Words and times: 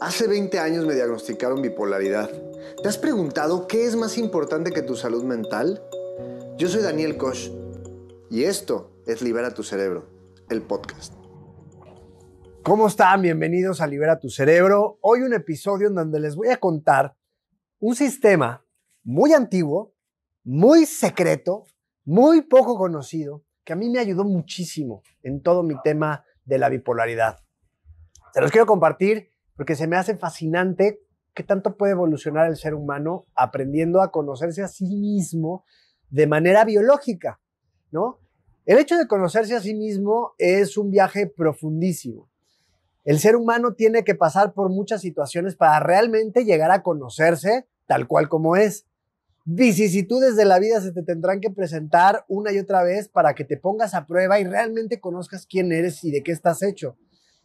Hace 0.00 0.28
20 0.28 0.60
años 0.60 0.86
me 0.86 0.94
diagnosticaron 0.94 1.60
bipolaridad. 1.60 2.30
¿Te 2.80 2.88
has 2.88 2.98
preguntado 2.98 3.66
qué 3.66 3.84
es 3.84 3.96
más 3.96 4.16
importante 4.16 4.70
que 4.70 4.82
tu 4.82 4.94
salud 4.94 5.24
mental? 5.24 5.82
Yo 6.56 6.68
soy 6.68 6.82
Daniel 6.82 7.16
Koch 7.16 7.50
y 8.30 8.44
esto 8.44 8.92
es 9.06 9.22
Libera 9.22 9.52
tu 9.52 9.64
Cerebro, 9.64 10.08
el 10.50 10.62
podcast. 10.62 11.14
¿Cómo 12.62 12.86
están? 12.86 13.22
Bienvenidos 13.22 13.80
a 13.80 13.88
Libera 13.88 14.20
tu 14.20 14.30
Cerebro. 14.30 14.98
Hoy 15.00 15.22
un 15.22 15.34
episodio 15.34 15.88
en 15.88 15.96
donde 15.96 16.20
les 16.20 16.36
voy 16.36 16.50
a 16.50 16.58
contar 16.58 17.16
un 17.80 17.96
sistema 17.96 18.64
muy 19.02 19.32
antiguo, 19.32 19.96
muy 20.44 20.86
secreto, 20.86 21.64
muy 22.04 22.42
poco 22.42 22.78
conocido, 22.78 23.42
que 23.64 23.72
a 23.72 23.76
mí 23.76 23.90
me 23.90 23.98
ayudó 23.98 24.22
muchísimo 24.22 25.02
en 25.24 25.42
todo 25.42 25.64
mi 25.64 25.74
tema 25.82 26.24
de 26.44 26.58
la 26.58 26.68
bipolaridad. 26.68 27.40
Se 28.32 28.40
los 28.40 28.52
quiero 28.52 28.66
compartir 28.66 29.32
porque 29.58 29.74
se 29.74 29.88
me 29.88 29.96
hace 29.96 30.16
fascinante 30.16 31.00
qué 31.34 31.42
tanto 31.42 31.76
puede 31.76 31.90
evolucionar 31.90 32.48
el 32.48 32.56
ser 32.56 32.74
humano 32.74 33.26
aprendiendo 33.34 34.00
a 34.00 34.12
conocerse 34.12 34.62
a 34.62 34.68
sí 34.68 34.86
mismo 34.86 35.64
de 36.10 36.28
manera 36.28 36.64
biológica, 36.64 37.40
¿no? 37.90 38.20
El 38.66 38.78
hecho 38.78 38.96
de 38.96 39.08
conocerse 39.08 39.56
a 39.56 39.60
sí 39.60 39.74
mismo 39.74 40.34
es 40.38 40.78
un 40.78 40.92
viaje 40.92 41.26
profundísimo. 41.26 42.30
El 43.04 43.18
ser 43.18 43.34
humano 43.34 43.74
tiene 43.74 44.04
que 44.04 44.14
pasar 44.14 44.52
por 44.52 44.70
muchas 44.70 45.00
situaciones 45.00 45.56
para 45.56 45.80
realmente 45.80 46.44
llegar 46.44 46.70
a 46.70 46.84
conocerse 46.84 47.66
tal 47.88 48.06
cual 48.06 48.28
como 48.28 48.54
es. 48.54 48.86
Vicisitudes 49.44 50.36
de 50.36 50.44
la 50.44 50.60
vida 50.60 50.80
se 50.80 50.92
te 50.92 51.02
tendrán 51.02 51.40
que 51.40 51.50
presentar 51.50 52.24
una 52.28 52.52
y 52.52 52.60
otra 52.60 52.84
vez 52.84 53.08
para 53.08 53.34
que 53.34 53.44
te 53.44 53.56
pongas 53.56 53.94
a 53.94 54.06
prueba 54.06 54.38
y 54.38 54.44
realmente 54.44 55.00
conozcas 55.00 55.46
quién 55.46 55.72
eres 55.72 56.04
y 56.04 56.12
de 56.12 56.22
qué 56.22 56.30
estás 56.30 56.62
hecho. 56.62 56.96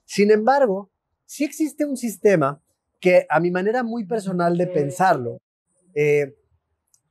Sin 0.06 0.30
embargo, 0.30 0.92
sí 1.26 1.44
existe 1.44 1.86
un 1.86 1.98
sistema 1.98 2.62
que 3.00 3.26
a 3.30 3.40
mi 3.40 3.52
manera 3.52 3.84
muy 3.84 4.06
personal 4.06 4.58
de 4.58 4.68
pensarlo, 4.68 5.42
eh, 5.94 6.36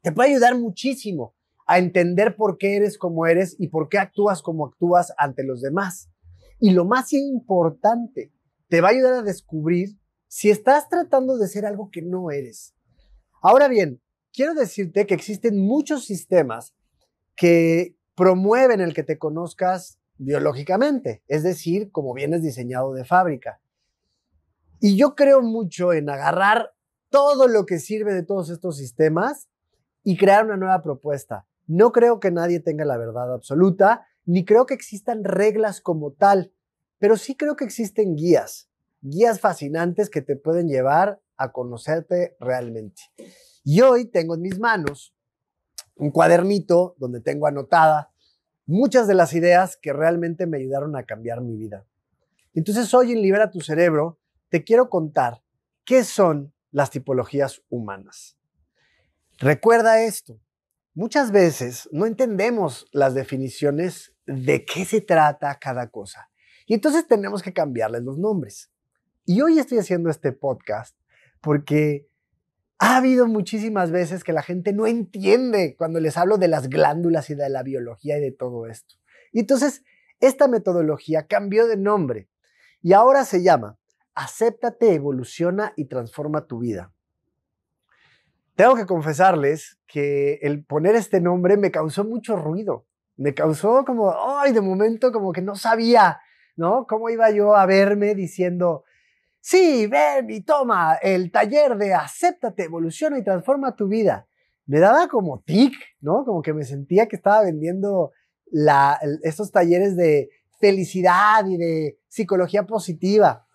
te 0.00 0.12
puede 0.12 0.30
ayudar 0.30 0.58
muchísimo 0.58 1.34
a 1.66 1.78
entender 1.78 2.36
por 2.36 2.58
qué 2.58 2.76
eres 2.76 2.98
como 2.98 3.26
eres 3.26 3.56
y 3.58 3.68
por 3.68 3.88
qué 3.88 3.98
actúas 3.98 4.42
como 4.42 4.66
actúas 4.66 5.12
ante 5.16 5.44
los 5.44 5.60
demás. 5.60 6.10
Y 6.58 6.70
lo 6.70 6.84
más 6.84 7.12
importante, 7.12 8.32
te 8.68 8.80
va 8.80 8.88
a 8.88 8.92
ayudar 8.92 9.14
a 9.14 9.22
descubrir 9.22 9.98
si 10.28 10.50
estás 10.50 10.88
tratando 10.88 11.36
de 11.36 11.48
ser 11.48 11.66
algo 11.66 11.90
que 11.90 12.02
no 12.02 12.30
eres. 12.30 12.74
Ahora 13.42 13.68
bien, 13.68 14.00
quiero 14.32 14.54
decirte 14.54 15.06
que 15.06 15.14
existen 15.14 15.58
muchos 15.58 16.04
sistemas 16.04 16.74
que 17.36 17.96
promueven 18.14 18.80
el 18.80 18.94
que 18.94 19.02
te 19.02 19.18
conozcas 19.18 19.98
biológicamente, 20.18 21.22
es 21.26 21.42
decir, 21.42 21.90
como 21.90 22.14
vienes 22.14 22.42
diseñado 22.42 22.92
de 22.92 23.04
fábrica. 23.04 23.61
Y 24.84 24.96
yo 24.96 25.14
creo 25.14 25.42
mucho 25.42 25.92
en 25.92 26.10
agarrar 26.10 26.74
todo 27.08 27.46
lo 27.46 27.66
que 27.66 27.78
sirve 27.78 28.12
de 28.14 28.24
todos 28.24 28.50
estos 28.50 28.76
sistemas 28.76 29.48
y 30.02 30.16
crear 30.16 30.44
una 30.44 30.56
nueva 30.56 30.82
propuesta. 30.82 31.46
No 31.68 31.92
creo 31.92 32.18
que 32.18 32.32
nadie 32.32 32.58
tenga 32.58 32.84
la 32.84 32.98
verdad 32.98 33.32
absoluta, 33.32 34.04
ni 34.24 34.44
creo 34.44 34.66
que 34.66 34.74
existan 34.74 35.22
reglas 35.22 35.80
como 35.80 36.10
tal, 36.10 36.52
pero 36.98 37.16
sí 37.16 37.36
creo 37.36 37.54
que 37.54 37.64
existen 37.64 38.16
guías, 38.16 38.68
guías 39.02 39.38
fascinantes 39.38 40.10
que 40.10 40.20
te 40.20 40.34
pueden 40.34 40.66
llevar 40.66 41.22
a 41.36 41.52
conocerte 41.52 42.36
realmente. 42.40 43.02
Y 43.62 43.82
hoy 43.82 44.06
tengo 44.06 44.34
en 44.34 44.42
mis 44.42 44.58
manos 44.58 45.14
un 45.94 46.10
cuadernito 46.10 46.96
donde 46.98 47.20
tengo 47.20 47.46
anotada 47.46 48.10
muchas 48.66 49.06
de 49.06 49.14
las 49.14 49.32
ideas 49.32 49.76
que 49.80 49.92
realmente 49.92 50.48
me 50.48 50.56
ayudaron 50.56 50.96
a 50.96 51.04
cambiar 51.04 51.40
mi 51.40 51.56
vida. 51.56 51.86
Entonces 52.52 52.92
hoy 52.92 53.12
en 53.12 53.22
Libera 53.22 53.52
tu 53.52 53.60
Cerebro 53.60 54.18
te 54.52 54.64
quiero 54.64 54.90
contar 54.90 55.42
qué 55.86 56.04
son 56.04 56.52
las 56.72 56.90
tipologías 56.90 57.62
humanas. 57.70 58.36
Recuerda 59.38 60.04
esto, 60.04 60.42
muchas 60.92 61.32
veces 61.32 61.88
no 61.90 62.04
entendemos 62.04 62.86
las 62.92 63.14
definiciones 63.14 64.14
de 64.26 64.66
qué 64.66 64.84
se 64.84 65.00
trata 65.00 65.58
cada 65.58 65.88
cosa 65.88 66.28
y 66.66 66.74
entonces 66.74 67.06
tenemos 67.06 67.42
que 67.42 67.54
cambiarles 67.54 68.02
los 68.02 68.18
nombres. 68.18 68.70
Y 69.24 69.40
hoy 69.40 69.58
estoy 69.58 69.78
haciendo 69.78 70.10
este 70.10 70.32
podcast 70.32 70.94
porque 71.40 72.06
ha 72.78 72.98
habido 72.98 73.26
muchísimas 73.26 73.90
veces 73.90 74.22
que 74.22 74.34
la 74.34 74.42
gente 74.42 74.74
no 74.74 74.86
entiende 74.86 75.76
cuando 75.78 75.98
les 75.98 76.18
hablo 76.18 76.36
de 76.36 76.48
las 76.48 76.68
glándulas 76.68 77.30
y 77.30 77.34
de 77.36 77.48
la 77.48 77.62
biología 77.62 78.18
y 78.18 78.20
de 78.20 78.32
todo 78.32 78.66
esto. 78.66 78.96
Y 79.32 79.40
entonces 79.40 79.82
esta 80.20 80.46
metodología 80.46 81.26
cambió 81.26 81.66
de 81.66 81.78
nombre 81.78 82.28
y 82.82 82.92
ahora 82.92 83.24
se 83.24 83.42
llama 83.42 83.78
acéptate, 84.14 84.94
evoluciona 84.94 85.72
y 85.76 85.86
transforma 85.86 86.46
tu 86.46 86.58
vida. 86.60 86.92
Tengo 88.54 88.74
que 88.76 88.86
confesarles 88.86 89.78
que 89.86 90.34
el 90.42 90.64
poner 90.64 90.94
este 90.94 91.20
nombre 91.20 91.56
me 91.56 91.70
causó 91.70 92.04
mucho 92.04 92.36
ruido. 92.36 92.86
Me 93.16 93.34
causó 93.34 93.84
como, 93.84 94.14
ay, 94.38 94.52
de 94.52 94.60
momento 94.60 95.12
como 95.12 95.32
que 95.32 95.42
no 95.42 95.54
sabía, 95.54 96.20
¿no? 96.56 96.86
¿Cómo 96.86 97.08
iba 97.10 97.30
yo 97.30 97.56
a 97.56 97.66
verme 97.66 98.14
diciendo, 98.14 98.84
sí, 99.40 99.86
ven 99.86 100.30
y 100.30 100.42
toma 100.42 100.94
el 101.02 101.30
taller 101.30 101.76
de 101.76 101.94
acéptate, 101.94 102.64
evoluciona 102.64 103.18
y 103.18 103.24
transforma 103.24 103.74
tu 103.74 103.88
vida? 103.88 104.26
Me 104.66 104.78
daba 104.78 105.08
como 105.08 105.40
tic, 105.40 105.74
¿no? 106.00 106.24
Como 106.24 106.42
que 106.42 106.52
me 106.52 106.64
sentía 106.64 107.06
que 107.06 107.16
estaba 107.16 107.42
vendiendo 107.42 108.12
la, 108.50 108.98
estos 109.22 109.50
talleres 109.50 109.96
de 109.96 110.30
felicidad 110.60 111.44
y 111.46 111.56
de 111.56 111.98
psicología 112.08 112.64
positiva. 112.66 113.46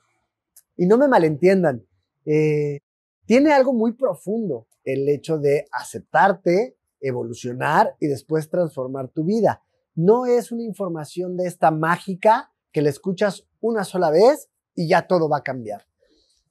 Y 0.78 0.86
no 0.86 0.98
me 0.98 1.08
malentiendan, 1.08 1.86
eh, 2.26 2.80
tiene 3.26 3.52
algo 3.52 3.74
muy 3.74 3.94
profundo 3.94 4.68
el 4.84 5.10
hecho 5.10 5.38
de 5.38 5.68
aceptarte, 5.72 6.78
evolucionar 7.02 7.96
y 8.00 8.08
después 8.08 8.50
transformar 8.50 9.10
tu 9.10 9.26
vida. 9.26 9.64
No 9.96 10.26
es 10.26 10.52
una 10.52 10.64
información 10.64 11.36
de 11.36 11.48
esta 11.48 11.72
mágica 11.72 12.54
que 12.72 12.82
la 12.82 12.90
escuchas 12.90 13.48
una 13.60 13.84
sola 13.84 14.12
vez 14.12 14.50
y 14.76 14.88
ya 14.88 15.08
todo 15.08 15.28
va 15.28 15.38
a 15.38 15.44
cambiar. 15.44 15.88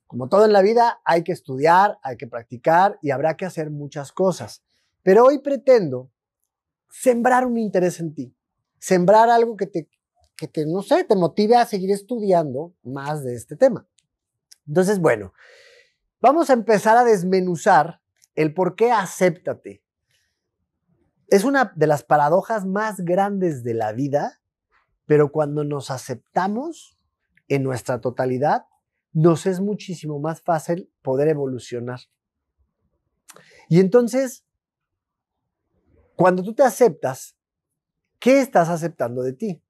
Como 0.06 0.28
todo 0.28 0.44
en 0.44 0.52
la 0.52 0.62
vida, 0.62 1.00
hay 1.04 1.24
que 1.24 1.32
estudiar, 1.32 1.98
hay 2.02 2.16
que 2.16 2.26
practicar 2.26 2.98
y 3.02 3.10
habrá 3.10 3.36
que 3.36 3.46
hacer 3.46 3.70
muchas 3.70 4.12
cosas. 4.12 4.62
Pero 5.02 5.24
hoy 5.24 5.38
pretendo 5.38 6.10
sembrar 6.90 7.46
un 7.46 7.58
interés 7.58 8.00
en 8.00 8.14
ti, 8.14 8.34
sembrar 8.78 9.30
algo 9.30 9.56
que 9.56 9.66
te, 9.66 9.88
que 10.36 10.48
te, 10.48 10.66
no 10.66 10.82
sé, 10.82 11.04
te 11.04 11.16
motive 11.16 11.56
a 11.56 11.64
seguir 11.64 11.90
estudiando 11.90 12.74
más 12.82 13.24
de 13.24 13.34
este 13.34 13.56
tema. 13.56 13.88
Entonces, 14.66 14.98
bueno, 14.98 15.32
vamos 16.20 16.50
a 16.50 16.54
empezar 16.54 16.96
a 16.96 17.04
desmenuzar 17.04 18.00
el 18.34 18.52
por 18.52 18.76
qué 18.76 18.92
acéptate. 18.92 19.82
Es 21.28 21.44
una 21.44 21.72
de 21.74 21.86
las 21.86 22.04
paradojas 22.04 22.66
más 22.66 23.00
grandes 23.00 23.64
de 23.64 23.74
la 23.74 23.92
vida, 23.92 24.40
pero 25.06 25.32
cuando 25.32 25.64
nos 25.64 25.90
aceptamos 25.90 26.96
en 27.48 27.62
nuestra 27.62 28.00
totalidad, 28.00 28.66
nos 29.12 29.46
es 29.46 29.60
muchísimo 29.60 30.20
más 30.20 30.42
fácil 30.42 30.90
poder 31.02 31.28
evolucionar. 31.28 32.00
Y 33.68 33.80
entonces, 33.80 34.44
cuando 36.16 36.42
tú 36.42 36.54
te 36.54 36.62
aceptas, 36.62 37.36
¿qué 38.18 38.40
estás 38.40 38.68
aceptando 38.68 39.22
de 39.22 39.32
ti? 39.32 39.62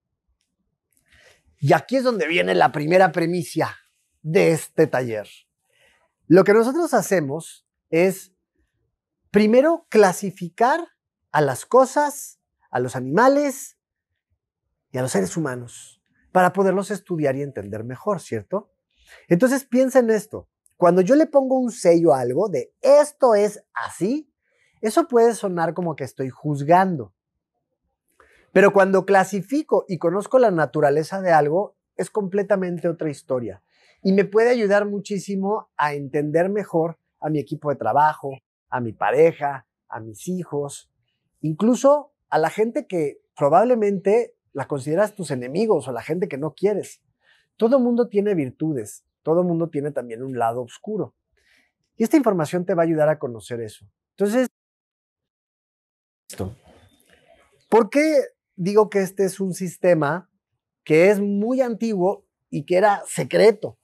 Y 1.59 1.73
aquí 1.73 1.97
es 1.97 2.05
donde 2.05 2.27
viene 2.27 2.55
la 2.55 2.73
primera 2.73 3.13
premisa 3.13 3.77
de 4.27 4.51
este 4.51 4.89
taller. 4.89 5.29
Lo 6.27 6.43
que 6.43 6.53
nosotros 6.53 6.93
hacemos 6.95 7.65
es 7.91 8.33
primero 9.31 9.87
clasificar 9.89 10.81
a 11.31 11.41
las 11.41 11.65
cosas, 11.65 12.41
a 12.73 12.81
los 12.81 12.97
animales 12.97 13.79
y 14.91 14.99
a 14.99 15.03
los 15.03 15.13
seres 15.13 15.37
humanos 15.37 16.03
para 16.33 16.53
poderlos 16.53 16.91
estudiar 16.91 17.37
y 17.37 17.43
entender 17.43 17.85
mejor, 17.85 18.21
¿cierto? 18.21 18.73
Entonces 19.29 19.65
piensa 19.65 20.01
en 20.01 20.11
esto. 20.11 20.49
Cuando 20.77 21.03
yo 21.03 21.15
le 21.15 21.27
pongo 21.27 21.57
un 21.61 21.71
sello 21.71 22.13
a 22.13 22.19
algo 22.19 22.49
de 22.49 22.75
esto 22.81 23.37
es 23.37 23.63
así, 23.75 24.29
eso 24.81 25.07
puede 25.07 25.35
sonar 25.35 25.73
como 25.73 25.95
que 25.95 26.03
estoy 26.03 26.31
juzgando. 26.31 27.15
Pero 28.53 28.73
cuando 28.73 29.07
clasifico 29.07 29.85
y 29.87 29.99
conozco 29.99 30.41
la 30.41 30.51
naturaleza 30.51 31.21
de 31.21 31.31
algo, 31.31 31.77
es 31.95 32.11
completamente 32.11 32.89
otra 32.89 33.09
historia 33.09 33.63
y 34.03 34.13
me 34.13 34.25
puede 34.25 34.51
ayudar 34.51 34.87
muchísimo 34.87 35.71
a 35.77 35.95
entender 35.95 36.49
mejor 36.49 36.99
a 37.21 37.31
mi 37.31 37.39
equipo 37.39 37.71
de 37.71 37.77
trabajo, 37.77 38.39
a 38.69 38.81
mi 38.81 38.93
pareja, 38.93 39.67
a 39.89 40.01
mis 40.01 40.29
hijos, 40.29 40.91
incluso 41.41 42.13
a 42.29 42.39
la 42.39 42.51
gente 42.51 42.87
que 42.87 43.21
probablemente 43.37 44.35
la 44.53 44.67
consideras 44.67 45.15
tus 45.15 45.31
enemigos 45.31 45.87
o 45.89 45.93
la 45.93 46.03
gente 46.03 46.29
que 46.29 46.39
no 46.39 46.55
quieres. 46.55 47.03
Todo 47.57 47.79
mundo 47.79 48.09
tiene 48.09 48.35
virtudes, 48.35 49.05
todo 49.23 49.45
mundo 49.45 49.69
tiene 49.69 49.91
también 49.91 50.23
un 50.23 50.39
lado 50.39 50.63
oscuro. 50.63 51.15
Y 51.97 52.05
esta 52.05 52.17
información 52.17 52.65
te 52.65 52.75
va 52.75 52.83
a 52.83 52.87
ayudar 52.87 53.09
a 53.09 53.19
conocer 53.19 53.61
eso. 53.61 53.87
Entonces, 54.17 54.49
¿por 57.69 57.91
qué 57.91 58.21
digo 58.55 58.91
que 58.91 59.01
este 59.01 59.25
es 59.25 59.41
un 59.41 59.55
sistema 59.55 60.31
que 60.85 61.11
es 61.11 61.21
muy 61.21 61.61
antiguo 61.61 62.27
y 62.51 62.65
que 62.65 62.77
era 62.77 63.03
secreto? 63.07 63.79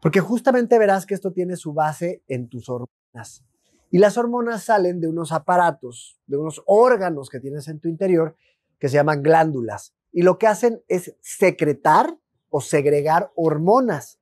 Porque 0.00 0.20
justamente 0.20 0.78
verás 0.78 1.06
que 1.06 1.14
esto 1.14 1.32
tiene 1.32 1.56
su 1.56 1.72
base 1.72 2.22
en 2.28 2.48
tus 2.48 2.68
hormonas. 2.68 3.44
Y 3.90 3.98
las 3.98 4.18
hormonas 4.18 4.64
salen 4.64 5.00
de 5.00 5.08
unos 5.08 5.32
aparatos, 5.32 6.18
de 6.26 6.36
unos 6.36 6.62
órganos 6.66 7.28
que 7.28 7.40
tienes 7.40 7.68
en 7.68 7.80
tu 7.80 7.88
interior 7.88 8.36
que 8.78 8.88
se 8.88 8.94
llaman 8.94 9.22
glándulas. 9.22 9.94
Y 10.12 10.22
lo 10.22 10.38
que 10.38 10.46
hacen 10.46 10.82
es 10.88 11.14
secretar 11.20 12.18
o 12.50 12.60
segregar 12.60 13.32
hormonas 13.34 14.18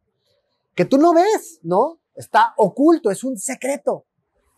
que 0.75 0.85
tú 0.85 0.99
no 0.99 1.15
ves, 1.15 1.61
¿no? 1.63 2.01
Está 2.15 2.55
oculto, 2.57 3.11
es 3.11 3.25
un 3.25 3.39
secreto 3.39 4.07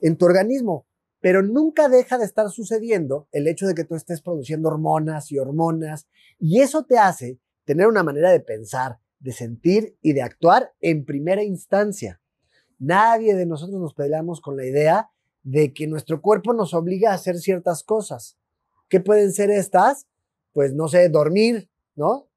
en 0.01 0.17
tu 0.17 0.27
organismo, 0.27 0.87
pero 1.21 1.43
nunca 1.43 1.89
deja 1.89 2.19
de 2.19 2.25
estar 2.25 2.49
sucediendo 2.51 3.29
el 3.33 3.49
hecho 3.49 3.67
de 3.67 3.75
que 3.75 3.85
tú 3.85 3.95
estés 3.95 4.21
produciendo 4.23 4.69
hormonas 4.69 5.31
y 5.33 5.39
hormonas, 5.39 6.07
y 6.39 6.61
eso 6.61 6.85
te 6.85 6.99
hace 6.99 7.39
tener 7.65 7.87
una 7.87 8.03
manera 8.03 8.31
de 8.31 8.41
pensar, 8.41 8.99
de 9.19 9.33
sentir 9.33 9.97
y 10.03 10.13
de 10.13 10.23
actuar 10.23 10.73
en 10.81 11.05
primera 11.05 11.43
instancia. 11.43 12.21
Nadie 12.79 13.35
de 13.35 13.47
nosotros 13.47 13.81
nos 13.81 13.95
peleamos 13.95 14.41
con 14.41 14.57
la 14.57 14.67
idea 14.67 15.11
de 15.43 15.73
que 15.73 15.87
nuestro 15.87 16.21
cuerpo 16.21 16.53
nos 16.53 16.75
obliga 16.75 17.11
a 17.11 17.15
hacer 17.15 17.37
ciertas 17.37 17.83
cosas. 17.83 18.37
¿Qué 18.89 19.01
pueden 19.01 19.33
ser 19.33 19.51
estas? 19.51 20.07
Pues 20.53 20.75
no 20.75 20.89
sé, 20.89 21.09
dormir, 21.09 21.71
¿no? 21.95 22.29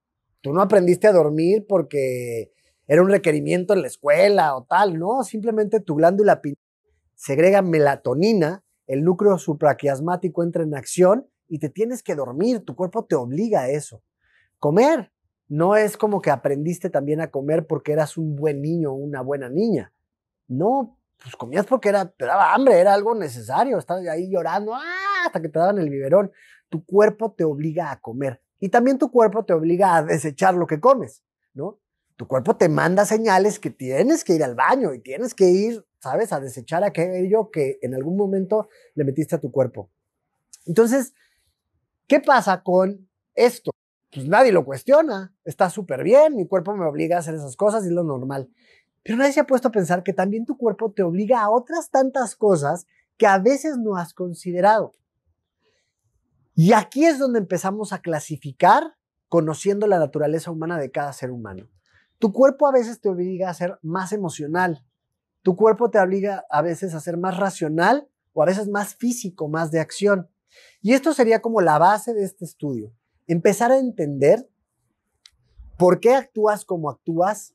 Tú 0.42 0.54
no 0.54 0.62
aprendiste 0.62 1.08
a 1.08 1.14
dormir 1.14 1.66
porque 1.68 2.52
era 2.88 3.02
un 3.02 3.10
requerimiento 3.10 3.74
en 3.74 3.82
la 3.82 3.88
escuela 3.88 4.56
o 4.56 4.64
tal, 4.64 4.98
¿no? 4.98 5.24
Simplemente 5.24 5.80
tu 5.80 5.96
glándula 5.96 6.42
segrega 7.16 7.62
melatonina, 7.62 8.64
el 8.88 9.04
núcleo 9.04 9.38
supraquiasmático 9.38 10.44
entra 10.44 10.64
en 10.64 10.76
acción 10.76 11.30
y 11.48 11.60
te 11.60 11.70
tienes 11.70 12.02
que 12.02 12.16
dormir, 12.16 12.62
tu 12.62 12.76
cuerpo 12.76 13.06
te 13.06 13.16
obliga 13.16 13.62
a 13.62 13.70
eso. 13.70 14.02
Comer, 14.58 15.12
no 15.50 15.76
es 15.76 15.98
como 15.98 16.22
que 16.22 16.32
aprendiste 16.32 16.90
también 16.90 17.20
a 17.22 17.32
comer 17.32 17.68
porque 17.68 17.92
eras 17.92 18.18
un 18.18 18.36
buen 18.36 18.62
niño 18.62 18.92
o 18.92 18.96
una 18.96 19.22
buena 19.22 19.50
niña. 19.50 19.92
No, 20.48 20.98
pues 21.22 21.36
comías 21.36 21.66
porque 21.66 21.90
era, 21.90 22.06
te 22.06 22.26
daba 22.26 22.54
hambre, 22.54 22.80
era 22.80 22.94
algo 22.94 23.14
necesario, 23.16 23.78
estabas 23.78 24.08
ahí 24.08 24.30
llorando 24.32 24.74
¡ah! 24.74 25.26
hasta 25.26 25.42
que 25.42 25.50
te 25.50 25.60
daban 25.60 25.80
el 25.80 25.90
biberón. 25.90 26.32
Tu 26.70 26.86
cuerpo 26.86 27.34
te 27.34 27.44
obliga 27.44 27.92
a 27.92 28.00
comer 28.00 28.42
y 28.60 28.70
también 28.70 28.98
tu 28.98 29.12
cuerpo 29.12 29.44
te 29.44 29.54
obliga 29.54 29.98
a 29.98 30.04
desechar 30.04 30.54
lo 30.54 30.68
que 30.68 30.80
comes, 30.80 31.24
¿no? 31.54 31.80
tu 32.20 32.28
cuerpo 32.28 32.58
te 32.58 32.68
manda 32.68 33.06
señales 33.06 33.60
que 33.60 33.70
tienes 33.70 34.26
que 34.26 34.34
ir 34.34 34.44
al 34.44 34.54
baño 34.54 34.94
y 34.94 35.00
tienes 35.00 35.34
que 35.34 35.46
ir, 35.46 35.86
¿sabes?, 36.00 36.34
a 36.34 36.42
desechar 36.42 36.84
aquello 36.84 37.50
que 37.50 37.80
en 37.82 37.96
algún 37.96 38.18
momento 38.18 38.68
le 38.94 39.06
metiste 39.06 39.36
a 39.36 39.40
tu 39.40 39.54
cuerpo. 39.54 39.90
Entonces, 40.66 41.14
¿qué 42.08 42.20
pasa 42.20 42.62
con 42.62 43.08
esto? 43.36 43.72
Pues 44.12 44.28
nadie 44.28 44.52
lo 44.52 44.66
cuestiona, 44.66 45.34
está 45.46 45.70
súper 45.70 46.04
bien, 46.04 46.36
mi 46.36 46.48
cuerpo 46.48 46.76
me 46.76 46.86
obliga 46.86 47.18
a 47.18 47.20
hacer 47.20 47.36
esas 47.36 47.56
cosas 47.56 47.84
y 47.84 47.88
es 47.88 47.94
lo 47.94 48.04
normal. 48.04 48.50
Pero 49.04 49.18
nadie 49.18 49.34
se 49.34 49.40
ha 49.40 49.48
puesto 49.48 49.68
a 49.68 49.72
pensar 49.72 50.04
que 50.04 50.14
también 50.14 50.46
tu 50.46 50.58
cuerpo 50.58 50.92
te 50.92 51.04
obliga 51.04 51.42
a 51.42 51.50
otras 51.50 51.90
tantas 51.92 52.36
cosas 52.36 52.88
que 53.18 53.28
a 53.28 53.38
veces 53.38 53.78
no 53.78 53.96
has 53.96 54.14
considerado. 54.14 54.94
Y 56.56 56.74
aquí 56.74 57.06
es 57.06 57.20
donde 57.20 57.40
empezamos 57.40 57.94
a 57.94 58.00
clasificar 58.00 58.96
conociendo 59.30 59.88
la 59.88 60.00
naturaleza 60.00 60.52
humana 60.52 60.80
de 60.80 60.92
cada 60.92 61.14
ser 61.14 61.32
humano. 61.32 61.70
Tu 62.18 62.34
cuerpo 62.34 62.68
a 62.68 62.72
veces 62.72 63.00
te 63.00 63.10
obliga 63.10 63.50
a 63.50 63.54
ser 63.54 63.80
más 63.82 64.12
emocional. 64.12 64.84
Tu 65.42 65.56
cuerpo 65.56 65.90
te 65.90 66.00
obliga 66.00 66.46
a 66.50 66.62
veces 66.62 66.94
a 66.94 67.00
ser 67.00 67.16
más 67.16 67.38
racional 67.38 68.10
o 68.34 68.44
a 68.44 68.46
veces 68.46 68.68
más 68.68 68.96
físico, 68.96 69.48
más 69.48 69.72
de 69.72 69.80
acción. 69.80 70.30
Y 70.82 70.94
esto 70.94 71.14
sería 71.14 71.42
como 71.42 71.62
la 71.62 71.78
base 71.78 72.14
de 72.14 72.26
este 72.26 72.44
estudio. 72.44 72.92
Empezar 73.30 73.72
a 73.72 73.78
entender 73.78 74.50
por 75.78 76.00
qué 76.00 76.16
actúas 76.16 76.66
como 76.66 76.90
actúas 76.90 77.54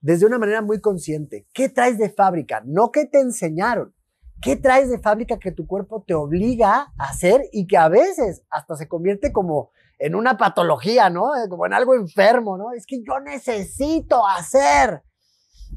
desde 0.00 0.24
una 0.24 0.38
manera 0.38 0.62
muy 0.62 0.80
consciente. 0.80 1.46
¿Qué 1.52 1.68
traes 1.68 1.98
de 1.98 2.08
fábrica? 2.08 2.62
No 2.64 2.90
qué 2.90 3.04
te 3.04 3.20
enseñaron. 3.20 3.94
¿Qué 4.40 4.56
traes 4.56 4.88
de 4.88 4.98
fábrica 4.98 5.38
que 5.38 5.52
tu 5.52 5.66
cuerpo 5.66 6.02
te 6.02 6.14
obliga 6.14 6.94
a 6.96 7.10
hacer 7.10 7.42
y 7.52 7.66
que 7.66 7.76
a 7.76 7.90
veces 7.90 8.42
hasta 8.48 8.74
se 8.74 8.88
convierte 8.88 9.32
como 9.32 9.70
en 9.98 10.14
una 10.14 10.38
patología, 10.38 11.10
¿no? 11.10 11.36
Eh, 11.36 11.46
como 11.50 11.66
en 11.66 11.74
algo 11.74 11.94
enfermo, 11.94 12.56
¿no? 12.56 12.72
Es 12.72 12.86
que 12.86 13.02
yo 13.06 13.20
necesito 13.20 14.26
hacer. 14.26 15.02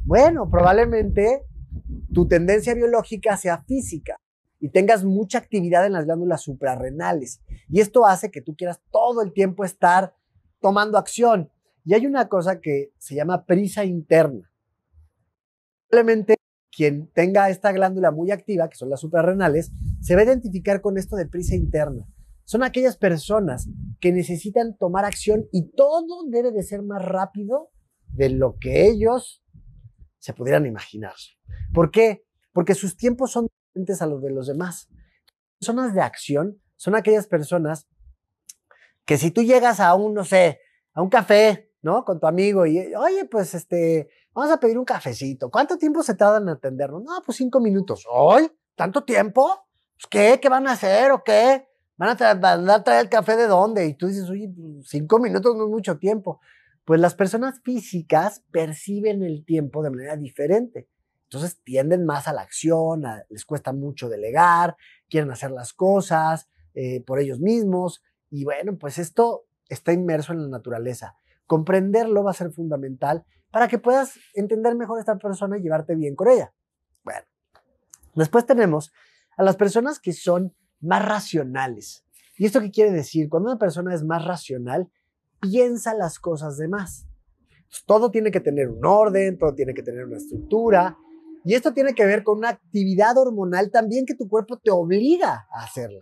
Bueno, 0.05 0.49
probablemente 0.49 1.45
tu 2.13 2.25
tendencia 2.25 2.73
biológica 2.73 3.35
sea 3.35 3.65
física 3.65 4.17
y 4.65 4.69
tengas 4.69 5.03
mucha 5.03 5.37
actividad 5.37 5.85
en 5.85 5.93
las 5.93 6.05
glándulas 6.05 6.41
suprarrenales. 6.41 7.39
Y 7.69 7.81
esto 7.81 8.07
hace 8.07 8.31
que 8.31 8.41
tú 8.41 8.55
quieras 8.55 8.81
todo 8.89 9.21
el 9.21 9.31
tiempo 9.31 9.63
estar 9.63 10.15
tomando 10.59 10.97
acción. 10.97 11.51
Y 11.83 11.93
hay 11.93 12.07
una 12.07 12.29
cosa 12.29 12.59
que 12.59 12.91
se 12.97 13.13
llama 13.13 13.45
prisa 13.45 13.85
interna. 13.85 14.51
Probablemente 15.87 16.37
quien 16.75 17.11
tenga 17.13 17.51
esta 17.51 17.71
glándula 17.73 18.09
muy 18.09 18.31
activa, 18.31 18.67
que 18.67 18.75
son 18.75 18.89
las 18.89 19.01
suprarrenales, 19.01 19.71
se 20.01 20.15
va 20.15 20.21
a 20.21 20.25
identificar 20.25 20.81
con 20.81 20.97
esto 20.97 21.15
de 21.15 21.27
prisa 21.27 21.53
interna. 21.53 22.07
Son 22.43 22.63
aquellas 22.63 22.97
personas 22.97 23.69
que 23.99 24.11
necesitan 24.11 24.75
tomar 24.79 25.05
acción 25.05 25.45
y 25.51 25.69
todo 25.73 26.23
debe 26.27 26.51
de 26.51 26.63
ser 26.63 26.81
más 26.81 27.05
rápido 27.05 27.69
de 28.07 28.31
lo 28.31 28.57
que 28.59 28.87
ellos 28.87 29.43
se 30.17 30.33
pudieran 30.33 30.65
imaginar. 30.65 31.13
¿Por 31.71 31.91
qué? 31.91 32.25
Porque 32.51 32.73
sus 32.73 32.97
tiempos 32.97 33.31
son 33.31 33.47
diferentes 33.75 34.01
a 34.01 34.07
los 34.07 34.21
de 34.21 34.31
los 34.31 34.47
demás. 34.47 34.87
Personas 35.59 35.93
de 35.93 36.01
acción 36.01 36.61
son 36.77 36.95
aquellas 36.95 37.27
personas 37.27 37.87
que 39.05 39.17
si 39.17 39.31
tú 39.31 39.43
llegas 39.43 39.79
a 39.79 39.93
un, 39.93 40.13
no 40.13 40.23
sé, 40.23 40.59
a 40.93 41.01
un 41.01 41.09
café, 41.09 41.71
¿no? 41.81 42.03
Con 42.03 42.19
tu 42.19 42.27
amigo 42.27 42.65
y, 42.65 42.95
oye, 42.95 43.25
pues 43.25 43.53
este, 43.53 44.09
vamos 44.33 44.51
a 44.51 44.59
pedir 44.59 44.77
un 44.77 44.85
cafecito. 44.85 45.51
¿Cuánto 45.51 45.77
tiempo 45.77 46.01
se 46.01 46.15
tardan 46.15 46.43
en 46.43 46.49
atendernos? 46.49 47.03
No, 47.03 47.21
pues 47.23 47.37
cinco 47.37 47.59
minutos. 47.59 48.05
¿Hoy? 48.09 48.49
¿Tanto 48.75 49.03
tiempo? 49.03 49.67
Pues, 49.95 50.07
¿Qué? 50.09 50.39
¿Qué 50.41 50.49
van 50.49 50.67
a 50.67 50.71
hacer 50.71 51.11
o 51.11 51.23
qué? 51.23 51.67
Van 51.97 52.09
a, 52.09 52.15
traer, 52.15 52.39
traer 52.83 53.01
el 53.03 53.09
café 53.09 53.37
de 53.37 53.47
dónde? 53.47 53.85
Y 53.85 53.93
tú 53.93 54.07
dices, 54.07 54.29
oye, 54.29 54.49
pues, 54.49 54.87
cinco 54.89 55.19
minutos 55.19 55.55
no 55.55 55.65
es 55.65 55.69
mucho 55.69 55.97
tiempo. 55.97 56.39
Pues 56.83 56.99
las 56.99 57.15
personas 57.15 57.61
físicas 57.63 58.43
perciben 58.51 59.23
el 59.23 59.45
tiempo 59.45 59.81
de 59.81 59.89
manera 59.91 60.15
diferente. 60.17 60.87
Entonces 61.35 61.61
tienden 61.63 62.05
más 62.05 62.29
a 62.29 62.33
la 62.33 62.43
acción, 62.43 63.03
les 63.29 63.43
cuesta 63.43 63.73
mucho 63.73 64.07
delegar, 64.07 64.77
quieren 65.09 65.29
hacer 65.31 65.51
las 65.51 65.73
cosas 65.73 66.47
eh, 66.73 67.03
por 67.05 67.19
ellos 67.19 67.41
mismos. 67.41 68.01
Y 68.29 68.45
bueno, 68.45 68.77
pues 68.77 68.97
esto 68.97 69.45
está 69.67 69.91
inmerso 69.91 70.31
en 70.31 70.43
la 70.43 70.47
naturaleza. 70.47 71.17
Comprenderlo 71.45 72.23
va 72.23 72.31
a 72.31 72.35
ser 72.35 72.51
fundamental 72.51 73.25
para 73.51 73.67
que 73.67 73.79
puedas 73.79 74.17
entender 74.33 74.75
mejor 74.75 74.97
a 74.97 75.01
esta 75.01 75.17
persona 75.17 75.57
y 75.57 75.61
llevarte 75.61 75.95
bien 75.95 76.15
con 76.15 76.29
ella. 76.29 76.53
Bueno, 77.03 77.25
después 78.15 78.45
tenemos 78.45 78.93
a 79.35 79.43
las 79.43 79.57
personas 79.57 79.99
que 79.99 80.13
son 80.13 80.55
más 80.79 81.05
racionales. 81.05 82.05
¿Y 82.37 82.45
esto 82.45 82.61
qué 82.61 82.71
quiere 82.71 82.91
decir? 82.91 83.27
Cuando 83.27 83.49
una 83.49 83.59
persona 83.59 83.93
es 83.93 84.05
más 84.05 84.23
racional, 84.23 84.89
piensa 85.41 85.93
las 85.93 86.17
cosas 86.17 86.57
de 86.57 86.69
más. 86.69 87.09
todo 87.85 88.09
tiene 88.09 88.31
que 88.31 88.39
tener 88.39 88.69
un 88.69 88.85
orden, 88.85 89.37
todo 89.37 89.53
tiene 89.53 89.73
que 89.73 89.83
tener 89.83 90.05
una 90.05 90.15
estructura. 90.15 90.97
Y 91.45 91.53
esto 91.53 91.73
tiene 91.73 91.93
que 91.93 92.05
ver 92.05 92.23
con 92.23 92.39
una 92.39 92.49
actividad 92.49 93.15
hormonal 93.17 93.69
también 93.69 94.07
que 94.07 94.15
tu 94.15 94.27
cuerpo 94.27 94.57
te 94.57 94.71
obliga 94.71 95.47
a 95.51 95.63
hacerla. 95.63 96.01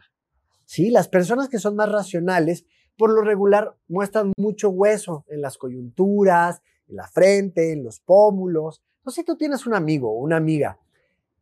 ¿Sí? 0.63 0.89
Las 0.89 1.09
personas 1.09 1.49
que 1.49 1.59
son 1.59 1.75
más 1.75 1.91
racionales, 1.91 2.65
por 2.97 3.09
lo 3.09 3.21
regular, 3.21 3.75
muestran 3.89 4.31
mucho 4.37 4.69
hueso 4.69 5.25
en 5.27 5.41
las 5.41 5.57
coyunturas, 5.57 6.61
en 6.87 6.95
la 6.95 7.07
frente, 7.07 7.73
en 7.73 7.83
los 7.83 7.99
pómulos. 7.99 8.81
Entonces, 8.99 9.21
si 9.21 9.25
tú 9.25 9.35
tienes 9.35 9.67
un 9.67 9.73
amigo 9.73 10.09
o 10.11 10.23
una 10.23 10.37
amiga 10.37 10.79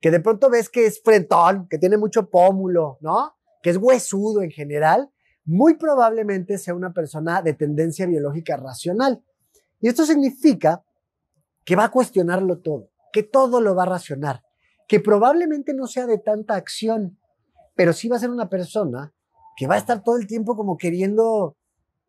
que 0.01 0.09
de 0.09 0.19
pronto 0.19 0.49
ves 0.49 0.67
que 0.69 0.87
es 0.87 0.99
frentón, 1.03 1.67
que 1.69 1.77
tiene 1.77 1.97
mucho 1.97 2.27
pómulo, 2.27 2.97
¿no? 3.01 3.35
Que 3.61 3.69
es 3.69 3.77
huesudo 3.77 4.41
en 4.41 4.49
general, 4.49 5.11
muy 5.45 5.75
probablemente 5.75 6.57
sea 6.57 6.73
una 6.73 6.91
persona 6.91 7.43
de 7.43 7.53
tendencia 7.53 8.07
biológica 8.07 8.57
racional. 8.57 9.23
Y 9.79 9.89
esto 9.89 10.05
significa 10.05 10.83
que 11.63 11.75
va 11.75 11.85
a 11.85 11.91
cuestionarlo 11.91 12.59
todo, 12.59 12.90
que 13.11 13.23
todo 13.23 13.61
lo 13.61 13.75
va 13.75 13.83
a 13.83 13.87
racionar, 13.87 14.43
que 14.87 14.99
probablemente 14.99 15.73
no 15.73 15.87
sea 15.87 16.05
de 16.07 16.17
tanta 16.17 16.55
acción, 16.55 17.17
pero 17.75 17.93
sí 17.93 18.07
va 18.07 18.17
a 18.17 18.19
ser 18.19 18.29
una 18.29 18.49
persona 18.49 19.13
que 19.55 19.67
va 19.67 19.75
a 19.75 19.79
estar 19.79 20.03
todo 20.03 20.17
el 20.17 20.27
tiempo 20.27 20.55
como 20.55 20.77
queriendo 20.77 21.57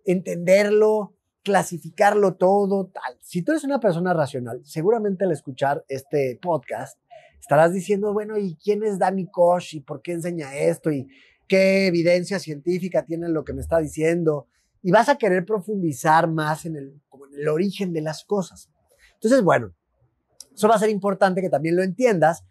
entenderlo, 0.05 1.15
clasificarlo 1.43 2.35
todo, 2.35 2.87
tal. 2.87 3.19
Si 3.21 3.43
tú 3.43 3.53
eres 3.53 3.65
una 3.65 3.81
persona 3.81 4.15
racional, 4.15 4.61
seguramente 4.65 5.25
al 5.25 5.33
escuchar 5.33 5.85
este 5.89 6.39
podcast 6.41 6.99
estarás 7.41 7.73
diciendo, 7.73 8.13
bueno, 8.13 8.39
¿y 8.39 8.57
quién 8.57 8.85
es 8.85 8.99
Danny 8.99 9.27
Kosh? 9.27 9.75
¿Y 9.75 9.81
por 9.81 10.01
qué 10.01 10.13
enseña 10.13 10.55
esto? 10.55 10.93
¿Y 10.93 11.09
qué 11.49 11.89
evidencia 11.89 12.39
científica 12.39 13.05
tiene 13.05 13.29
lo 13.29 13.45
que 13.45 13.53
me 13.53 13.61
está 13.61 13.79
diciendo? 13.79 14.47
Y 14.81 14.93
vas 14.93 15.09
a 15.09 15.19
querer 15.19 15.45
profundizar 15.45 16.29
más 16.29 16.65
en 16.67 16.77
el, 16.77 17.03
en 17.13 17.41
el 17.41 17.49
origen 17.49 17.93
de 17.93 18.01
las 18.01 18.25
cosas. 18.25 18.71
Entonces, 19.15 19.43
bueno, 19.43 19.75
eso 20.55 20.69
va 20.69 20.75
a 20.75 20.79
ser 20.79 20.91
importante 20.91 21.41
que 21.41 21.51
también 21.51 21.77
lo 21.77 21.83
entiendas, 21.83 22.45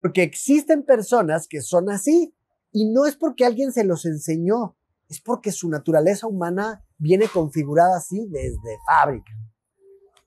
porque 0.00 0.22
existen 0.22 0.84
personas 0.84 1.48
que 1.48 1.62
son 1.62 1.90
así, 1.90 2.34
y 2.72 2.90
no 2.90 3.06
es 3.06 3.16
porque 3.16 3.44
alguien 3.44 3.72
se 3.72 3.84
los 3.84 4.04
enseñó, 4.04 4.76
es 5.08 5.20
porque 5.20 5.52
su 5.52 5.68
naturaleza 5.68 6.26
humana 6.26 6.84
viene 6.98 7.28
configurada 7.28 7.96
así 7.96 8.26
desde 8.28 8.78
fábrica. 8.86 9.32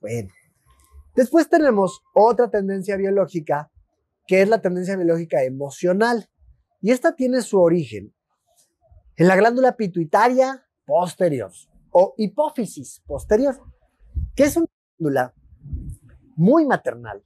Bueno, 0.00 0.30
Después 1.14 1.48
tenemos 1.48 2.02
otra 2.14 2.50
tendencia 2.50 2.96
biológica, 2.96 3.70
que 4.26 4.42
es 4.42 4.48
la 4.48 4.62
tendencia 4.62 4.96
biológica 4.96 5.42
emocional. 5.42 6.30
Y 6.80 6.92
esta 6.92 7.14
tiene 7.14 7.42
su 7.42 7.60
origen 7.60 8.14
en 9.16 9.28
la 9.28 9.36
glándula 9.36 9.76
pituitaria 9.76 10.66
posterior 10.86 11.50
o 11.90 12.14
hipófisis 12.16 13.02
posterior, 13.06 13.60
que 14.34 14.44
es 14.44 14.56
una 14.56 14.66
glándula 14.98 15.34
muy 16.40 16.64
maternal. 16.64 17.22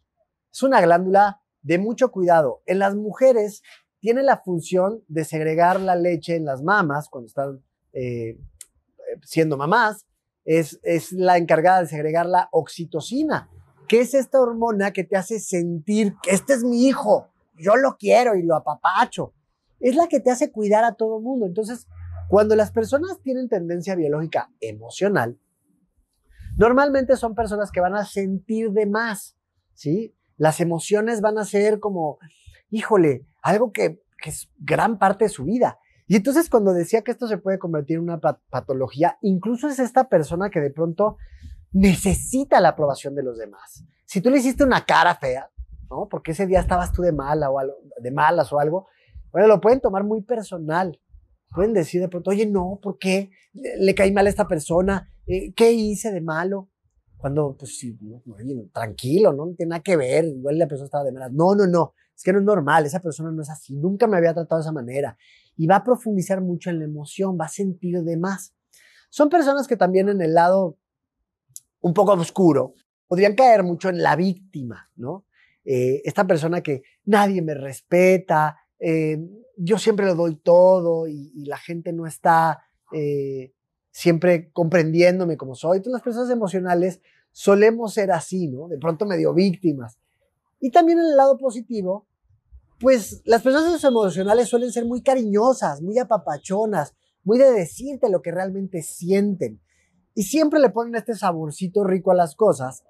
Es 0.53 0.63
una 0.65 0.81
glándula 0.81 1.41
de 1.63 1.79
mucho 1.79 2.11
cuidado. 2.11 2.63
En 2.67 2.81
las 2.81 2.97
mujeres 2.97 3.63
tiene 4.01 4.23
la 4.25 4.39
función 4.39 5.05
de 5.07 5.25
segregar 5.25 5.81
la 5.81 5.95
leche 5.95 6.35
en 6.35 6.45
las 6.45 6.63
mamas 6.63 7.09
cuando 7.09 7.29
están 7.29 7.63
eh, 7.93 8.37
siendo 9.23 9.57
mamás. 9.57 10.05
Es, 10.45 10.81
es 10.83 11.13
la 11.13 11.39
encargada 11.39 11.81
de 11.81 11.87
segregar 11.87 12.27
la 12.27 12.49
oxitocina, 12.51 13.49
que 13.89 14.01
es 14.01 14.15
esta 14.15 14.41
hormona 14.41 14.93
que 14.93 15.05
te 15.05 15.17
hace 15.17 15.39
sentir 15.39 16.17
que 16.23 16.33
este 16.33 16.53
es 16.53 16.65
mi 16.65 16.87
hijo, 16.87 17.31
yo 17.57 17.77
lo 17.77 17.97
quiero 17.97 18.35
y 18.35 18.43
lo 18.43 18.57
apapacho. 18.57 19.33
Es 19.79 19.95
la 19.95 20.09
que 20.09 20.21
te 20.21 20.33
hace 20.33 20.51
cuidar 20.51 20.85
a 20.85 20.95
todo 20.95 21.21
mundo. 21.21 21.47
Entonces, 21.47 21.87
cuando 22.29 22.57
las 22.57 22.73
personas 22.73 23.21
tienen 23.23 23.49
tendencia 23.49 23.95
biológica 23.95 24.51
emocional, 24.61 25.39
normalmente 26.57 27.17
son 27.17 27.35
personas 27.35 27.71
que 27.71 27.81
van 27.81 27.95
a 27.95 28.05
sentir 28.05 28.71
de 28.71 28.87
más, 28.87 29.37
¿sí? 29.75 30.15
Las 30.37 30.61
emociones 30.61 31.21
van 31.21 31.39
a 31.39 31.45
ser 31.45 31.81
como, 31.81 32.19
híjole, 32.71 33.27
algo 33.43 33.73
que, 33.73 34.03
que 34.23 34.31
es 34.31 34.51
gran 34.59 34.99
parte 34.99 35.27
de 35.27 35.31
su 35.31 35.45
vida. 35.45 35.79
Y 36.07 36.17
entonces 36.17 36.51
cuando 36.51 36.73
decía 36.73 37.03
que 37.03 37.13
esto 37.13 37.27
se 37.27 37.39
puede 37.39 37.59
convertir 37.59 37.97
en 37.97 38.03
una 38.03 38.21
patología, 38.21 39.19
incluso 39.23 39.69
es 39.69 39.79
esta 39.79 40.09
persona 40.09 40.51
que 40.51 40.61
de 40.61 40.71
pronto 40.71 41.17
necesita 41.73 42.61
la 42.61 42.71
aprobación 42.71 43.15
de 43.15 43.23
los 43.23 43.39
demás. 43.39 43.85
Si 44.05 44.21
tú 44.21 44.31
le 44.31 44.39
hiciste 44.39 44.65
una 44.65 44.85
cara 44.85 45.15
fea, 45.17 45.51
¿no? 45.91 46.09
Porque 46.09 46.33
ese 46.33 46.47
día 46.47 46.61
estabas 46.61 46.93
tú 46.93 47.03
de 47.03 47.13
mala 47.13 47.51
o 47.51 47.59
de 48.01 48.11
malas 48.11 48.53
o 48.53 48.61
algo, 48.61 48.87
bueno, 49.33 49.49
lo 49.49 49.61
pueden 49.61 49.81
tomar 49.81 50.05
muy 50.05 50.23
personal. 50.23 51.01
Pueden 51.55 51.73
decir 51.73 52.01
de 52.01 52.09
pronto, 52.09 52.31
oye, 52.31 52.47
no, 52.47 52.79
¿por 52.83 52.99
qué? 52.99 53.31
Le 53.53 53.95
caí 53.95 54.13
mal 54.13 54.27
a 54.27 54.31
esta 54.31 54.47
persona, 54.47 55.13
eh, 55.27 55.53
¿qué 55.55 55.73
hice 55.73 56.13
de 56.13 56.21
malo? 56.21 56.71
Cuando, 57.17 57.57
pues 57.57 57.79
sí, 57.79 57.99
tranquilo, 58.73 59.33
¿no? 59.33 59.47
no 59.47 59.55
tiene 59.55 59.71
nada 59.71 59.83
que 59.83 59.97
ver, 59.97 60.27
igual 60.27 60.59
la 60.59 60.69
persona 60.69 60.87
estaba 60.87 61.05
de 61.05 61.13
malas. 61.13 61.33
No, 61.33 61.55
no, 61.55 61.67
no, 61.67 61.95
es 62.15 62.23
que 62.23 62.33
no 62.33 62.39
es 62.39 62.45
normal, 62.45 62.85
esa 62.85 63.01
persona 63.01 63.31
no 63.31 63.43
es 63.43 63.49
así, 63.49 63.77
nunca 63.77 64.07
me 64.07 64.19
había 64.19 64.35
tratado 64.35 64.61
de 64.61 64.65
esa 64.65 64.73
manera. 64.73 65.17
Y 65.57 65.67
va 65.67 65.77
a 65.77 65.85
profundizar 65.85 66.43
mucho 66.43 66.69
en 66.69 66.81
la 66.81 66.85
emoción, 66.85 67.39
va 67.41 67.47
a 67.47 67.49
sentir 67.49 68.03
de 68.03 68.17
más. 68.19 68.55
Son 69.09 69.31
personas 69.31 69.67
que 69.67 69.77
también 69.77 70.09
en 70.09 70.21
el 70.21 70.35
lado 70.35 70.77
un 71.81 71.95
poco 71.95 72.13
oscuro 72.13 72.75
podrían 73.07 73.35
caer 73.35 73.63
mucho 73.63 73.89
en 73.89 74.03
la 74.03 74.17
víctima, 74.17 74.91
¿no? 74.97 75.27
Eh, 75.65 76.03
esta 76.05 76.27
persona 76.27 76.63
que 76.63 76.83
nadie 77.05 77.41
me 77.41 77.55
respeta, 77.55 78.59
eh, 78.79 79.19
yo 79.57 79.79
siempre 79.79 80.07
lo 80.07 80.15
doy 80.15 80.37
todo 80.37 81.07
y, 81.07 81.33
la 81.47 81.59
gente 81.59 81.93
no 81.93 82.07
está 82.07 82.65
eh, 82.93 83.53
siempre 83.95 84.51
comprendiéndome 84.51 85.37
como 85.37 85.55
soy. 85.55 85.77
Entonces 85.77 85.93
las 85.93 86.03
personas 86.03 86.31
emocionales 86.31 87.01
solemos 87.31 87.95
ser 87.95 88.11
así, 88.11 88.49
¿no? 88.49 88.67
De 88.67 88.77
pronto 88.77 89.07
medio 89.07 89.33
víctimas. 89.33 89.99
Y 90.59 90.71
también 90.73 90.99
en 90.99 91.05
el 91.05 91.17
lado 91.17 91.39
positivo, 91.39 92.09
pues 92.81 93.23
las 93.25 93.43
personas 93.43 93.83
emocionales 93.85 94.49
suelen 94.49 94.73
ser 94.73 94.85
muy 94.85 95.01
cariñosas, 95.01 95.81
muy 95.81 95.97
apapachonas, 95.99 96.97
muy 97.23 97.39
de 97.39 97.53
decirte 97.53 98.11
lo 98.11 98.21
que 98.21 98.33
realmente 98.33 98.83
sienten. 98.83 99.61
Y 100.13 100.25
siempre 100.25 100.59
le 100.59 100.71
ponen 100.71 100.97
este 100.97 101.15
saborcito 101.15 101.85
rico 101.85 102.11
a 102.11 102.17
las 102.17 102.35
cosas, 102.35 102.83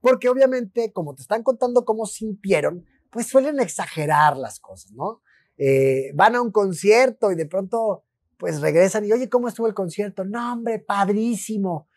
porque 0.00 0.28
obviamente 0.28 0.92
como 0.92 1.14
te 1.14 1.22
están 1.22 1.44
contando 1.44 1.84
cómo 1.84 2.04
sintieron, 2.04 2.84
pues 3.10 3.28
suelen 3.28 3.60
exagerar 3.60 4.36
las 4.36 4.58
cosas, 4.58 4.90
¿no? 4.90 5.22
Eh, 5.56 6.10
van 6.14 6.34
a 6.34 6.42
un 6.42 6.50
concierto 6.50 7.30
y 7.30 7.36
de 7.36 7.46
pronto 7.46 8.04
pues 8.38 8.60
regresan 8.60 9.04
y 9.04 9.12
oye, 9.12 9.28
¿cómo 9.28 9.48
estuvo 9.48 9.66
el 9.66 9.74
concierto? 9.74 10.24
No, 10.24 10.52
hombre, 10.52 10.78
padrísimo. 10.78 11.88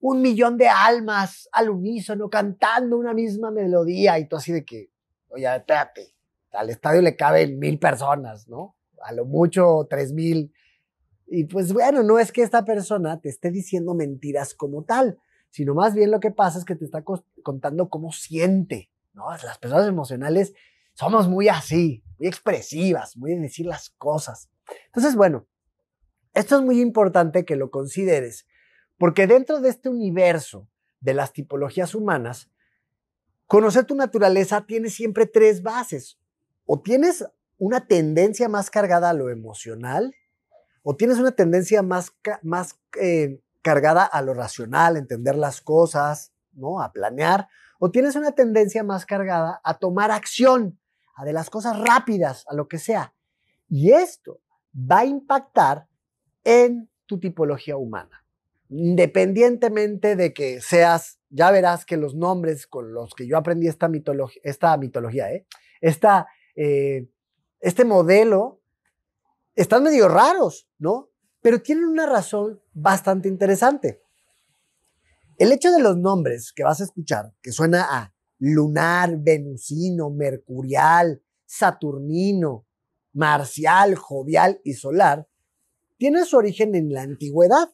Un 0.00 0.20
millón 0.20 0.58
de 0.58 0.68
almas 0.68 1.48
al 1.52 1.70
unísono 1.70 2.28
cantando 2.28 2.98
una 2.98 3.14
misma 3.14 3.50
melodía 3.50 4.18
y 4.18 4.28
tú 4.28 4.36
así 4.36 4.52
de 4.52 4.64
que, 4.64 4.90
oye, 5.28 5.46
espérate, 5.54 6.12
al 6.52 6.70
estadio 6.70 7.02
le 7.02 7.16
caben 7.16 7.58
mil 7.58 7.78
personas, 7.78 8.48
¿no? 8.48 8.76
A 9.02 9.12
lo 9.12 9.24
mucho 9.24 9.86
tres 9.88 10.12
mil. 10.12 10.52
Y 11.28 11.44
pues 11.44 11.72
bueno, 11.72 12.02
no 12.02 12.18
es 12.18 12.32
que 12.32 12.42
esta 12.42 12.64
persona 12.64 13.20
te 13.20 13.28
esté 13.28 13.50
diciendo 13.50 13.94
mentiras 13.94 14.54
como 14.54 14.84
tal, 14.84 15.18
sino 15.50 15.74
más 15.74 15.94
bien 15.94 16.10
lo 16.10 16.20
que 16.20 16.30
pasa 16.30 16.58
es 16.58 16.64
que 16.64 16.76
te 16.76 16.84
está 16.84 17.02
contando 17.42 17.88
cómo 17.88 18.12
siente, 18.12 18.90
¿no? 19.12 19.30
Las 19.30 19.58
personas 19.58 19.86
emocionales 19.86 20.52
somos 20.94 21.28
muy 21.28 21.48
así, 21.48 22.02
muy 22.18 22.26
expresivas, 22.26 23.16
muy 23.16 23.34
de 23.34 23.40
decir 23.40 23.66
las 23.66 23.90
cosas. 23.90 24.50
Entonces, 24.86 25.14
bueno, 25.14 25.46
esto 26.36 26.56
es 26.56 26.62
muy 26.62 26.82
importante 26.82 27.46
que 27.46 27.56
lo 27.56 27.70
consideres, 27.70 28.46
porque 28.98 29.26
dentro 29.26 29.60
de 29.60 29.70
este 29.70 29.88
universo 29.88 30.68
de 31.00 31.14
las 31.14 31.32
tipologías 31.32 31.94
humanas, 31.94 32.50
conocer 33.46 33.86
tu 33.86 33.94
naturaleza 33.94 34.66
tiene 34.66 34.90
siempre 34.90 35.24
tres 35.24 35.62
bases. 35.62 36.18
O 36.66 36.82
tienes 36.82 37.24
una 37.56 37.86
tendencia 37.86 38.50
más 38.50 38.68
cargada 38.68 39.08
a 39.08 39.14
lo 39.14 39.30
emocional, 39.30 40.14
o 40.82 40.94
tienes 40.94 41.16
una 41.16 41.32
tendencia 41.32 41.80
más, 41.82 42.14
más 42.42 42.78
eh, 43.00 43.40
cargada 43.62 44.04
a 44.04 44.20
lo 44.20 44.34
racional, 44.34 44.98
entender 44.98 45.36
las 45.36 45.62
cosas, 45.62 46.32
¿no? 46.52 46.82
A 46.82 46.92
planear, 46.92 47.48
o 47.78 47.90
tienes 47.90 48.14
una 48.14 48.32
tendencia 48.32 48.84
más 48.84 49.06
cargada 49.06 49.58
a 49.64 49.78
tomar 49.78 50.10
acción, 50.10 50.78
a 51.14 51.24
de 51.24 51.32
las 51.32 51.48
cosas 51.48 51.78
rápidas, 51.80 52.44
a 52.46 52.54
lo 52.54 52.68
que 52.68 52.78
sea. 52.78 53.14
Y 53.70 53.92
esto 53.92 54.42
va 54.74 54.98
a 54.98 55.06
impactar 55.06 55.88
en 56.46 56.88
tu 57.06 57.18
tipología 57.18 57.76
humana. 57.76 58.24
Independientemente 58.70 60.14
de 60.14 60.32
que 60.32 60.60
seas, 60.60 61.18
ya 61.28 61.50
verás 61.50 61.84
que 61.84 61.96
los 61.96 62.14
nombres 62.14 62.66
con 62.68 62.94
los 62.94 63.14
que 63.14 63.26
yo 63.26 63.36
aprendí 63.36 63.66
esta, 63.66 63.88
mitología, 63.88 64.40
esta 64.44 64.76
mitología, 64.76 65.30
¿eh? 65.32 65.44
esta, 65.80 66.28
eh, 66.54 67.08
este 67.60 67.84
modelo, 67.84 68.62
están 69.56 69.82
medio 69.82 70.08
raros, 70.08 70.68
¿no? 70.78 71.10
Pero 71.42 71.60
tienen 71.60 71.86
una 71.86 72.06
razón 72.06 72.60
bastante 72.72 73.28
interesante. 73.28 74.02
El 75.38 75.50
hecho 75.50 75.72
de 75.72 75.80
los 75.80 75.96
nombres 75.96 76.52
que 76.52 76.62
vas 76.62 76.80
a 76.80 76.84
escuchar, 76.84 77.32
que 77.42 77.52
suena 77.52 77.86
a 77.90 78.14
lunar, 78.38 79.16
venusino, 79.18 80.10
mercurial, 80.10 81.22
saturnino, 81.44 82.66
marcial, 83.12 83.96
jovial 83.96 84.60
y 84.62 84.74
solar, 84.74 85.26
tiene 85.96 86.24
su 86.24 86.36
origen 86.36 86.74
en 86.74 86.92
la 86.92 87.02
antigüedad. 87.02 87.70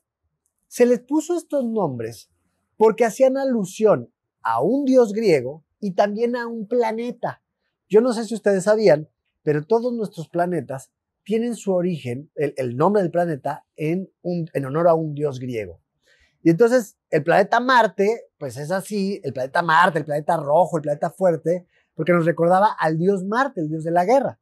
Se 0.69 0.87
les 0.87 1.01
puso 1.01 1.37
estos 1.37 1.65
nombres 1.65 2.31
porque 2.77 3.05
hacían 3.05 3.37
alusión 3.37 4.13
a 4.43 4.63
un 4.63 4.85
dios 4.85 5.13
griego 5.13 5.65
y 5.81 5.93
también 5.93 6.37
a 6.37 6.47
un 6.47 6.67
planeta. 6.67 7.43
Yo 7.89 8.01
no 8.01 8.13
sé 8.13 8.25
si 8.25 8.35
ustedes 8.35 8.65
sabían, 8.65 9.09
pero 9.43 9.65
todos 9.65 9.93
nuestros 9.93 10.29
planetas 10.29 10.93
tienen 11.25 11.55
su 11.55 11.73
origen, 11.73 12.31
el, 12.35 12.77
nombre 12.77 13.03
del 13.03 13.11
planeta, 13.11 13.65
en, 13.77 14.11
honor 14.65 14.89
a 14.89 14.95
un 14.95 15.15
dios 15.15 15.39
griego. 15.39 15.81
Y 16.43 16.51
entonces 16.51 16.97
el 17.11 17.23
planeta 17.23 17.61
Marte, 17.61 18.31
pues 18.39 18.57
es 18.57 18.71
así, 18.71 19.21
el 19.23 19.33
planeta 19.33 19.63
Marte, 19.63 20.01
el 20.01 20.05
planeta 20.05 20.37
rojo, 20.37 20.79
el 20.79 20.83
planeta 20.83 21.11
fuerte, 21.11 21.67
porque 21.95 22.13
nos 22.13 22.25
recordaba 22.25 22.73
al 22.79 22.99
dios 22.99 23.25
Marte, 23.25 23.61
el 23.61 23.69
dios 23.69 23.85
de 23.85 23.93
la 23.93 24.05
guerra. 24.05 24.41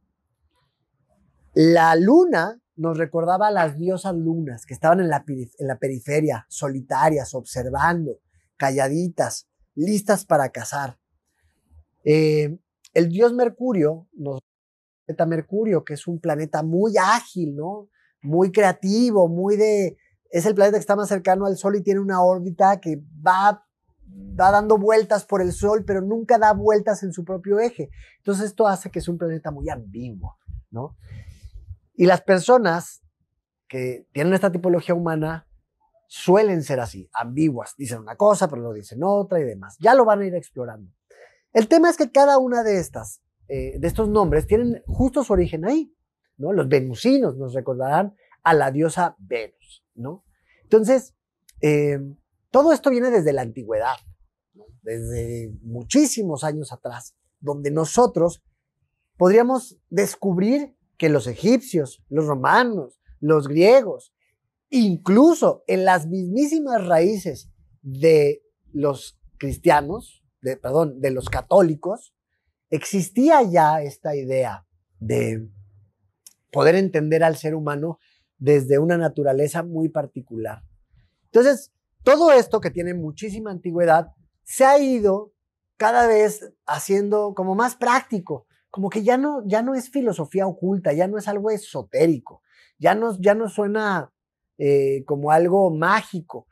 La 1.52 1.96
luna 1.96 2.60
nos 2.80 2.96
recordaba 2.96 3.48
a 3.48 3.50
las 3.50 3.76
diosas 3.76 4.14
lunas 4.14 4.64
que 4.64 4.72
estaban 4.72 5.00
en 5.00 5.10
la, 5.10 5.22
en 5.28 5.66
la 5.66 5.78
periferia, 5.78 6.46
solitarias, 6.48 7.34
observando, 7.34 8.20
calladitas, 8.56 9.50
listas 9.74 10.24
para 10.24 10.48
cazar. 10.48 10.98
Eh, 12.04 12.58
el 12.94 13.10
dios 13.10 13.34
Mercurio 13.34 14.08
nos 14.14 14.40
planeta 15.04 15.26
Mercurio, 15.26 15.84
que 15.84 15.92
es 15.92 16.06
un 16.06 16.20
planeta 16.20 16.62
muy 16.62 16.94
ágil, 16.96 17.54
¿no? 17.54 17.90
Muy 18.22 18.50
creativo, 18.50 19.28
muy 19.28 19.58
de 19.58 19.98
es 20.30 20.46
el 20.46 20.54
planeta 20.54 20.78
que 20.78 20.80
está 20.80 20.96
más 20.96 21.08
cercano 21.08 21.44
al 21.44 21.58
Sol 21.58 21.76
y 21.76 21.82
tiene 21.82 22.00
una 22.00 22.22
órbita 22.22 22.80
que 22.80 23.02
va, 23.26 23.62
va 24.40 24.50
dando 24.50 24.78
vueltas 24.78 25.26
por 25.26 25.42
el 25.42 25.52
Sol, 25.52 25.84
pero 25.86 26.00
nunca 26.00 26.38
da 26.38 26.54
vueltas 26.54 27.02
en 27.02 27.12
su 27.12 27.26
propio 27.26 27.58
eje. 27.58 27.90
Entonces 28.18 28.46
esto 28.46 28.66
hace 28.66 28.90
que 28.90 29.00
es 29.00 29.08
un 29.08 29.18
planeta 29.18 29.50
muy 29.50 29.68
ambiguo, 29.68 30.38
¿no? 30.70 30.96
Y 31.94 32.06
las 32.06 32.22
personas 32.22 33.02
que 33.68 34.06
tienen 34.12 34.34
esta 34.34 34.50
tipología 34.50 34.94
humana 34.94 35.46
suelen 36.06 36.62
ser 36.62 36.80
así, 36.80 37.08
ambiguas. 37.12 37.74
Dicen 37.76 37.98
una 37.98 38.16
cosa, 38.16 38.48
pero 38.48 38.62
lo 38.62 38.72
dicen 38.72 39.00
otra 39.02 39.40
y 39.40 39.44
demás. 39.44 39.76
Ya 39.78 39.94
lo 39.94 40.04
van 40.04 40.20
a 40.20 40.26
ir 40.26 40.34
explorando. 40.34 40.92
El 41.52 41.68
tema 41.68 41.90
es 41.90 41.96
que 41.96 42.10
cada 42.10 42.38
una 42.38 42.62
de 42.62 42.78
estas, 42.78 43.22
eh, 43.48 43.78
de 43.78 43.88
estos 43.88 44.08
nombres, 44.08 44.46
tienen 44.46 44.82
justo 44.86 45.24
su 45.24 45.32
origen 45.32 45.64
ahí, 45.64 45.94
¿no? 46.36 46.52
Los 46.52 46.68
venusinos 46.68 47.36
nos 47.36 47.54
recordarán 47.54 48.14
a 48.42 48.54
la 48.54 48.70
diosa 48.70 49.16
Venus. 49.18 49.84
¿no? 49.94 50.24
Entonces, 50.62 51.14
eh, 51.60 51.98
todo 52.50 52.72
esto 52.72 52.90
viene 52.90 53.10
desde 53.10 53.32
la 53.32 53.42
antigüedad. 53.42 53.96
desde 54.82 55.52
muchísimos 55.60 56.42
años 56.42 56.72
atrás, 56.72 57.14
donde 57.38 57.70
nosotros 57.70 58.42
podríamos 59.18 59.78
descubrir 59.90 60.74
que 61.00 61.08
los 61.08 61.26
egipcios, 61.26 62.04
los 62.10 62.26
romanos, 62.26 63.00
los 63.20 63.48
griegos, 63.48 64.12
incluso 64.68 65.64
en 65.66 65.86
las 65.86 66.06
mismísimas 66.06 66.86
raíces 66.86 67.50
de 67.80 68.42
los 68.70 69.18
cristianos, 69.38 70.22
de, 70.42 70.58
perdón, 70.58 71.00
de 71.00 71.10
los 71.10 71.30
católicos, 71.30 72.14
existía 72.68 73.42
ya 73.42 73.80
esta 73.80 74.14
idea 74.14 74.66
de 74.98 75.48
poder 76.52 76.74
entender 76.74 77.24
al 77.24 77.38
ser 77.38 77.54
humano 77.54 77.98
desde 78.36 78.78
una 78.78 78.98
naturaleza 78.98 79.62
muy 79.62 79.88
particular. 79.88 80.64
Entonces, 81.32 81.72
todo 82.02 82.30
esto 82.30 82.60
que 82.60 82.70
tiene 82.70 82.92
muchísima 82.92 83.50
antigüedad 83.50 84.12
se 84.42 84.66
ha 84.66 84.78
ido 84.78 85.32
cada 85.78 86.06
vez 86.06 86.52
haciendo 86.66 87.32
como 87.34 87.54
más 87.54 87.74
práctico, 87.74 88.46
como 88.70 88.88
que 88.88 89.02
ya 89.02 89.18
no, 89.18 89.42
ya 89.46 89.62
no 89.62 89.74
es 89.74 89.90
filosofía 89.90 90.46
oculta, 90.46 90.92
ya 90.92 91.08
no 91.08 91.18
es 91.18 91.28
algo 91.28 91.50
esotérico, 91.50 92.42
ya 92.78 92.94
no, 92.94 93.18
ya 93.20 93.34
no 93.34 93.48
suena 93.48 94.12
eh, 94.58 95.04
como 95.06 95.30
algo 95.30 95.70
mágico, 95.70 96.46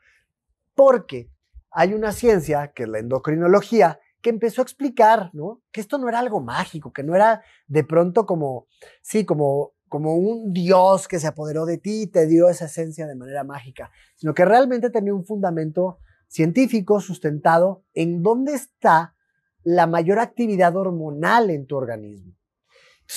porque 0.75 1.31
hay 1.71 1.93
una 1.93 2.11
ciencia, 2.11 2.71
que 2.73 2.83
es 2.83 2.89
la 2.89 2.99
endocrinología, 2.99 3.99
que 4.21 4.29
empezó 4.29 4.61
a 4.61 4.63
explicar, 4.63 5.29
¿no? 5.33 5.61
Que 5.71 5.81
esto 5.81 5.97
no 5.97 6.09
era 6.09 6.19
algo 6.19 6.41
mágico, 6.41 6.91
que 6.91 7.03
no 7.03 7.15
era 7.15 7.41
de 7.67 7.83
pronto 7.83 8.25
como, 8.25 8.67
sí, 9.01 9.25
como, 9.25 9.73
como 9.87 10.15
un 10.15 10.51
Dios 10.51 11.07
que 11.07 11.19
se 11.19 11.27
apoderó 11.27 11.65
de 11.65 11.77
ti 11.77 12.03
y 12.03 12.07
te 12.07 12.27
dio 12.27 12.49
esa 12.49 12.65
esencia 12.65 13.07
de 13.07 13.15
manera 13.15 13.43
mágica, 13.43 13.91
sino 14.15 14.33
que 14.33 14.43
realmente 14.43 14.89
tenía 14.89 15.13
un 15.13 15.25
fundamento 15.25 15.99
científico 16.27 16.99
sustentado 16.99 17.83
en 17.93 18.21
dónde 18.21 18.53
está 18.53 19.15
la 19.63 19.87
mayor 19.87 20.19
actividad 20.19 20.75
hormonal 20.75 21.49
en 21.49 21.65
tu 21.67 21.75
organismo. 21.75 22.35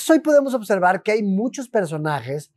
Hoy 0.09 0.19
podemos 0.19 0.53
observar 0.53 1.03
que 1.03 1.11
hay 1.11 1.23
muchos 1.23 1.69
personajes 1.69 2.51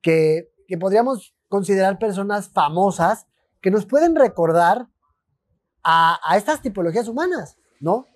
que, 0.00 0.52
que 0.68 0.78
podríamos 0.78 1.34
considerar 1.48 1.98
personas 1.98 2.48
famosas 2.48 3.26
que 3.60 3.70
nos 3.70 3.86
pueden 3.86 4.14
recordar 4.14 4.88
a 5.88 6.36
estas 6.36 6.62
tipologías 6.62 7.06
humanas. 7.06 7.56
¿no? 7.80 8.06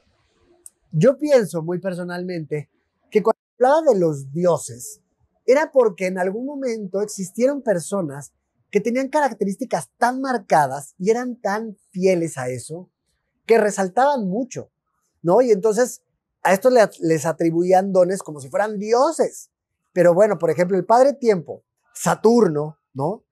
Yo 0.92 1.18
pienso 1.18 1.62
muy 1.62 1.78
personalmente 1.78 2.70
que 3.10 3.22
cuando 3.22 3.40
hablaba 3.58 3.92
de 3.92 3.98
los 3.98 4.32
dioses, 4.32 5.00
era 5.46 5.70
porque 5.72 6.06
en 6.06 6.18
algún 6.18 6.46
momento 6.46 7.00
existieron 7.00 7.62
personas 7.62 8.32
que 8.70 8.80
tenían 8.80 9.08
características 9.08 9.90
tan 9.98 10.20
marcadas 10.20 10.94
y 10.98 11.10
eran 11.10 11.36
tan 11.36 11.76
fieles 11.90 12.38
a 12.38 12.48
eso 12.48 12.88
que 13.46 13.58
resaltaban 13.58 14.28
mucho, 14.28 14.70
¿no? 15.22 15.40
Y 15.42 15.50
entonces 15.50 16.02
a 16.42 16.52
esto 16.52 16.70
les 16.70 17.26
atribuían 17.26 17.92
dones 17.92 18.22
como 18.22 18.40
si 18.40 18.48
fueran 18.48 18.78
dioses. 18.78 19.50
Pero 19.92 20.14
bueno, 20.14 20.38
por 20.38 20.50
ejemplo, 20.50 20.76
el 20.76 20.84
padre 20.84 21.12
tiempo, 21.12 21.64
Saturno, 21.92 22.78
¿no? 22.94 23.24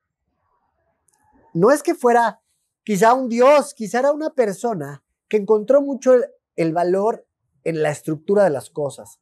No 1.55 1.71
es 1.71 1.83
que 1.83 1.95
fuera 1.95 2.41
quizá 2.85 3.15
un 3.15 3.29
dios, 3.29 3.75
quizá 3.75 4.01
era 4.01 4.13
una 4.13 4.31
persona 4.31 5.03
que 5.29 5.37
encontró 5.37 5.83
mucho 5.83 6.13
el, 6.57 6.73
valor 6.73 7.27
en 7.65 7.83
la 7.83 7.91
estructura 7.91 8.45
de 8.45 8.51
las 8.51 8.71
cosas, 8.71 9.21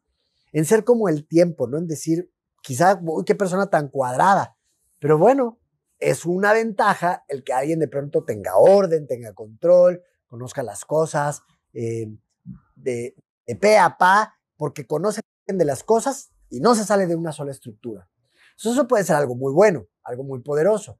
en 0.52 0.64
ser 0.64 0.85
como 0.85 1.08
el 1.08 1.26
tiempo, 1.26 1.66
¿no? 1.66 1.78
En 1.78 1.87
decir, 1.87 2.30
quizá, 2.62 2.99
uy, 3.02 3.25
qué 3.25 3.35
persona 3.35 3.68
tan 3.68 3.88
cuadrada, 3.88 4.56
pero 4.99 5.18
bueno, 5.18 5.58
es 5.99 6.25
una 6.26 6.52
ventaja 6.52 7.25
el 7.28 7.42
que 7.42 7.52
alguien 7.52 7.78
de 7.78 7.88
pronto 7.88 8.25
tenga 8.25 8.56
orden, 8.56 9.06
tenga 9.06 9.32
control, 9.35 10.02
conozca 10.26 10.62
las 10.62 10.85
cosas 10.85 11.42
eh, 11.73 12.08
de, 12.76 13.16
de 13.47 13.56
pe 13.56 13.78
a 13.78 13.99
pa, 13.99 14.35
porque 14.56 14.87
conoce 14.87 15.21
de 15.47 15.64
las 15.64 15.83
cosas 15.83 16.30
y 16.49 16.61
no 16.61 16.75
se 16.75 16.85
sale 16.85 17.07
de 17.07 17.16
una 17.16 17.33
sola 17.33 17.51
estructura. 17.51 18.09
eso 18.57 18.88
puede 18.88 19.05
ser 19.05 19.16
algo 19.16 19.35
muy 19.35 19.53
bueno, 19.53 19.87
algo 20.03 20.24
muy 20.24 20.42
poderoso. 20.42 20.98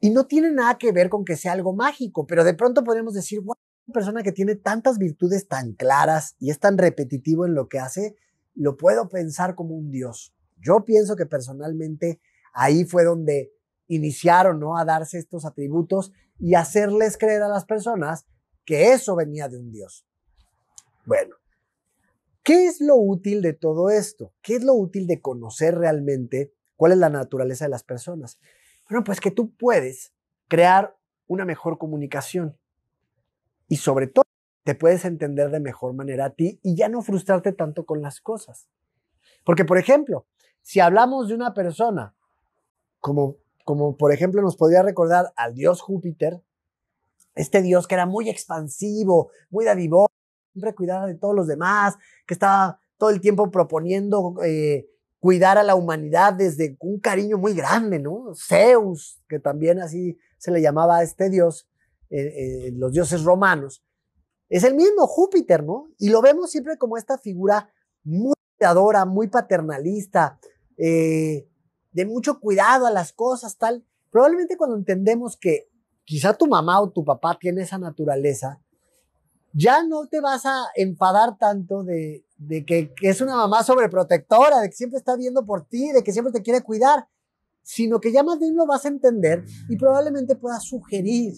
Y 0.00 0.10
no 0.10 0.26
tiene 0.26 0.50
nada 0.50 0.76
que 0.76 0.92
ver 0.92 1.08
con 1.08 1.24
que 1.24 1.36
sea 1.36 1.52
algo 1.52 1.74
mágico, 1.74 2.26
pero 2.26 2.44
de 2.44 2.54
pronto 2.54 2.84
podríamos 2.84 3.14
decir, 3.14 3.40
wow, 3.40 3.56
una 3.86 3.92
persona 3.92 4.22
que 4.22 4.32
tiene 4.32 4.54
tantas 4.54 4.98
virtudes 4.98 5.48
tan 5.48 5.72
claras 5.72 6.36
y 6.38 6.50
es 6.50 6.58
tan 6.58 6.76
repetitivo 6.78 7.46
en 7.46 7.54
lo 7.54 7.68
que 7.68 7.78
hace, 7.78 8.16
lo 8.54 8.76
puedo 8.76 9.08
pensar 9.08 9.54
como 9.54 9.74
un 9.74 9.90
dios. 9.90 10.34
Yo 10.56 10.84
pienso 10.84 11.16
que 11.16 11.26
personalmente 11.26 12.20
ahí 12.52 12.84
fue 12.84 13.04
donde 13.04 13.52
iniciaron 13.86 14.60
¿no? 14.60 14.76
a 14.76 14.84
darse 14.84 15.18
estos 15.18 15.44
atributos 15.44 16.12
y 16.38 16.54
hacerles 16.54 17.16
creer 17.18 17.42
a 17.42 17.48
las 17.48 17.64
personas 17.64 18.26
que 18.64 18.92
eso 18.92 19.16
venía 19.16 19.48
de 19.48 19.58
un 19.58 19.70
dios. 19.70 20.06
Bueno, 21.06 21.36
¿qué 22.42 22.66
es 22.66 22.80
lo 22.80 22.96
útil 22.96 23.42
de 23.42 23.52
todo 23.52 23.90
esto? 23.90 24.32
¿Qué 24.42 24.56
es 24.56 24.64
lo 24.64 24.74
útil 24.74 25.06
de 25.06 25.20
conocer 25.20 25.76
realmente 25.76 26.52
cuál 26.76 26.92
es 26.92 26.98
la 26.98 27.10
naturaleza 27.10 27.66
de 27.66 27.70
las 27.70 27.84
personas? 27.84 28.38
Bueno, 28.88 29.04
pues 29.04 29.20
que 29.20 29.30
tú 29.30 29.54
puedes 29.54 30.14
crear 30.48 30.96
una 31.26 31.44
mejor 31.44 31.78
comunicación 31.78 32.56
y 33.68 33.76
sobre 33.76 34.06
todo 34.06 34.24
te 34.62 34.74
puedes 34.74 35.04
entender 35.04 35.50
de 35.50 35.60
mejor 35.60 35.92
manera 35.94 36.26
a 36.26 36.30
ti 36.30 36.58
y 36.62 36.74
ya 36.74 36.88
no 36.88 37.02
frustrarte 37.02 37.52
tanto 37.52 37.84
con 37.84 38.00
las 38.00 38.20
cosas. 38.20 38.68
Porque, 39.44 39.64
por 39.64 39.76
ejemplo, 39.76 40.26
si 40.62 40.80
hablamos 40.80 41.28
de 41.28 41.34
una 41.34 41.52
persona, 41.52 42.14
como, 42.98 43.36
como 43.64 43.98
por 43.98 44.12
ejemplo 44.12 44.40
nos 44.40 44.56
podría 44.56 44.82
recordar 44.82 45.34
al 45.36 45.54
dios 45.54 45.82
Júpiter, 45.82 46.42
este 47.34 47.60
dios 47.60 47.86
que 47.86 47.94
era 47.94 48.06
muy 48.06 48.30
expansivo, 48.30 49.30
muy 49.50 49.66
dadivoso, 49.66 50.13
siempre 50.54 50.74
cuidaba 50.74 51.06
de 51.06 51.16
todos 51.16 51.34
los 51.34 51.48
demás, 51.48 51.96
que 52.26 52.34
estaba 52.34 52.80
todo 52.96 53.10
el 53.10 53.20
tiempo 53.20 53.50
proponiendo 53.50 54.36
eh, 54.44 54.88
cuidar 55.18 55.58
a 55.58 55.64
la 55.64 55.74
humanidad 55.74 56.32
desde 56.32 56.76
un 56.80 57.00
cariño 57.00 57.38
muy 57.38 57.54
grande, 57.54 57.98
¿no? 57.98 58.32
Zeus, 58.34 59.20
que 59.28 59.40
también 59.40 59.80
así 59.80 60.16
se 60.38 60.52
le 60.52 60.62
llamaba 60.62 60.98
a 60.98 61.02
este 61.02 61.28
dios, 61.28 61.68
eh, 62.10 62.70
los 62.74 62.92
dioses 62.92 63.24
romanos, 63.24 63.84
es 64.48 64.62
el 64.62 64.74
mismo 64.74 65.06
Júpiter, 65.08 65.64
¿no? 65.64 65.88
Y 65.98 66.10
lo 66.10 66.22
vemos 66.22 66.50
siempre 66.50 66.78
como 66.78 66.96
esta 66.96 67.18
figura 67.18 67.72
muy 68.04 68.34
cuidadora, 68.56 69.04
muy 69.04 69.26
paternalista, 69.26 70.38
eh, 70.76 71.48
de 71.90 72.06
mucho 72.06 72.38
cuidado 72.38 72.86
a 72.86 72.92
las 72.92 73.12
cosas, 73.12 73.56
tal. 73.56 73.84
Probablemente 74.10 74.56
cuando 74.56 74.76
entendemos 74.76 75.36
que 75.36 75.68
quizá 76.04 76.34
tu 76.34 76.46
mamá 76.46 76.80
o 76.80 76.90
tu 76.90 77.04
papá 77.04 77.36
tiene 77.40 77.62
esa 77.62 77.78
naturaleza, 77.78 78.62
ya 79.54 79.84
no 79.84 80.06
te 80.06 80.20
vas 80.20 80.44
a 80.44 80.66
enfadar 80.74 81.38
tanto 81.38 81.84
de, 81.84 82.26
de 82.36 82.64
que, 82.64 82.92
que, 82.92 83.08
es 83.08 83.20
una 83.20 83.36
mamá 83.36 83.62
sobreprotectora, 83.62 84.60
de 84.60 84.68
que 84.68 84.76
siempre 84.76 84.98
está 84.98 85.16
viendo 85.16 85.46
por 85.46 85.64
ti, 85.66 85.92
de 85.92 86.02
que 86.02 86.12
siempre 86.12 86.32
te 86.32 86.42
quiere 86.42 86.62
cuidar, 86.62 87.08
sino 87.62 88.00
que 88.00 88.12
ya 88.12 88.22
más 88.22 88.38
bien 88.38 88.56
lo 88.56 88.66
vas 88.66 88.84
a 88.84 88.88
entender 88.88 89.44
y 89.68 89.76
probablemente 89.76 90.34
puedas 90.36 90.64
sugerir 90.64 91.34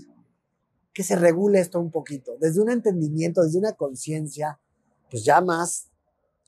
que 0.93 1.03
se 1.03 1.15
regule 1.15 1.61
esto 1.61 1.79
un 1.79 1.91
poquito, 1.91 2.39
desde 2.41 2.61
un 2.63 2.71
entendimiento, 2.71 3.43
desde 3.43 3.59
una 3.59 3.75
conciencia, 3.75 4.59
pues 5.11 5.25
ya 5.25 5.43
más 5.43 5.91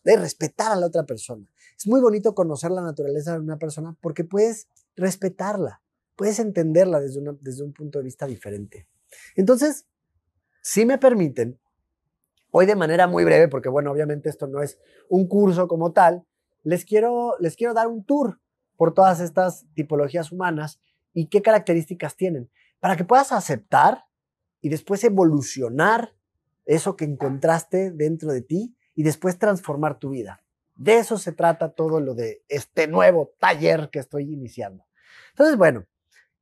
de 0.05 0.17
respetar 0.17 0.73
a 0.73 0.77
la 0.77 0.87
otra 0.87 1.05
persona. 1.05 1.47
Es 1.77 1.87
muy 1.87 2.01
bonito 2.01 2.35
conocer 2.35 2.71
la 2.71 2.81
naturaleza 2.81 3.35
de 3.35 3.41
una 3.41 3.59
persona 3.59 3.95
porque 4.01 4.25
puedes 4.25 4.69
respetarla, 4.97 5.83
puedes 6.17 6.39
entenderla 6.39 6.99
desde, 6.99 7.21
desde 7.43 7.63
un 7.63 7.75
punto 7.75 7.99
de 7.99 8.05
vista 8.07 8.27
diferente. 8.27 8.89
Entonces, 9.37 9.85
si 10.69 10.85
me 10.85 10.99
permiten, 10.99 11.59
hoy 12.51 12.67
de 12.67 12.77
manera 12.77 13.07
muy 13.07 13.25
breve, 13.25 13.49
porque 13.49 13.71
bueno, 13.71 13.91
obviamente 13.91 14.29
esto 14.29 14.47
no 14.47 14.61
es 14.63 14.79
un 15.09 15.27
curso 15.27 15.67
como 15.67 15.93
tal, 15.93 16.27
les 16.63 16.85
quiero, 16.85 17.37
les 17.41 17.57
quiero 17.57 17.73
dar 17.73 17.87
un 17.87 18.05
tour 18.05 18.39
por 18.77 18.93
todas 18.93 19.21
estas 19.21 19.65
tipologías 19.73 20.31
humanas 20.31 20.79
y 21.15 21.29
qué 21.29 21.41
características 21.41 22.17
tienen, 22.17 22.51
para 22.81 22.97
que 22.97 23.05
puedas 23.05 23.33
aceptar 23.33 24.05
y 24.61 24.69
después 24.69 25.03
evolucionar 25.05 26.15
eso 26.67 26.97
que 26.97 27.07
encontraste 27.07 27.91
dentro 27.91 28.31
de 28.31 28.43
ti 28.43 28.77
y 28.95 29.05
después 29.05 29.39
transformar 29.39 29.99
tu 29.99 30.11
vida. 30.11 30.45
De 30.75 30.99
eso 30.99 31.17
se 31.17 31.33
trata 31.33 31.71
todo 31.71 31.99
lo 31.99 32.15
de 32.15 32.43
este 32.47 32.89
nuevo 32.89 33.33
taller 33.39 33.89
que 33.89 34.01
estoy 34.01 34.35
iniciando. 34.35 34.85
Entonces, 35.31 35.57
bueno, 35.57 35.87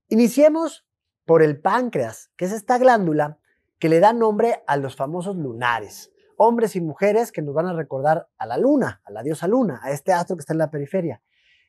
iniciemos 0.09 0.85
por 1.25 1.45
el 1.45 1.61
páncreas, 1.61 2.33
que 2.37 2.47
es 2.47 2.53
esta 2.53 2.77
glándula 2.79 3.39
que 3.79 3.89
le 3.89 4.01
da 4.01 4.13
nombre 4.13 4.63
a 4.67 4.77
los 4.77 4.97
famosos 4.97 5.37
lunares, 5.37 6.13
hombres 6.37 6.77
y 6.77 6.81
mujeres 6.81 7.33
que 7.33 7.43
nos 7.43 7.55
van 7.55 7.67
a 7.67 7.73
recordar 7.73 8.29
a 8.39 8.47
la 8.47 8.59
luna, 8.59 9.01
a 9.05 9.11
la 9.11 9.23
diosa 9.23 9.49
luna, 9.49 9.81
a 9.83 9.91
este 9.91 10.13
astro 10.13 10.37
que 10.37 10.41
está 10.41 10.55
en 10.55 10.59
la 10.59 10.71
periferia. 10.71 11.23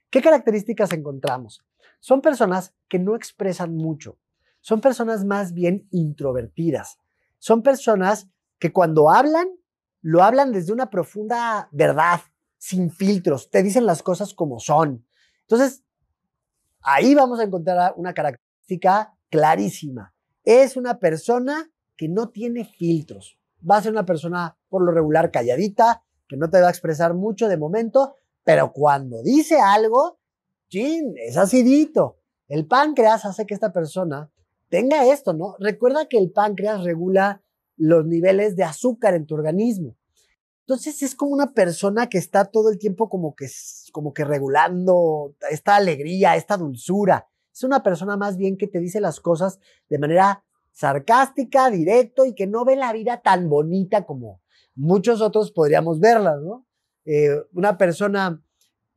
¿Qué 0.10 0.22
características 0.22 0.94
encontramos? 0.94 1.66
Son 2.00 2.22
personas 2.22 2.74
que 2.88 3.00
no 3.00 3.16
expresan 3.16 3.76
mucho, 3.76 4.18
son 4.62 4.82
personas 4.82 5.26
más 5.26 5.54
bien 5.54 5.88
introvertidas. 5.92 7.00
Son 7.40 7.64
personas 7.64 8.28
que 8.60 8.74
cuando 8.74 9.10
hablan, 9.10 9.48
lo 10.02 10.24
hablan 10.24 10.52
desde 10.52 10.74
una 10.74 10.90
profunda 10.90 11.70
verdad, 11.72 12.22
sin 12.58 12.92
filtros, 12.92 13.50
te 13.50 13.64
dicen 13.64 13.86
las 13.86 14.04
cosas 14.04 14.34
como 14.34 14.60
son. 14.60 15.06
Entonces, 15.42 15.84
ahí 16.82 17.14
vamos 17.16 17.40
a 17.40 17.44
encontrar 17.44 17.94
una 17.96 18.14
característica 18.14 19.16
clarísima. 19.30 20.14
Es 20.44 20.76
una 20.76 21.00
persona 21.00 21.70
que 21.98 22.08
no 22.08 22.30
tiene 22.30 22.66
filtros. 22.66 23.38
Va 23.70 23.78
a 23.78 23.82
ser 23.82 23.92
una 23.92 24.06
persona 24.06 24.58
por 24.70 24.84
lo 24.86 24.92
regular 24.92 25.32
calladita, 25.32 26.04
que 26.28 26.38
no 26.38 26.50
te 26.50 26.62
va 26.62 26.68
a 26.68 26.72
expresar 26.72 27.14
mucho 27.14 27.48
de 27.48 27.58
momento, 27.58 28.16
pero 28.44 28.72
cuando 28.72 29.22
dice 29.24 29.60
algo, 29.60 30.20
chin, 30.70 31.16
es 31.18 31.38
acidito. 31.38 32.20
El 32.48 32.68
páncreas 32.68 33.26
hace 33.26 33.46
que 33.46 33.54
esta 33.54 33.74
persona 33.74 34.32
tenga 34.70 35.06
esto, 35.12 35.34
¿no? 35.34 35.56
Recuerda 35.60 36.08
que 36.08 36.18
el 36.18 36.32
páncreas 36.32 36.84
regula 36.84 37.42
los 37.76 38.06
niveles 38.06 38.56
de 38.56 38.64
azúcar 38.64 39.14
en 39.14 39.26
tu 39.26 39.36
organismo. 39.36 39.98
Entonces 40.62 41.02
es 41.02 41.16
como 41.16 41.32
una 41.32 41.54
persona 41.54 42.10
que 42.10 42.18
está 42.18 42.46
todo 42.46 42.70
el 42.70 42.78
tiempo 42.78 43.10
como 43.10 43.36
que, 43.36 43.48
como 43.94 44.14
que 44.14 44.26
regulando 44.26 45.34
esta 45.50 45.78
alegría, 45.78 46.36
esta 46.36 46.58
dulzura. 46.58 47.30
Es 47.54 47.64
una 47.64 47.82
persona 47.84 48.18
más 48.18 48.36
bien 48.36 48.58
que 48.58 48.68
te 48.68 48.80
dice 48.80 49.00
las 49.00 49.22
cosas 49.22 49.60
de 49.90 49.98
manera 49.98 50.44
sarcástica, 50.78 51.72
directo 51.72 52.24
y 52.26 52.36
que 52.36 52.46
no 52.46 52.64
ve 52.64 52.76
la 52.76 52.94
vida 52.94 53.22
tan 53.24 53.50
bonita 53.50 54.06
como 54.06 54.44
muchos 54.76 55.22
otros 55.22 55.52
podríamos 55.52 56.00
verla, 56.00 56.36
¿no? 56.36 56.68
Eh, 57.04 57.32
una 57.54 57.80
persona, 57.80 58.44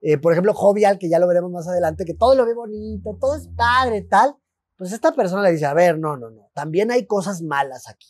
eh, 0.02 0.18
por 0.18 0.32
ejemplo, 0.32 0.52
jovial, 0.52 0.98
que 0.98 1.08
ya 1.08 1.18
lo 1.18 1.26
veremos 1.26 1.50
más 1.50 1.66
adelante, 1.66 2.04
que 2.04 2.12
todo 2.12 2.34
lo 2.34 2.44
ve 2.44 2.52
bonito, 2.52 3.16
todo 3.18 3.34
es 3.34 3.48
padre, 3.56 4.02
tal, 4.02 4.36
pues 4.76 4.92
esta 4.92 5.12
persona 5.12 5.40
le 5.42 5.52
dice, 5.52 5.64
a 5.64 5.72
ver, 5.72 5.98
no, 5.98 6.18
no, 6.18 6.28
no, 6.28 6.50
también 6.52 6.90
hay 6.90 7.06
cosas 7.06 7.40
malas 7.40 7.88
aquí. 7.88 8.08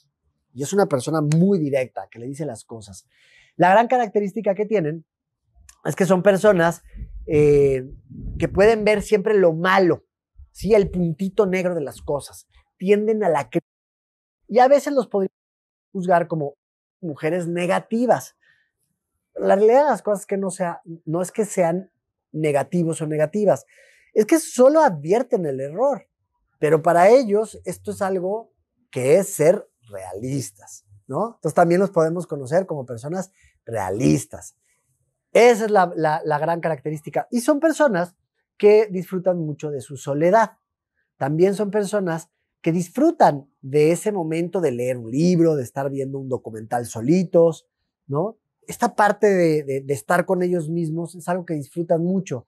Y 0.52 0.64
es 0.64 0.72
una 0.72 0.86
persona 0.86 1.20
muy 1.20 1.60
directa, 1.60 2.08
que 2.10 2.18
le 2.18 2.26
dice 2.26 2.44
las 2.44 2.64
cosas. 2.64 3.06
La 3.54 3.70
gran 3.70 3.86
característica 3.86 4.56
que 4.56 4.66
tienen 4.66 5.04
es 5.84 5.94
que 5.94 6.06
son 6.06 6.24
personas 6.24 6.82
eh, 7.26 7.88
que 8.36 8.48
pueden 8.48 8.84
ver 8.84 9.02
siempre 9.02 9.38
lo 9.38 9.52
malo, 9.52 10.06
¿sí? 10.50 10.74
el 10.74 10.90
puntito 10.90 11.46
negro 11.46 11.76
de 11.76 11.82
las 11.82 12.02
cosas. 12.02 12.48
Tienden 12.80 13.22
a 13.22 13.28
la 13.28 13.50
Y 14.48 14.58
a 14.58 14.66
veces 14.66 14.94
los 14.94 15.06
podríamos 15.06 15.36
juzgar 15.92 16.28
como 16.28 16.54
mujeres 17.02 17.46
negativas. 17.46 18.36
La 19.34 19.54
realidad 19.54 19.84
de 19.84 19.90
las 19.90 20.00
cosas 20.00 20.20
es 20.20 20.26
que 20.26 20.38
no, 20.38 20.50
sea, 20.50 20.80
no 21.04 21.20
es 21.20 21.30
que 21.30 21.44
sean 21.44 21.92
negativos 22.32 23.02
o 23.02 23.06
negativas, 23.06 23.66
es 24.14 24.24
que 24.24 24.38
solo 24.38 24.80
advierten 24.80 25.44
el 25.44 25.60
error. 25.60 26.08
Pero 26.58 26.80
para 26.80 27.10
ellos 27.10 27.60
esto 27.66 27.90
es 27.90 28.00
algo 28.00 28.50
que 28.90 29.18
es 29.18 29.34
ser 29.34 29.68
realistas, 29.90 30.86
¿no? 31.06 31.34
Entonces 31.34 31.54
también 31.54 31.82
los 31.82 31.90
podemos 31.90 32.26
conocer 32.26 32.64
como 32.64 32.86
personas 32.86 33.30
realistas. 33.66 34.56
Esa 35.32 35.66
es 35.66 35.70
la, 35.70 35.92
la, 35.94 36.38
gran 36.38 36.62
característica. 36.62 37.28
Y 37.30 37.42
son 37.42 37.60
personas 37.60 38.16
que 38.56 38.86
disfrutan 38.86 39.36
mucho 39.36 39.70
de 39.70 39.82
su 39.82 39.98
soledad. 39.98 40.52
También 41.18 41.54
son 41.54 41.70
personas 41.70 42.30
que 42.62 42.72
disfrutan 42.72 43.48
de 43.62 43.92
ese 43.92 44.12
momento 44.12 44.60
de 44.60 44.72
leer 44.72 44.98
un 44.98 45.10
libro, 45.10 45.56
de 45.56 45.62
estar 45.62 45.90
viendo 45.90 46.18
un 46.18 46.28
documental 46.28 46.86
solitos, 46.86 47.66
¿no? 48.06 48.36
Esta 48.66 48.94
parte 48.94 49.26
de, 49.26 49.84
estar 49.88 50.26
con 50.26 50.42
ellos 50.42 50.68
mismos 50.68 51.14
es 51.14 51.28
algo 51.28 51.44
que 51.44 51.54
disfrutan 51.54 52.04
mucho. 52.04 52.46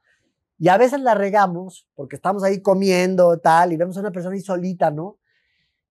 Y 0.59 0.69
a 0.69 0.77
veces 0.77 1.01
la 1.01 1.15
regamos 1.15 1.89
porque 1.95 2.17
estamos 2.17 2.45
ahí 2.45 2.61
comiendo, 2.61 3.39
tal, 3.39 3.73
y 3.73 3.77
vemos 3.77 3.97
a 3.97 4.01
una 4.01 4.13
persona 4.13 4.35
ahí 4.35 4.41
solita, 4.41 4.91
¿no? 4.91 5.19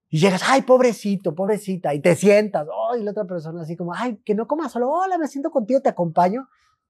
Y 0.09 0.19
llegas, 0.19 0.43
ay, 0.45 0.61
pobrecito, 0.61 1.33
pobrecita, 1.33 1.93
y 1.93 1.99
te 1.99 2.15
sientas, 2.15 2.67
oh, 2.71 2.95
la 2.95 3.11
otra 3.11 3.25
persona 3.25 3.61
así 3.61 3.75
como, 3.75 3.93
ay, 3.93 4.17
que 4.23 4.35
no 4.35 4.47
comas 4.47 4.71
solo, 4.71 4.89
hola, 4.89 5.17
me 5.17 5.27
siento 5.27 5.51
contigo, 5.51 5.81
te 5.81 5.89
acompaño. 5.89 6.47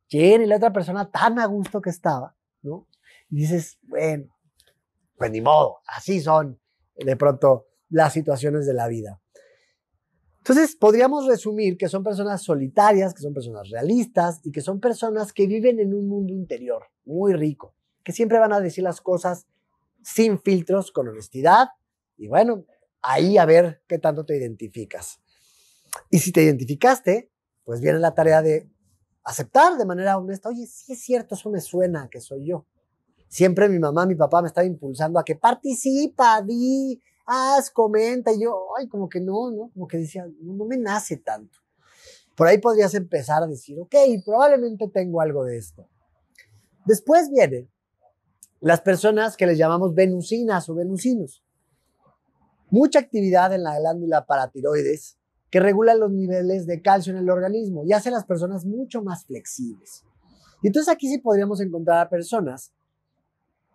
¿Quién? 0.09 0.41
Y 0.41 0.45
la 0.45 0.57
otra 0.57 0.73
persona 0.73 1.09
tan 1.09 1.39
a 1.39 1.45
gusto 1.45 1.81
que 1.81 1.89
estaba, 1.89 2.35
¿no? 2.61 2.87
Y 3.29 3.37
dices, 3.37 3.79
bueno, 3.83 4.25
pues 5.17 5.31
ni 5.31 5.39
modo, 5.39 5.79
así 5.87 6.19
son 6.19 6.60
de 7.03 7.15
pronto 7.15 7.67
las 7.89 8.13
situaciones 8.13 8.65
de 8.65 8.73
la 8.73 8.87
vida. 8.87 9.21
Entonces, 10.39 10.75
podríamos 10.75 11.27
resumir 11.27 11.77
que 11.77 11.87
son 11.87 12.03
personas 12.03 12.41
solitarias, 12.41 13.13
que 13.13 13.21
son 13.21 13.33
personas 13.33 13.69
realistas 13.69 14.39
y 14.43 14.51
que 14.51 14.61
son 14.61 14.79
personas 14.79 15.33
que 15.33 15.45
viven 15.45 15.79
en 15.79 15.93
un 15.93 16.07
mundo 16.07 16.33
interior 16.33 16.85
muy 17.05 17.33
rico, 17.33 17.75
que 18.03 18.11
siempre 18.11 18.39
van 18.39 18.51
a 18.53 18.59
decir 18.59 18.83
las 18.83 19.01
cosas 19.01 19.45
sin 20.01 20.39
filtros, 20.39 20.91
con 20.91 21.07
honestidad. 21.07 21.67
Y 22.17 22.27
bueno, 22.27 22.65
ahí 23.03 23.37
a 23.37 23.45
ver 23.45 23.83
qué 23.87 23.99
tanto 23.99 24.25
te 24.25 24.35
identificas. 24.35 25.19
Y 26.09 26.19
si 26.19 26.31
te 26.31 26.41
identificaste, 26.41 27.29
pues 27.63 27.79
viene 27.79 27.99
la 27.99 28.15
tarea 28.15 28.41
de 28.41 28.67
aceptar 29.23 29.77
de 29.77 29.85
manera 29.85 30.17
honesta, 30.17 30.49
oye, 30.49 30.65
sí 30.65 30.93
es 30.93 31.01
cierto, 31.01 31.35
eso 31.35 31.51
me 31.51 31.61
suena 31.61 32.09
que 32.09 32.19
soy 32.19 32.47
yo. 32.47 32.65
Siempre 33.31 33.69
mi 33.69 33.79
mamá, 33.79 34.05
mi 34.05 34.15
papá 34.15 34.41
me 34.41 34.49
estaba 34.49 34.67
impulsando 34.67 35.17
a 35.17 35.23
que 35.23 35.35
participa, 35.35 36.41
di, 36.41 37.01
haz, 37.25 37.71
comenta, 37.71 38.33
y 38.33 38.41
yo, 38.41 38.75
ay, 38.77 38.89
como 38.89 39.07
que 39.07 39.21
no, 39.21 39.49
¿no? 39.51 39.71
Como 39.73 39.87
que 39.87 39.99
decía, 39.99 40.27
no, 40.41 40.53
no 40.53 40.65
me 40.65 40.77
nace 40.77 41.15
tanto. 41.15 41.59
Por 42.35 42.47
ahí 42.47 42.57
podrías 42.57 42.93
empezar 42.93 43.41
a 43.41 43.47
decir, 43.47 43.79
ok, 43.79 43.95
probablemente 44.25 44.89
tengo 44.89 45.21
algo 45.21 45.45
de 45.45 45.57
esto. 45.57 45.87
Después 46.85 47.29
vienen 47.29 47.69
las 48.59 48.81
personas 48.81 49.37
que 49.37 49.47
les 49.47 49.57
llamamos 49.57 49.95
venusinas 49.95 50.67
o 50.67 50.75
venusinos 50.75 51.41
mucha 52.69 52.99
actividad 52.99 53.53
en 53.53 53.63
la 53.63 53.77
glándula 53.79 54.25
paratiroides 54.25 55.17
que 55.51 55.59
regula 55.59 55.93
los 55.93 56.11
niveles 56.11 56.65
de 56.65 56.81
calcio 56.81 57.11
en 57.11 57.19
el 57.19 57.29
organismo 57.29 57.83
y 57.85 57.91
hace 57.91 58.09
a 58.09 58.13
las 58.13 58.25
personas 58.25 58.65
mucho 58.65 59.03
más 59.03 59.25
flexibles. 59.25 60.05
Y 60.63 60.67
entonces 60.67 60.91
aquí 60.91 61.09
sí 61.09 61.17
podríamos 61.17 61.59
encontrar 61.59 61.99
a 61.99 62.09
personas 62.09 62.71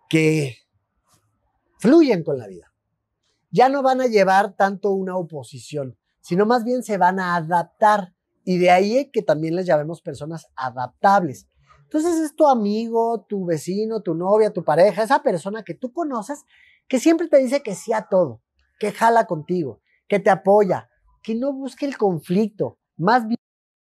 que 0.09 0.57
fluyen 1.79 2.23
con 2.23 2.37
la 2.37 2.47
vida. 2.47 2.73
Ya 3.51 3.69
no 3.69 3.81
van 3.81 4.01
a 4.01 4.07
llevar 4.07 4.55
tanto 4.55 4.91
una 4.91 5.15
oposición, 5.15 5.97
sino 6.21 6.45
más 6.45 6.63
bien 6.63 6.83
se 6.83 6.97
van 6.97 7.19
a 7.19 7.35
adaptar. 7.35 8.13
Y 8.43 8.57
de 8.57 8.71
ahí 8.71 9.11
que 9.11 9.21
también 9.21 9.55
les 9.55 9.65
llamemos 9.65 10.01
personas 10.01 10.47
adaptables. 10.55 11.47
Entonces 11.83 12.19
es 12.19 12.35
tu 12.35 12.47
amigo, 12.47 13.25
tu 13.27 13.45
vecino, 13.45 14.01
tu 14.01 14.13
novia, 14.13 14.51
tu 14.51 14.63
pareja, 14.63 15.03
esa 15.03 15.23
persona 15.23 15.63
que 15.63 15.73
tú 15.73 15.91
conoces 15.93 16.43
que 16.87 16.99
siempre 16.99 17.27
te 17.27 17.37
dice 17.37 17.61
que 17.61 17.75
sí 17.75 17.93
a 17.93 18.07
todo 18.09 18.41
que 18.79 18.91
jala 18.91 19.25
contigo, 19.25 19.81
que 20.07 20.19
te 20.19 20.29
apoya, 20.29 20.89
que 21.21 21.35
no 21.35 21.53
busque 21.53 21.85
el 21.85 21.97
conflicto, 21.97 22.79
más 22.95 23.27
bien 23.27 23.39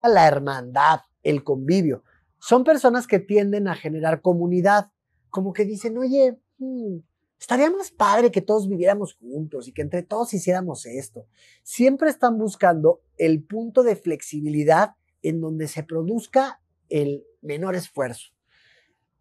la 0.03 0.27
hermandad, 0.27 1.01
el 1.23 1.43
convivio. 1.43 2.03
Son 2.39 2.63
personas 2.63 3.07
que 3.07 3.19
tienden 3.19 3.67
a 3.67 3.75
generar 3.75 4.21
comunidad, 4.21 4.91
como 5.35 5.51
que 5.51 5.65
dicen, 5.65 5.97
oye, 5.97 6.39
hmm, 6.59 6.99
estaría 7.37 7.69
más 7.69 7.91
padre 7.91 8.31
que 8.31 8.39
todos 8.39 8.69
viviéramos 8.69 9.15
juntos 9.15 9.67
y 9.67 9.73
que 9.73 9.81
entre 9.81 10.01
todos 10.01 10.33
hiciéramos 10.33 10.85
esto. 10.85 11.27
Siempre 11.61 12.09
están 12.09 12.37
buscando 12.37 13.01
el 13.17 13.43
punto 13.43 13.83
de 13.83 13.97
flexibilidad 13.97 14.91
en 15.21 15.41
donde 15.41 15.67
se 15.67 15.83
produzca 15.83 16.61
el 16.87 17.25
menor 17.41 17.75
esfuerzo, 17.75 18.31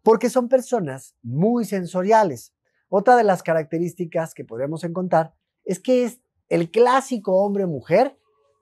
porque 0.03 0.29
son 0.29 0.47
personas 0.47 1.17
muy 1.21 1.65
sensoriales. 1.65 2.53
Otra 2.87 3.17
de 3.17 3.25
las 3.25 3.43
características 3.43 4.33
que 4.33 4.45
podemos 4.45 4.85
encontrar 4.85 5.33
es 5.65 5.81
que 5.81 6.05
es 6.05 6.21
el 6.47 6.71
clásico 6.71 7.43
hombre-mujer 7.43 8.17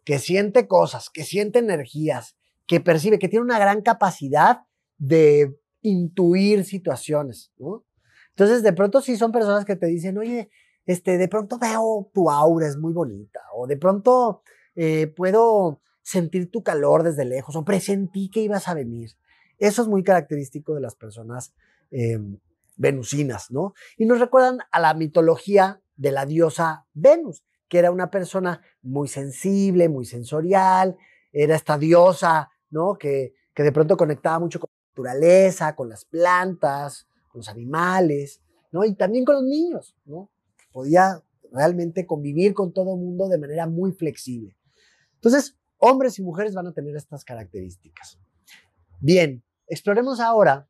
que 0.06 0.18
siente 0.18 0.68
cosas, 0.68 1.12
que 1.12 1.24
siente 1.24 1.60
energías, 1.60 2.36
que 2.66 2.80
percibe, 2.80 3.20
que 3.20 3.30
tiene 3.30 3.46
una 3.46 3.60
gran 3.60 3.84
capacidad 3.84 4.62
de 4.98 5.56
intuir 5.84 6.66
situaciones, 6.66 7.52
¿no? 7.60 7.86
Entonces, 8.30 8.64
de 8.64 8.74
pronto 8.74 9.02
sí 9.02 9.16
son 9.16 9.32
personas 9.32 9.64
que 9.64 9.76
te 9.76 9.86
dicen, 9.86 10.18
oye, 10.18 10.50
este, 10.86 11.18
de 11.18 11.28
pronto 11.28 11.60
veo 11.60 12.10
tu 12.14 12.32
aura, 12.32 12.68
es 12.68 12.78
muy 12.78 12.94
bonita, 12.94 13.42
o 13.56 13.68
de 13.68 13.78
pronto 13.78 14.42
eh, 14.76 15.08
puedo 15.08 15.82
sentir 16.02 16.50
tu 16.50 16.64
calor 16.64 17.04
desde 17.04 17.26
lejos, 17.26 17.56
o 17.56 17.64
presentí 17.64 18.30
que 18.30 18.42
ibas 18.42 18.68
a 18.68 18.74
venir. 18.74 19.12
Eso 19.60 19.84
es 19.84 19.88
muy 19.88 20.04
característico 20.04 20.74
de 20.74 20.82
las 20.82 20.96
personas 20.96 21.54
eh, 21.92 22.20
venusinas, 22.76 23.52
¿no? 23.52 23.74
Y 23.98 24.06
nos 24.06 24.20
recuerdan 24.20 24.60
a 24.72 24.80
la 24.80 24.94
mitología 24.96 25.82
de 25.96 26.12
la 26.12 26.26
diosa 26.26 26.88
Venus, 26.94 27.44
que 27.70 27.78
era 27.78 27.92
una 27.92 28.10
persona 28.10 28.62
muy 28.82 29.08
sensible, 29.08 29.90
muy 29.90 30.06
sensorial, 30.06 30.98
era 31.32 31.56
esta 31.56 31.78
diosa, 31.78 32.50
¿no? 32.72 32.96
Que, 32.96 33.34
que 33.54 33.64
de 33.64 33.72
pronto 33.72 33.96
conectaba 33.96 34.40
mucho 34.40 34.60
con 34.60 34.70
naturaleza, 34.94 35.76
con 35.76 35.90
las 35.90 36.06
plantas, 36.06 37.08
con 37.28 37.40
los 37.40 37.50
animales, 37.50 38.42
¿no? 38.72 38.86
Y 38.86 38.96
también 38.96 39.26
con 39.26 39.36
los 39.36 39.44
niños, 39.44 39.96
¿no? 40.06 40.30
Podía 40.72 41.22
realmente 41.52 42.06
convivir 42.06 42.54
con 42.54 42.74
todo 42.74 42.96
el 42.96 43.02
mundo 43.02 43.28
de 43.28 43.38
manera 43.38 43.68
muy 43.68 43.92
flexible. 43.92 44.56
Entonces, 45.16 45.58
hombres 45.78 46.18
y 46.20 46.24
mujeres 46.24 46.54
van 46.56 46.68
a 46.68 46.74
tener 46.74 46.96
estas 46.96 47.26
características. 47.26 48.20
Bien, 49.00 49.44
exploremos 49.68 50.20
ahora 50.20 50.68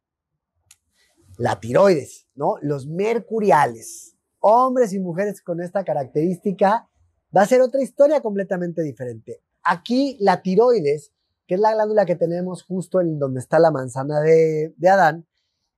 la 1.37 1.59
tiroides, 1.59 2.27
¿no? 2.35 2.57
Los 2.61 2.87
mercuriales 2.87 4.13
hombres 4.45 4.91
y 4.91 4.99
mujeres 4.99 5.41
con 5.41 5.61
esta 5.61 5.85
característica, 5.85 6.89
va 7.35 7.41
a 7.41 7.45
ser 7.45 7.61
otra 7.61 7.81
historia 7.81 8.19
completamente 8.19 8.81
diferente. 8.83 9.41
Aquí 9.63 10.17
la 10.19 10.41
tiroides, 10.41 11.13
que 11.47 11.55
es 11.55 11.59
la 11.59 11.73
glándula 11.73 12.05
que 12.05 12.15
tenemos 12.15 12.63
justo 12.63 13.01
en 13.01 13.19
donde 13.19 13.39
está 13.39 13.59
la 13.59 13.71
manzana 13.71 14.19
de, 14.21 14.73
Adán, 14.89 15.27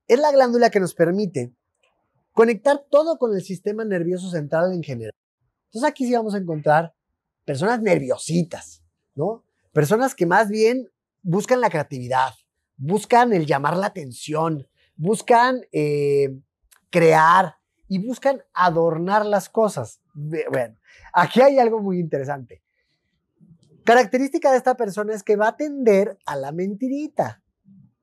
es 0.08 0.20
la 0.20 0.32
glándula 0.32 0.70
que 0.70 0.80
nos 0.80 0.94
permite 0.94 1.54
conectar 2.32 2.86
todo 2.90 3.18
con 3.18 3.34
el 3.34 3.42
sistema 3.42 3.86
nervioso 3.86 4.30
central 4.30 4.74
en 4.74 4.84
general. 4.84 5.14
Entonces 5.66 5.90
aquí 5.90 6.06
sí 6.06 6.14
vamos 6.14 6.36
a 6.36 6.38
encontrar 6.38 6.94
personas 7.46 7.82
nerviositas, 7.82 8.84
¿no? 9.16 9.44
Personas 9.72 10.16
que 10.16 10.26
más 10.26 10.50
bien 10.50 10.90
buscan 11.22 11.62
la 11.62 11.70
creatividad, 11.70 12.34
buscan 12.78 13.34
el 13.34 13.46
llamar 13.46 13.78
la 13.78 13.88
atención, 13.88 14.68
buscan 14.96 15.62
eh, 15.72 16.38
crear 16.90 17.56
y 17.88 18.06
buscan 18.06 18.44
adornar 18.54 19.26
las 19.26 19.50
cosas. 19.50 20.02
Bueno, 20.14 20.78
aquí 21.14 21.42
hay 21.42 21.60
algo 21.60 21.82
muy 21.82 22.00
interesante. 22.00 22.65
Característica 23.86 24.52
de 24.52 24.58
esta 24.58 24.76
persona 24.76 25.14
es 25.14 25.22
que 25.22 25.36
va 25.36 25.50
a 25.50 25.58
tender 25.58 26.18
a 26.26 26.36
la 26.36 26.52
mentirita. 26.52 27.44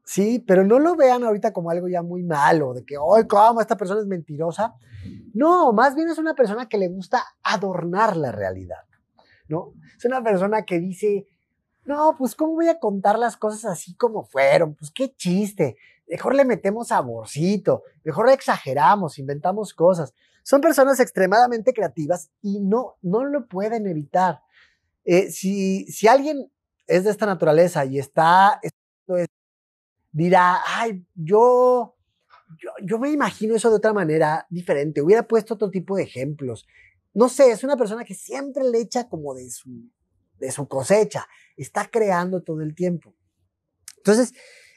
Sí, 0.05 0.39
pero 0.47 0.65
no 0.65 0.79
lo 0.79 0.95
vean 0.95 1.25
ahorita 1.25 1.53
como 1.53 1.71
algo 1.71 1.89
ya 1.89 2.03
muy 2.03 2.23
malo, 2.23 2.73
de 2.73 2.85
que, 2.85 2.99
hoy 2.99 3.27
¿cómo 3.27 3.61
esta 3.61 3.77
persona 3.77 4.01
es 4.01 4.07
mentirosa? 4.07 4.75
No, 5.35 5.73
más 5.73 5.95
bien 5.95 6.09
es 6.09 6.19
una 6.19 6.35
persona 6.35 6.69
que 6.69 6.79
le 6.79 6.89
gusta 6.89 7.25
adornar 7.43 8.17
la 8.17 8.31
realidad, 8.31 8.85
¿no? 9.49 9.73
Es 9.97 10.05
una 10.05 10.23
persona 10.23 10.63
que 10.63 10.79
dice, 10.79 11.27
no, 11.85 12.15
pues 12.17 12.37
¿cómo 12.37 12.55
voy 12.55 12.69
a 12.69 12.79
contar 12.79 13.19
las 13.19 13.37
cosas 13.37 13.65
así 13.65 13.97
como 13.97 14.25
fueron? 14.25 14.75
Pues 14.75 14.93
qué 14.93 15.13
chiste. 15.15 15.77
Mejor 16.09 16.35
le 16.35 16.45
metemos 16.45 16.89
saborcito, 16.89 17.83
mejor 18.05 18.29
exageramos, 18.29 19.19
inventamos 19.19 19.75
cosas. 19.75 20.15
Son 20.45 20.61
personas 20.61 21.01
extremadamente 21.01 21.73
creativas 21.73 22.31
y 22.41 22.61
no, 22.61 22.97
no 23.03 23.25
lo 23.25 23.47
pueden 23.47 23.87
evitar. 23.87 24.43
Eh, 25.05 25.31
si, 25.31 25.87
alguien 26.09 26.51
es 26.87 27.05
de 27.05 27.11
esta 27.11 27.27
naturaleza 27.27 27.85
y 27.85 27.99
está, 27.99 28.61
dirá, 30.13 30.61
ay, 30.67 31.05
yo, 31.15 31.97
yo, 32.61 32.71
yo 32.85 32.99
me 32.99 33.11
imagino 33.11 33.55
eso 33.55 33.71
de 33.71 33.77
otra 33.77 33.93
manera 33.93 34.47
diferente, 34.51 35.01
hubiera 35.01 35.27
puesto 35.27 35.55
otro 35.55 35.71
tipo 35.71 35.97
de 35.97 36.05
ejemplos. 36.05 36.67
No 37.15 37.29
sé, 37.29 37.51
es 37.51 37.65
una 37.65 37.77
persona 37.77 38.05
que 38.05 38.15
siempre 38.15 38.65
le 38.65 38.79
echa 38.79 39.09
como 39.09 39.35
de 39.35 39.51
su, 39.51 39.91
de 40.39 40.51
su 40.51 40.67
cosecha, 40.69 41.27
está 41.57 41.89
creando 41.89 42.43
todo 42.43 42.63
el 42.63 42.75
tiempo. 42.75 43.15
Entonces, 43.99 44.33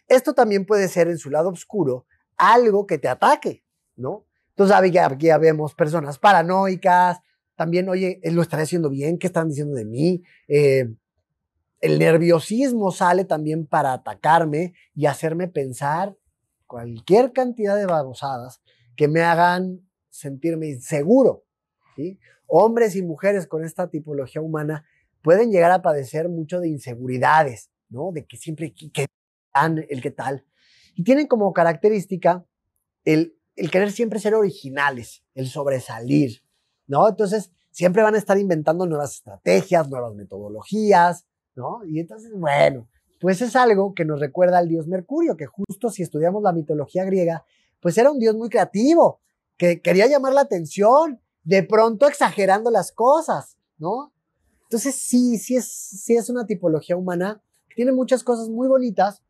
esto 0.08 0.34
también 0.34 0.66
puede 0.66 0.88
ser 0.88 1.08
en 1.08 1.18
su 1.18 1.30
lado 1.30 1.50
oscuro 1.50 2.06
algo 2.38 2.86
que 2.86 2.98
te 2.98 3.08
ataque, 3.08 3.64
¿no? 3.96 4.26
Entonces, 4.50 4.76
aquí 4.76 5.26
ya 5.28 5.38
vemos 5.38 5.74
personas 5.74 6.18
paranoicas, 6.18 7.20
también, 7.56 7.89
oye, 7.89 8.20
lo 8.24 8.41
estaré 8.41 8.63
haciendo 8.63 8.89
bien, 8.89 9.18
¿qué 9.18 9.28
están 9.28 9.50
diciendo 9.50 9.76
de 9.76 9.86
mí? 9.86 10.24
Eh, 10.48 10.94
el 11.82 12.00
nerviosismo 12.00 12.91
sale 12.91 13.26
también 13.26 13.65
para 13.65 13.94
atacarme 13.94 14.74
y 14.94 15.06
hacerme 15.06 15.48
pensar 15.48 16.18
cualquier 16.68 17.32
cantidad 17.32 17.78
de 17.78 17.86
babosadas 17.86 18.62
que 18.96 19.08
me 19.08 19.22
hagan 19.22 19.88
sentirme 20.10 20.68
inseguro. 20.68 21.46
¿sí? 21.96 22.20
Hombres 22.48 22.96
y 22.96 23.04
mujeres 23.04 23.48
con 23.48 23.63
esta 23.63 23.89
tipología 23.89 24.41
humana 24.41 24.86
pueden 25.22 25.52
llegar 25.52 25.72
a 25.72 25.82
padecer 25.82 26.30
mucho 26.30 26.60
de 26.60 26.70
inseguridades, 26.70 27.72
¿no? 27.89 28.12
De 28.12 28.26
que 28.26 28.38
siempre, 28.38 28.74
que 28.74 29.06
el 29.89 30.02
qué 30.02 30.12
tal. 30.12 30.46
Y 30.96 31.04
tienen 31.04 31.28
como 31.28 31.54
característica 31.54 32.46
el, 33.06 33.38
el 33.56 33.72
querer 33.72 33.91
siempre 33.91 34.20
ser 34.20 34.34
originales, 34.36 35.24
el 35.34 35.48
sobresalir, 35.48 36.45
¿no? 36.88 37.08
Entonces, 37.08 37.52
siempre 37.71 38.04
van 38.04 38.15
a 38.15 38.17
estar 38.17 38.38
inventando 38.38 38.86
nuevas 38.86 39.15
estrategias, 39.15 39.89
nuevas 39.89 40.15
metodologías, 40.15 41.26
¿no? 41.56 41.84
Y 41.86 42.00
entonces, 42.00 42.32
bueno, 42.34 42.88
pues 43.19 43.41
es 43.41 43.56
algo 43.56 43.93
que 43.93 44.06
nos 44.06 44.19
recuerda 44.19 44.60
al 44.60 44.67
dios 44.67 44.88
Mercurio, 44.88 45.36
que 45.36 45.45
justo 45.45 45.89
si 45.89 46.04
estudiamos 46.04 46.43
la 46.43 46.54
mitología 46.54 47.04
griega, 47.06 47.45
pues 47.82 47.98
era 47.98 48.12
un 48.12 48.19
dios 48.19 48.36
muy 48.36 48.50
creativo, 48.50 49.19
que 49.58 49.82
quería 49.82 50.08
llamar 50.08 50.34
la 50.34 50.41
atención, 50.41 51.19
de 51.43 51.63
pronto 51.63 52.08
exagerando 52.08 52.71
las 52.71 52.91
cosas, 52.91 53.58
¿no? 53.78 54.13
Entonces 54.63 54.95
sí, 54.95 55.38
sí 55.38 55.56
es, 55.56 55.67
sí 55.67 56.15
es 56.15 56.30
una 56.30 56.45
tipología 56.45 56.98
humana 56.98 57.41
que 57.69 57.76
tiene 57.76 57.91
muchas 57.91 58.24
cosas 58.24 58.50
muy 58.50 58.67
bonitas, 58.67 59.21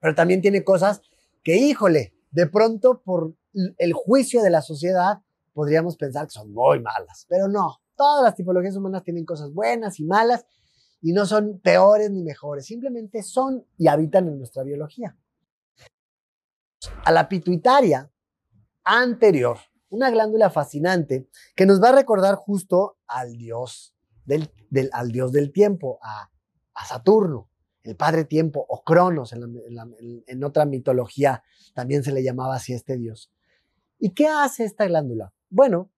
pero 0.00 0.14
también 0.14 0.40
tiene 0.40 0.64
cosas 0.64 1.00
que, 1.44 1.56
híjole, 1.56 2.12
de 2.30 2.46
pronto 2.46 3.02
por 3.02 3.34
el 3.52 3.92
juicio 3.92 4.42
de 4.42 4.50
la 4.50 4.62
sociedad 4.62 5.20
podríamos 5.58 5.96
pensar 5.96 6.24
que 6.24 6.30
son 6.30 6.52
muy 6.52 6.78
malas, 6.78 7.26
pero 7.28 7.48
no, 7.48 7.80
todas 7.96 8.22
las 8.22 8.36
tipologías 8.36 8.76
humanas 8.76 9.02
tienen 9.02 9.24
cosas 9.24 9.52
buenas 9.52 9.98
y 9.98 10.04
malas 10.04 10.46
y 11.00 11.12
no 11.12 11.26
son 11.26 11.58
peores 11.58 12.12
ni 12.12 12.22
mejores, 12.22 12.64
simplemente 12.64 13.24
son 13.24 13.66
y 13.76 13.88
habitan 13.88 14.28
en 14.28 14.38
nuestra 14.38 14.62
biología. 14.62 15.18
A 17.04 17.10
la 17.10 17.28
pituitaria 17.28 18.08
anterior, 18.84 19.58
una 19.88 20.10
glándula 20.10 20.48
fascinante 20.48 21.28
que 21.56 21.66
nos 21.66 21.82
va 21.82 21.88
a 21.88 21.96
recordar 21.96 22.36
justo 22.36 22.98
al 23.08 23.32
dios 23.32 23.96
del, 24.26 24.52
al 24.92 25.10
dios 25.10 25.32
del 25.32 25.50
tiempo, 25.50 25.98
a, 26.02 26.30
Saturno, 26.86 27.50
el 27.82 27.96
padre 27.96 28.24
tiempo 28.24 28.64
o 28.68 28.84
Cronos 28.84 29.32
en 29.32 30.44
otra 30.44 30.66
mitología 30.66 31.42
también 31.74 32.04
se 32.04 32.12
le 32.12 32.22
llamaba 32.22 32.54
así 32.54 32.72
a 32.72 32.76
este 32.76 32.96
dios. 32.96 33.32
¿Y 33.98 34.10
qué 34.10 34.28
hace 34.28 34.64
esta 34.64 34.86
glándula? 34.86 35.32
Bueno, 35.50 35.90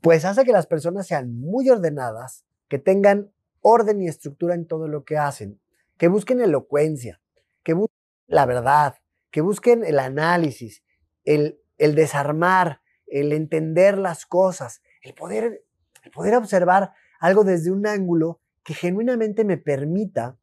pues 0.00 0.24
hace 0.24 0.44
que 0.44 0.52
las 0.52 0.66
personas 0.66 1.06
sean 1.06 1.38
muy 1.38 1.68
ordenadas, 1.68 2.44
que 2.68 2.78
tengan 2.78 3.32
orden 3.60 4.00
y 4.00 4.08
estructura 4.08 4.54
en 4.54 4.66
todo 4.66 4.88
lo 4.88 5.04
que 5.04 5.18
hacen, 5.18 5.60
que 5.98 6.08
busquen 6.08 6.40
elocuencia, 6.40 7.20
que 7.62 7.72
busquen 7.74 7.96
la 8.26 8.46
verdad, 8.46 8.96
que 9.30 9.40
busquen 9.40 9.84
el 9.84 9.98
análisis, 9.98 10.82
el, 11.24 11.60
desarmar, 11.78 12.80
el 13.06 13.32
entender 13.32 13.98
las 13.98 14.26
cosas, 14.26 14.82
el 15.02 15.14
poder, 15.14 15.64
el 16.02 16.10
poder 16.10 16.34
observar 16.36 16.92
algo 17.20 17.44
desde 17.44 17.70
un 17.70 17.86
ángulo 17.86 18.40
que 18.62 18.74
genuinamente 18.74 19.44
me 19.44 19.58
permita 19.58 20.38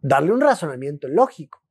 darle 0.00 0.32
un 0.32 0.40
razonamiento 0.40 1.08
lógico. 1.08 1.62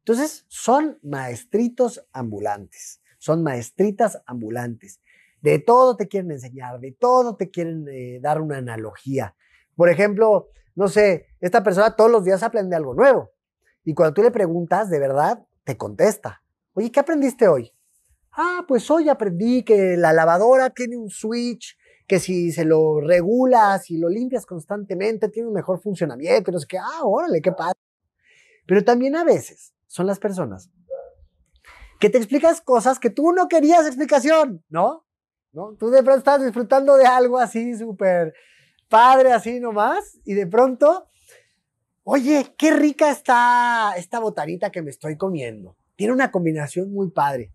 Entonces, 0.00 0.44
son 0.48 0.98
maestritos 1.02 2.06
ambulantes, 2.12 3.01
son 3.22 3.44
maestritas 3.44 4.20
ambulantes. 4.26 5.00
De 5.42 5.60
todo 5.60 5.96
te 5.96 6.08
quieren 6.08 6.32
enseñar, 6.32 6.80
de 6.80 6.90
todo 6.90 7.36
te 7.36 7.50
quieren 7.50 7.86
eh, 7.88 8.18
dar 8.20 8.40
una 8.40 8.58
analogía. 8.58 9.36
Por 9.76 9.88
ejemplo, 9.90 10.48
no 10.74 10.88
sé, 10.88 11.28
esta 11.40 11.62
persona 11.62 11.94
todos 11.94 12.10
los 12.10 12.24
días 12.24 12.42
aprende 12.42 12.74
algo 12.74 12.94
nuevo. 12.94 13.30
Y 13.84 13.94
cuando 13.94 14.14
tú 14.14 14.24
le 14.24 14.32
preguntas, 14.32 14.90
de 14.90 14.98
verdad, 14.98 15.46
te 15.62 15.76
contesta. 15.76 16.42
Oye, 16.74 16.90
¿qué 16.90 16.98
aprendiste 16.98 17.46
hoy? 17.46 17.70
Ah, 18.32 18.64
pues 18.66 18.90
hoy 18.90 19.08
aprendí 19.08 19.62
que 19.62 19.96
la 19.96 20.12
lavadora 20.12 20.70
tiene 20.70 20.96
un 20.96 21.08
switch, 21.08 21.78
que 22.08 22.18
si 22.18 22.50
se 22.50 22.64
lo 22.64 23.00
regulas 23.00 23.88
y 23.88 23.98
lo 23.98 24.08
limpias 24.08 24.46
constantemente, 24.46 25.28
tiene 25.28 25.46
un 25.46 25.54
mejor 25.54 25.80
funcionamiento. 25.80 26.50
No 26.50 26.58
sé 26.58 26.66
qué, 26.68 26.78
ah, 26.78 27.04
órale, 27.04 27.40
qué 27.40 27.52
padre. 27.52 27.78
Pero 28.66 28.82
también 28.82 29.14
a 29.14 29.22
veces 29.22 29.74
son 29.86 30.08
las 30.08 30.18
personas 30.18 30.72
que 32.02 32.10
te 32.10 32.18
explicas 32.18 32.60
cosas 32.60 32.98
que 32.98 33.10
tú 33.10 33.30
no 33.30 33.46
querías 33.46 33.86
explicación, 33.86 34.64
¿no? 34.68 35.06
¿no? 35.52 35.76
Tú 35.78 35.88
de 35.88 36.02
pronto 36.02 36.18
estás 36.18 36.42
disfrutando 36.42 36.96
de 36.96 37.06
algo 37.06 37.38
así 37.38 37.76
súper 37.76 38.34
padre, 38.88 39.30
así 39.30 39.60
nomás, 39.60 40.18
y 40.24 40.34
de 40.34 40.48
pronto, 40.48 41.06
oye, 42.02 42.56
qué 42.58 42.72
rica 42.72 43.08
está 43.08 43.94
esta 43.96 44.18
botanita 44.18 44.72
que 44.72 44.82
me 44.82 44.90
estoy 44.90 45.16
comiendo. 45.16 45.76
Tiene 45.94 46.12
una 46.12 46.32
combinación 46.32 46.92
muy 46.92 47.12
padre. 47.12 47.52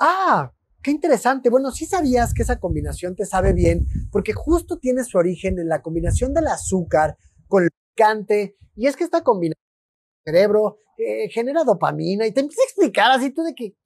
Ah, 0.00 0.52
qué 0.82 0.90
interesante. 0.90 1.48
Bueno, 1.48 1.70
sí 1.70 1.86
sabías 1.86 2.34
que 2.34 2.42
esa 2.42 2.58
combinación 2.58 3.14
te 3.14 3.24
sabe 3.24 3.52
bien, 3.52 3.86
porque 4.10 4.32
justo 4.32 4.80
tiene 4.80 5.04
su 5.04 5.16
origen 5.16 5.60
en 5.60 5.68
la 5.68 5.80
combinación 5.80 6.34
del 6.34 6.48
azúcar 6.48 7.16
con 7.46 7.62
el 7.62 7.70
picante, 7.94 8.56
y 8.74 8.88
es 8.88 8.96
que 8.96 9.04
esta 9.04 9.22
combinación 9.22 9.63
cerebro 10.24 10.78
eh, 10.98 11.28
genera 11.30 11.64
dopamina, 11.64 12.26
y 12.26 12.32
te 12.32 12.40
empieza 12.40 12.62
a 12.62 12.66
explicar 12.66 13.10
así 13.10 13.30
tú 13.30 13.42
de 13.42 13.54
que 13.54 13.76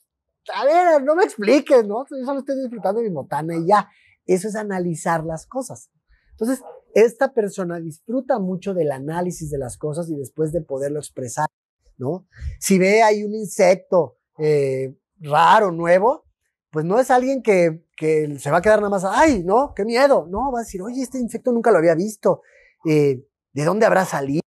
a 0.55 0.65
ver, 0.65 1.03
no 1.03 1.15
me 1.15 1.25
expliques, 1.25 1.87
¿no? 1.87 2.05
Yo 2.11 2.25
solo 2.25 2.41
estoy 2.41 2.61
disfrutando 2.61 3.01
de 3.01 3.09
mi 3.09 3.15
botana 3.15 3.57
y 3.57 3.67
ya. 3.67 3.89
Eso 4.27 4.49
es 4.49 4.57
analizar 4.57 5.25
las 5.25 5.47
cosas. 5.47 5.91
Entonces, 6.33 6.63
esta 6.95 7.33
persona 7.33 7.81
disfruta 7.81 8.39
mucho 8.39 8.75
del 8.75 8.93
análisis 8.93 9.51
de 9.51 9.59
las 9.59 9.77
cosas 9.77 10.09
y 10.11 10.17
después 10.17 10.53
de 10.53 10.63
poderlo 10.63 10.99
expresar, 10.99 11.49
¿no? 11.97 12.27
Si 12.61 12.79
ve 12.79 13.03
ahí 13.03 13.25
un 13.25 13.35
insecto 13.35 14.19
eh, 14.39 14.97
raro, 15.19 15.73
nuevo, 15.73 16.25
pues 16.71 16.85
no 16.85 16.99
es 17.01 17.11
alguien 17.11 17.43
que, 17.43 17.85
que, 17.97 18.39
se 18.39 18.51
va 18.51 18.59
a 18.59 18.63
quedar 18.63 18.79
nada 18.79 18.91
más, 18.91 19.05
ay, 19.05 19.43
no, 19.45 19.73
qué 19.75 19.85
miedo. 19.85 20.27
No, 20.31 20.53
va 20.53 20.61
a 20.61 20.63
decir, 20.63 20.83
oye, 20.83 21.03
este 21.03 21.19
insecto 21.19 21.53
nunca 21.53 21.71
lo 21.71 21.79
había 21.79 21.95
visto. 21.95 22.43
Eh, 22.85 23.25
¿De 23.53 23.65
dónde 23.65 23.87
habrá 23.87 24.05
salido? 24.05 24.43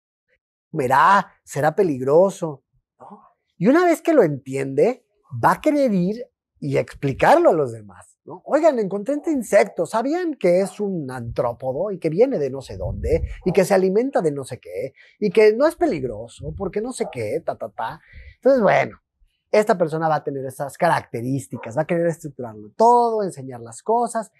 ¿Verá? 0.71 1.33
¿Será 1.43 1.75
peligroso? 1.75 2.63
Y 3.57 3.67
una 3.67 3.85
vez 3.85 4.01
que 4.01 4.13
lo 4.13 4.23
entiende, 4.23 5.05
va 5.43 5.53
a 5.53 5.61
querer 5.61 5.93
ir 5.93 6.25
y 6.59 6.77
explicarlo 6.77 7.49
a 7.49 7.53
los 7.53 7.71
demás. 7.71 8.17
Oigan, 8.45 8.77
encontré 8.79 9.15
este 9.15 9.31
insecto, 9.31 9.85
¿sabían 9.85 10.35
que 10.35 10.61
es 10.61 10.79
un 10.79 11.09
antrópodo 11.09 11.91
y 11.91 11.97
que 11.97 12.09
viene 12.09 12.37
de 12.37 12.51
no 12.51 12.61
sé 12.61 12.77
dónde 12.77 13.23
y 13.45 13.51
que 13.51 13.65
se 13.65 13.73
alimenta 13.73 14.21
de 14.21 14.31
no 14.31 14.43
sé 14.43 14.59
qué 14.59 14.93
y 15.19 15.31
que 15.31 15.53
no 15.53 15.65
es 15.65 15.75
peligroso 15.75 16.53
porque 16.55 16.81
no 16.81 16.93
sé 16.93 17.07
qué, 17.11 17.41
ta, 17.43 17.57
ta, 17.57 17.69
ta? 17.69 17.99
Entonces, 18.35 18.61
bueno, 18.61 18.99
esta 19.49 19.77
persona 19.77 20.07
va 20.07 20.15
a 20.15 20.23
tener 20.23 20.45
esas 20.45 20.77
características, 20.77 21.75
va 21.75 21.81
a 21.81 21.87
querer 21.87 22.07
estructurarlo 22.07 22.69
todo, 22.77 23.23
enseñar 23.23 23.59
las 23.59 23.81
cosas 23.81 24.31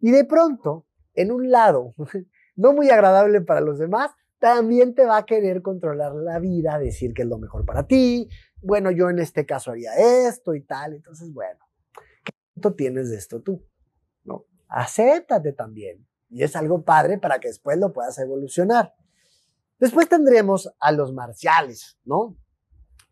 Y 0.00 0.10
de 0.10 0.24
pronto, 0.24 0.86
en 1.14 1.30
un 1.30 1.50
lado 1.50 1.94
no 2.56 2.72
muy 2.72 2.88
agradable 2.88 3.42
para 3.42 3.60
los 3.60 3.78
demás, 3.78 4.10
también 4.38 4.94
te 4.94 5.04
va 5.04 5.18
a 5.18 5.26
querer 5.26 5.62
controlar 5.62 6.14
la 6.14 6.38
vida, 6.38 6.78
decir 6.78 7.14
que 7.14 7.22
es 7.22 7.28
lo 7.28 7.38
mejor 7.38 7.64
para 7.64 7.86
ti. 7.86 8.28
Bueno, 8.60 8.90
yo 8.90 9.08
en 9.10 9.18
este 9.18 9.46
caso 9.46 9.70
haría 9.70 9.92
esto 10.28 10.54
y 10.54 10.62
tal. 10.62 10.94
Entonces, 10.94 11.32
bueno, 11.32 11.60
¿qué 12.24 12.32
tanto 12.54 12.74
tienes 12.74 13.10
de 13.10 13.16
esto 13.16 13.40
tú? 13.40 13.64
¿No? 14.24 14.46
Acéptate 14.68 15.52
también. 15.52 16.06
Y 16.28 16.42
es 16.42 16.56
algo 16.56 16.84
padre 16.84 17.18
para 17.18 17.38
que 17.38 17.48
después 17.48 17.78
lo 17.78 17.92
puedas 17.92 18.18
evolucionar. 18.18 18.94
Después 19.78 20.08
tendremos 20.08 20.72
a 20.80 20.92
los 20.92 21.12
marciales, 21.12 21.98
¿no? 22.04 22.36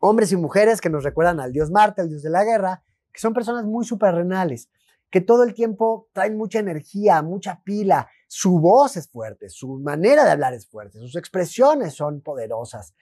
Hombres 0.01 0.33
y 0.33 0.37
mujeres 0.37 0.81
que 0.81 0.91
nos 0.91 1.05
recuerdan 1.05 1.41
al 1.41 1.53
dios 1.53 1.71
Marte, 1.71 2.01
al 2.01 2.09
dios 2.09 2.23
de 2.23 2.31
la 2.31 2.45
guerra, 2.45 2.83
que 3.13 3.21
son 3.21 3.33
personas 3.33 3.65
muy 3.65 3.85
suprarrenales, 3.85 4.69
que 5.11 5.21
todo 5.21 5.45
el 5.45 5.55
tiempo 5.55 6.09
traen 6.13 6.37
mucha 6.37 6.59
energía, 6.59 7.23
mucha 7.23 7.63
pila, 7.63 8.09
su 8.27 8.59
voz 8.59 8.97
es 8.97 9.09
fuerte, 9.09 9.49
su 9.49 9.79
manera 9.79 10.25
de 10.25 10.31
hablar 10.31 10.55
es 10.55 10.67
fuerte, 10.67 10.99
sus 10.99 11.17
expresiones 11.17 11.95
son 11.95 12.21
poderosas. 12.21 12.95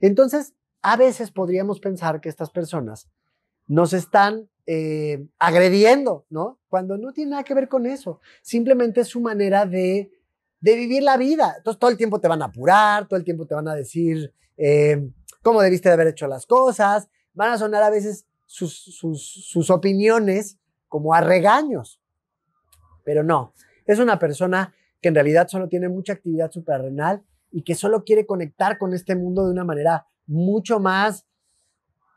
Entonces, 0.00 0.54
a 0.82 0.96
veces 0.96 1.30
podríamos 1.30 1.80
pensar 1.80 2.20
que 2.20 2.28
estas 2.28 2.50
personas 2.50 3.08
nos 3.66 3.92
están 3.92 4.48
eh, 4.66 5.26
agrediendo, 5.38 6.26
¿no? 6.30 6.58
Cuando 6.68 6.96
no 6.96 7.12
tiene 7.12 7.32
nada 7.32 7.44
que 7.44 7.54
ver 7.54 7.68
con 7.68 7.86
eso. 7.86 8.20
Simplemente 8.42 9.00
es 9.00 9.08
su 9.08 9.20
manera 9.20 9.66
de, 9.66 10.10
vivir 10.60 11.02
la 11.02 11.16
vida. 11.16 11.54
Entonces, 11.56 11.78
todo 11.78 11.90
el 11.90 11.96
tiempo 11.96 12.20
te 12.20 12.28
van 12.28 12.42
a 12.42 12.46
apurar, 12.46 13.06
todo 13.06 13.16
el 13.16 13.24
tiempo 13.24 13.46
te 13.46 13.54
van 13.54 13.68
a 13.68 13.74
decir 13.74 14.32
eh, 14.56 15.08
cómo 15.42 15.62
debiste 15.62 15.88
de 15.88 15.94
haber 15.94 16.08
hecho 16.08 16.26
las 16.26 16.46
cosas. 16.46 17.08
Van 17.34 17.52
a 17.52 17.58
sonar 17.58 17.82
a 17.82 17.90
veces 17.90 18.26
sus, 18.44 18.76
sus 18.76 19.70
opiniones 19.70 20.58
como 20.88 21.14
a 21.14 21.20
regaños. 21.20 22.00
Pero 23.04 23.22
no, 23.22 23.54
es 23.86 23.98
una 23.98 24.18
persona 24.18 24.74
que 25.00 25.08
en 25.08 25.14
realidad 25.14 25.48
solo 25.48 25.68
tiene 25.68 25.88
mucha 25.88 26.14
actividad 26.14 26.50
suprarrenal 26.50 27.24
y 27.50 27.62
que 27.62 27.74
solo 27.74 28.04
quiere 28.04 28.26
conectar 28.26 28.78
con 28.78 28.92
este 28.92 29.14
mundo 29.14 29.44
de 29.44 29.52
una 29.52 29.64
manera 29.64 30.06
mucho 30.26 30.80
más 30.80 31.24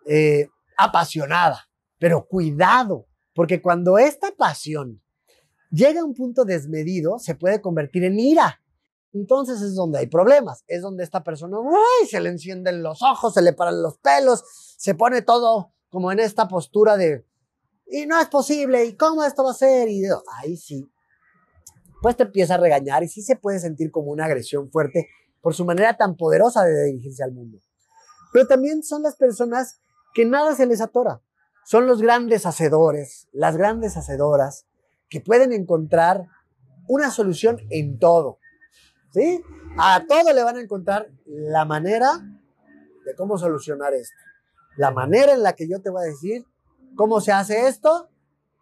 eh, 0.05 0.47
apasionada. 0.77 1.69
Pero 1.97 2.25
cuidado, 2.25 3.07
porque 3.33 3.61
cuando 3.61 3.97
esta 3.97 4.31
pasión 4.31 5.01
llega 5.69 6.01
a 6.01 6.05
un 6.05 6.13
punto 6.13 6.45
desmedido, 6.45 7.19
se 7.19 7.35
puede 7.35 7.61
convertir 7.61 8.03
en 8.03 8.19
ira. 8.19 8.61
Entonces 9.13 9.61
es 9.61 9.75
donde 9.75 9.99
hay 9.99 10.07
problemas, 10.07 10.63
es 10.67 10.81
donde 10.81 11.03
esta 11.03 11.23
persona 11.23 11.57
se 12.07 12.19
le 12.19 12.29
encienden 12.29 12.83
los 12.83 13.01
ojos, 13.01 13.33
se 13.33 13.41
le 13.41 13.53
paran 13.53 13.81
los 13.81 13.97
pelos, 13.97 14.43
se 14.77 14.93
pone 14.93 15.21
todo 15.23 15.73
como 15.89 16.11
en 16.11 16.19
esta 16.19 16.47
postura 16.47 16.95
de, 16.95 17.25
y 17.87 18.05
no 18.05 18.19
es 18.19 18.27
posible, 18.27 18.85
y 18.85 18.95
cómo 18.95 19.23
esto 19.23 19.43
va 19.43 19.51
a 19.51 19.55
ser, 19.55 19.89
y 19.89 20.03
ahí 20.37 20.55
sí, 20.55 20.87
pues 22.01 22.15
te 22.15 22.23
empieza 22.23 22.55
a 22.55 22.57
regañar 22.57 23.03
y 23.03 23.07
sí 23.07 23.21
se 23.21 23.35
puede 23.35 23.59
sentir 23.59 23.91
como 23.91 24.11
una 24.11 24.25
agresión 24.25 24.69
fuerte 24.71 25.09
por 25.41 25.53
su 25.53 25.65
manera 25.65 25.97
tan 25.97 26.15
poderosa 26.15 26.63
de 26.63 26.85
dirigirse 26.85 27.23
al 27.23 27.31
mundo. 27.31 27.59
Pero 28.31 28.47
también 28.47 28.83
son 28.83 29.03
las 29.03 29.15
personas 29.15 29.81
que 30.13 30.25
nada 30.25 30.55
se 30.55 30.65
les 30.65 30.81
atora. 30.81 31.21
Son 31.65 31.85
los 31.85 32.01
grandes 32.01 32.45
hacedores, 32.45 33.27
las 33.31 33.57
grandes 33.57 33.95
hacedoras, 33.95 34.65
que 35.09 35.21
pueden 35.21 35.53
encontrar 35.53 36.25
una 36.87 37.11
solución 37.11 37.59
en 37.69 37.99
todo. 37.99 38.39
¿Sí? 39.11 39.43
A 39.77 40.03
todo 40.07 40.33
le 40.33 40.43
van 40.43 40.57
a 40.57 40.61
encontrar 40.61 41.09
la 41.25 41.65
manera 41.65 42.19
de 43.05 43.15
cómo 43.15 43.37
solucionar 43.37 43.93
esto. 43.93 44.15
La 44.77 44.91
manera 44.91 45.33
en 45.33 45.43
la 45.43 45.53
que 45.53 45.67
yo 45.67 45.81
te 45.81 45.89
voy 45.89 46.03
a 46.03 46.09
decir 46.09 46.45
cómo 46.95 47.21
se 47.21 47.31
hace 47.31 47.67
esto 47.67 48.08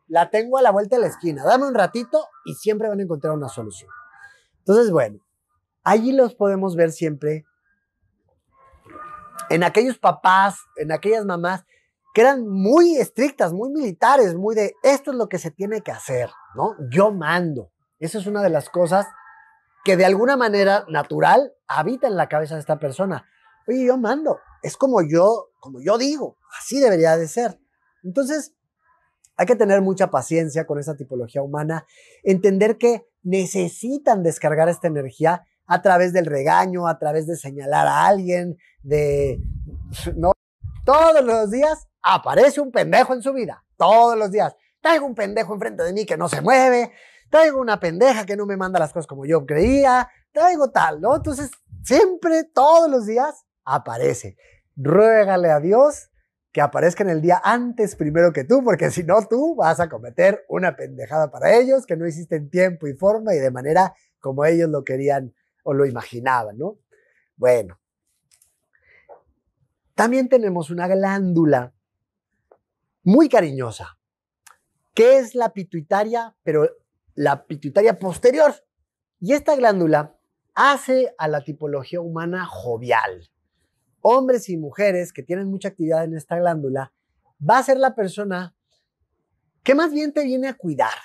la 0.08 0.30
tengo 0.30 0.58
a 0.58 0.62
la 0.62 0.72
vuelta 0.72 0.96
de 0.96 1.04
la 1.04 1.08
esquina. 1.08 1.44
Dame 1.44 1.68
un 1.68 1.74
ratito 1.74 2.28
y 2.46 2.56
siempre 2.56 2.90
van 2.90 3.00
a 3.00 3.04
encontrar 3.04 3.34
una 3.34 3.50
solución. 3.50 3.90
Entonces, 4.60 4.92
bueno, 4.92 5.20
allí 5.84 6.12
los 6.12 6.36
podemos 6.36 6.76
ver 6.76 6.92
siempre 6.92 7.46
en 9.50 9.64
aquellos 9.64 9.98
papás, 9.98 10.60
en 10.76 10.92
aquellas 10.92 11.26
mamás 11.26 11.66
que 12.14 12.22
eran 12.22 12.48
muy 12.48 12.98
estrictas, 12.98 13.54
muy 13.54 13.70
militares, 13.70 14.34
muy 14.36 14.56
de 14.56 14.74
esto 14.82 15.12
es 15.12 15.18
lo 15.18 15.30
que 15.30 15.38
se 15.38 15.52
tiene 15.52 15.82
que 15.82 15.92
hacer, 15.92 16.32
¿no? 16.56 16.76
Yo 16.90 17.12
mando. 17.12 17.72
Esa 18.00 18.18
es 18.18 18.26
una 18.26 18.42
de 18.42 18.50
las 18.50 18.70
cosas 18.70 19.06
que 19.84 19.98
de 19.98 20.06
alguna 20.06 20.36
manera 20.36 20.84
natural 20.90 21.54
habita 21.68 22.08
en 22.08 22.18
la 22.18 22.28
cabeza 22.28 22.56
de 22.56 22.62
esta 22.62 22.80
persona. 22.80 23.28
Oye, 23.68 23.86
yo 23.86 23.98
mando. 23.98 24.40
Es 24.64 24.78
como 24.78 25.02
yo, 25.02 25.50
como 25.60 25.80
yo 25.80 25.98
digo. 25.98 26.38
Así 26.60 26.80
debería 26.80 27.16
de 27.18 27.28
ser. 27.28 27.60
Entonces, 28.04 28.57
hay 29.38 29.46
que 29.46 29.56
tener 29.56 29.82
mucha 29.82 30.10
paciencia 30.10 30.66
con 30.66 30.80
esa 30.80 30.96
tipología 30.96 31.44
humana, 31.44 31.86
entender 32.24 32.78
que 32.78 33.08
necesitan 33.22 34.24
descargar 34.24 34.68
esta 34.68 34.88
energía 34.88 35.46
a 35.68 35.82
través 35.82 36.12
del 36.12 36.26
regaño, 36.26 36.88
a 36.88 36.98
través 36.98 37.28
de 37.28 37.36
señalar 37.36 37.88
a 37.88 38.08
alguien, 38.08 38.58
de... 38.82 39.40
No, 40.16 40.32
todos 40.86 41.24
los 41.24 41.52
días 41.52 41.88
aparece 42.02 42.62
un 42.62 42.72
pendejo 42.72 43.14
en 43.14 43.22
su 43.22 43.34
vida, 43.34 43.64
todos 43.78 44.18
los 44.18 44.32
días. 44.32 44.56
Traigo 44.82 45.06
un 45.06 45.16
pendejo 45.16 45.54
enfrente 45.54 45.84
de 45.84 45.94
mí 45.94 46.06
que 46.06 46.18
no 46.18 46.30
se 46.30 46.42
mueve, 46.42 46.92
traigo 47.30 47.60
una 47.60 47.80
pendeja 47.80 48.26
que 48.26 48.38
no 48.38 48.46
me 48.46 48.58
manda 48.58 48.80
las 48.80 48.94
cosas 48.94 49.08
como 49.08 49.26
yo 49.26 49.46
creía, 49.46 50.10
traigo 50.32 50.72
tal, 50.72 51.02
¿no? 51.02 51.16
Entonces, 51.16 51.52
siempre, 51.84 52.44
todos 52.44 52.90
los 52.90 53.06
días, 53.06 53.46
aparece. 53.66 54.38
Ruégale 54.76 55.52
a 55.52 55.60
Dios 55.60 56.10
que 56.58 56.62
aparezca 56.62 57.04
en 57.04 57.12
el 57.12 57.22
día 57.22 57.40
antes 57.44 57.96
primero 57.96 58.34
que 58.34 58.44
tú, 58.44 58.64
porque 58.64 58.90
si 58.90 59.04
no 59.04 59.24
tú 59.28 59.54
vas 59.54 59.80
a 59.80 59.88
cometer 59.88 60.44
una 60.50 60.76
pendejada 60.76 61.30
para 61.30 61.56
ellos 61.56 61.86
que 61.86 61.96
no 61.96 62.08
hiciste 62.08 62.36
en 62.36 62.50
tiempo 62.50 62.88
y 62.88 62.96
forma 62.96 63.36
y 63.36 63.38
de 63.38 63.52
manera 63.52 63.94
como 64.20 64.44
ellos 64.44 64.68
lo 64.68 64.84
querían 64.84 65.36
o 65.62 65.76
lo 65.76 65.86
imaginaban, 65.86 66.58
¿no? 66.58 66.80
Bueno, 67.36 67.80
también 69.94 70.30
tenemos 70.30 70.72
una 70.72 70.88
glándula 70.88 71.76
muy 73.04 73.30
cariñosa, 73.30 74.00
que 74.96 75.20
es 75.20 75.36
la 75.36 75.54
pituitaria, 75.54 76.36
pero 76.42 76.68
la 77.14 77.46
pituitaria 77.46 78.00
posterior. 78.00 78.52
Y 79.20 79.34
esta 79.34 79.56
glándula 79.56 80.18
hace 80.56 81.14
a 81.20 81.28
la 81.28 81.44
tipología 81.44 82.02
humana 82.02 82.48
jovial 82.48 83.30
hombres 84.10 84.48
y 84.48 84.56
mujeres 84.56 85.12
que 85.12 85.22
tienen 85.22 85.50
mucha 85.50 85.68
actividad 85.68 86.06
en 86.06 86.16
esta 86.16 86.38
glándula, 86.38 86.94
va 87.38 87.58
a 87.58 87.64
ser 87.64 87.78
la 87.78 87.94
persona 87.94 88.56
que 89.64 89.76
más 89.76 89.92
bien 89.92 90.14
te 90.14 90.24
viene 90.24 90.48
a 90.48 90.54
cuidar, 90.54 90.98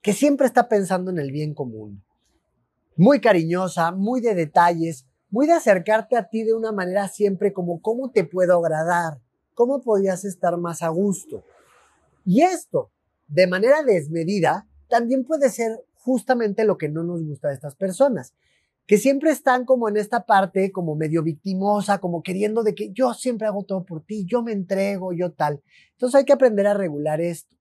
que 0.00 0.12
siempre 0.12 0.46
está 0.46 0.68
pensando 0.68 1.10
en 1.10 1.18
el 1.18 1.32
bien 1.32 1.54
común. 1.54 2.04
Muy 2.96 3.20
cariñosa, 3.20 3.90
muy 3.90 4.20
de 4.20 4.36
detalles, 4.36 5.06
muy 5.28 5.48
de 5.48 5.54
acercarte 5.54 6.16
a 6.16 6.28
ti 6.28 6.44
de 6.44 6.54
una 6.54 6.70
manera 6.70 7.08
siempre 7.08 7.52
como 7.52 7.82
cómo 7.82 8.12
te 8.12 8.22
puedo 8.22 8.58
agradar, 8.58 9.20
cómo 9.54 9.82
podrías 9.82 10.24
estar 10.24 10.56
más 10.56 10.82
a 10.82 10.90
gusto. 10.90 11.42
Y 12.24 12.42
esto, 12.42 12.92
de 13.26 13.48
manera 13.48 13.82
desmedida, 13.82 14.68
también 14.88 15.24
puede 15.24 15.50
ser 15.50 15.84
justamente 15.94 16.64
lo 16.64 16.78
que 16.78 16.88
no 16.88 17.02
nos 17.02 17.24
gusta 17.24 17.48
de 17.48 17.54
estas 17.54 17.74
personas 17.74 18.34
que 18.86 18.98
siempre 18.98 19.30
están 19.30 19.64
como 19.64 19.88
en 19.88 19.96
esta 19.96 20.26
parte, 20.26 20.70
como 20.70 20.94
medio 20.94 21.22
victimosa, 21.22 21.98
como 21.98 22.22
queriendo 22.22 22.62
de 22.62 22.74
que 22.74 22.92
yo 22.92 23.14
siempre 23.14 23.46
hago 23.46 23.64
todo 23.64 23.84
por 23.84 24.02
ti, 24.04 24.26
yo 24.26 24.42
me 24.42 24.52
entrego, 24.52 25.12
yo 25.12 25.32
tal. 25.32 25.62
Entonces 25.92 26.18
hay 26.18 26.24
que 26.24 26.34
aprender 26.34 26.66
a 26.66 26.74
regular 26.74 27.20
esto. 27.20 27.56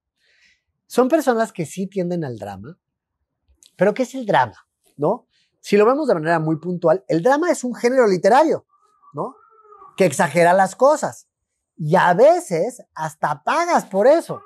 Son 0.86 1.08
personas 1.08 1.54
que 1.54 1.66
sí 1.66 1.88
tienden 1.88 2.26
al 2.26 2.38
drama, 2.38 2.78
pero 3.78 3.94
¿qué 3.94 4.04
es 4.04 4.14
el 4.16 4.26
drama? 4.26 4.68
¿No? 4.98 5.28
Si 5.60 5.78
lo 5.78 5.86
vemos 5.86 6.08
de 6.08 6.14
manera 6.14 6.40
muy 6.40 6.58
puntual, 6.58 7.04
el 7.08 7.24
drama 7.24 7.50
es 7.50 7.64
un 7.64 7.74
género 7.74 8.06
literario, 8.06 8.66
¿no? 9.14 9.36
Que 9.96 10.06
exagera 10.06 10.54
las 10.54 10.76
cosas. 10.76 11.30
Y 11.78 11.96
a 11.96 12.14
veces 12.14 12.84
hasta 12.94 13.44
pagas 13.44 13.86
por 13.86 14.08
eso. 14.08 14.42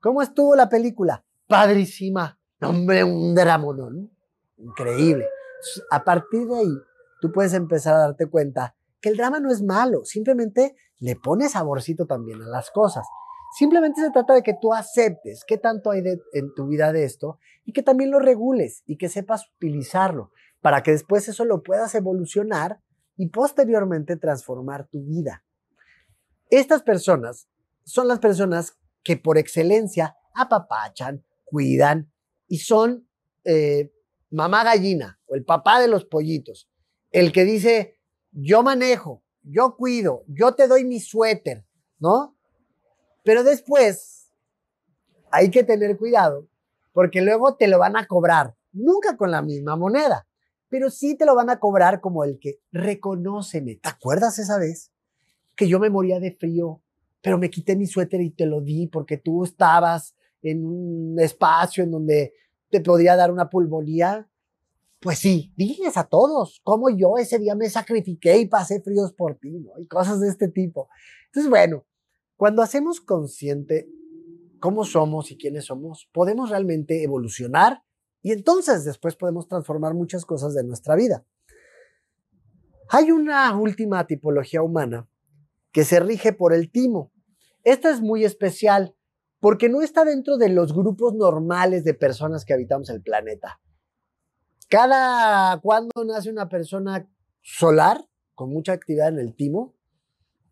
¿Cómo 0.00 0.22
estuvo 0.22 0.56
la 0.56 0.68
película? 0.68 1.24
Padrísima. 1.46 2.38
Hombre, 2.60 3.04
un 3.04 3.34
drama, 3.34 3.66
¿no? 3.76 4.08
Increíble. 4.58 5.26
A 5.90 6.04
partir 6.04 6.46
de 6.46 6.58
ahí, 6.58 6.74
tú 7.20 7.32
puedes 7.32 7.54
empezar 7.54 7.94
a 7.94 7.98
darte 7.98 8.26
cuenta 8.26 8.74
que 9.00 9.08
el 9.08 9.16
drama 9.16 9.40
no 9.40 9.50
es 9.50 9.62
malo, 9.62 10.04
simplemente 10.04 10.76
le 10.98 11.16
pone 11.16 11.48
saborcito 11.48 12.06
también 12.06 12.42
a 12.42 12.46
las 12.46 12.70
cosas. 12.70 13.06
Simplemente 13.56 14.00
se 14.00 14.10
trata 14.10 14.34
de 14.34 14.42
que 14.42 14.56
tú 14.60 14.74
aceptes 14.74 15.44
qué 15.46 15.56
tanto 15.58 15.90
hay 15.90 16.02
en 16.32 16.54
tu 16.54 16.66
vida 16.66 16.92
de 16.92 17.04
esto 17.04 17.38
y 17.64 17.72
que 17.72 17.82
también 17.82 18.10
lo 18.10 18.18
regules 18.18 18.82
y 18.86 18.96
que 18.96 19.08
sepas 19.08 19.48
utilizarlo 19.56 20.30
para 20.60 20.82
que 20.82 20.90
después 20.90 21.28
eso 21.28 21.44
lo 21.44 21.62
puedas 21.62 21.94
evolucionar 21.94 22.80
y 23.16 23.28
posteriormente 23.28 24.16
transformar 24.16 24.88
tu 24.88 25.02
vida. 25.04 25.44
Estas 26.50 26.82
personas 26.82 27.48
son 27.84 28.08
las 28.08 28.18
personas 28.18 28.76
que 29.02 29.16
por 29.16 29.38
excelencia 29.38 30.16
apapachan, 30.34 31.24
cuidan 31.44 32.10
y 32.48 32.58
son 32.58 33.08
eh, 33.44 33.92
mamá 34.30 34.64
gallina 34.64 35.18
o 35.26 35.34
el 35.34 35.44
papá 35.44 35.80
de 35.80 35.88
los 35.88 36.04
pollitos, 36.04 36.68
el 37.10 37.32
que 37.32 37.44
dice, 37.44 37.98
yo 38.32 38.62
manejo, 38.62 39.22
yo 39.42 39.76
cuido, 39.76 40.24
yo 40.26 40.54
te 40.54 40.68
doy 40.68 40.84
mi 40.84 41.00
suéter, 41.00 41.64
¿no? 41.98 42.36
Pero 43.24 43.44
después 43.44 44.32
hay 45.30 45.50
que 45.50 45.64
tener 45.64 45.96
cuidado 45.96 46.48
porque 46.92 47.22
luego 47.22 47.56
te 47.56 47.68
lo 47.68 47.78
van 47.78 47.96
a 47.96 48.06
cobrar, 48.06 48.54
nunca 48.72 49.16
con 49.16 49.30
la 49.30 49.42
misma 49.42 49.76
moneda, 49.76 50.26
pero 50.68 50.90
sí 50.90 51.16
te 51.16 51.26
lo 51.26 51.34
van 51.34 51.50
a 51.50 51.58
cobrar 51.58 52.00
como 52.00 52.24
el 52.24 52.38
que 52.38 52.60
reconóceme. 52.72 53.76
¿Te 53.76 53.88
acuerdas 53.88 54.38
esa 54.38 54.58
vez 54.58 54.90
que 55.54 55.68
yo 55.68 55.80
me 55.80 55.90
moría 55.90 56.20
de 56.20 56.32
frío, 56.32 56.82
pero 57.22 57.38
me 57.38 57.50
quité 57.50 57.76
mi 57.76 57.86
suéter 57.86 58.20
y 58.20 58.30
te 58.30 58.46
lo 58.46 58.60
di 58.60 58.86
porque 58.86 59.16
tú 59.16 59.44
estabas 59.44 60.14
en 60.42 60.64
un 60.64 61.18
espacio 61.18 61.82
en 61.82 61.90
donde 61.90 62.34
te 62.70 62.80
podía 62.80 63.16
dar 63.16 63.30
una 63.30 63.50
pulmonía? 63.50 64.28
Pues 65.00 65.18
sí, 65.18 65.52
diles 65.56 65.96
a 65.96 66.04
todos 66.04 66.60
cómo 66.64 66.90
yo 66.90 67.18
ese 67.18 67.38
día 67.38 67.54
me 67.54 67.70
sacrifiqué 67.70 68.38
y 68.38 68.46
pasé 68.46 68.80
fríos 68.80 69.12
por 69.12 69.36
ti, 69.36 69.50
¿no? 69.60 69.72
Y 69.78 69.86
cosas 69.86 70.20
de 70.20 70.28
este 70.28 70.48
tipo. 70.48 70.88
Entonces, 71.26 71.50
bueno, 71.50 71.84
cuando 72.36 72.62
hacemos 72.62 73.00
consciente 73.00 73.88
cómo 74.58 74.84
somos 74.84 75.30
y 75.30 75.36
quiénes 75.36 75.66
somos, 75.66 76.08
podemos 76.12 76.50
realmente 76.50 77.02
evolucionar 77.04 77.82
y 78.22 78.32
entonces 78.32 78.84
después 78.84 79.14
podemos 79.14 79.46
transformar 79.46 79.94
muchas 79.94 80.24
cosas 80.24 80.54
de 80.54 80.64
nuestra 80.64 80.96
vida. 80.96 81.24
Hay 82.88 83.12
una 83.12 83.56
última 83.56 84.04
tipología 84.06 84.62
humana 84.62 85.08
que 85.70 85.84
se 85.84 86.00
rige 86.00 86.32
por 86.32 86.52
el 86.52 86.72
timo. 86.72 87.12
Esta 87.62 87.90
es 87.90 88.00
muy 88.00 88.24
especial 88.24 88.95
porque 89.46 89.68
no 89.68 89.80
está 89.80 90.04
dentro 90.04 90.38
de 90.38 90.48
los 90.48 90.74
grupos 90.74 91.14
normales 91.14 91.84
de 91.84 91.94
personas 91.94 92.44
que 92.44 92.52
habitamos 92.52 92.90
el 92.90 93.00
planeta. 93.00 93.60
Cada 94.68 95.60
cuando 95.60 96.04
nace 96.04 96.30
una 96.30 96.48
persona 96.48 97.08
solar 97.42 98.04
con 98.34 98.50
mucha 98.50 98.72
actividad 98.72 99.06
en 99.06 99.20
el 99.20 99.36
timo, 99.36 99.76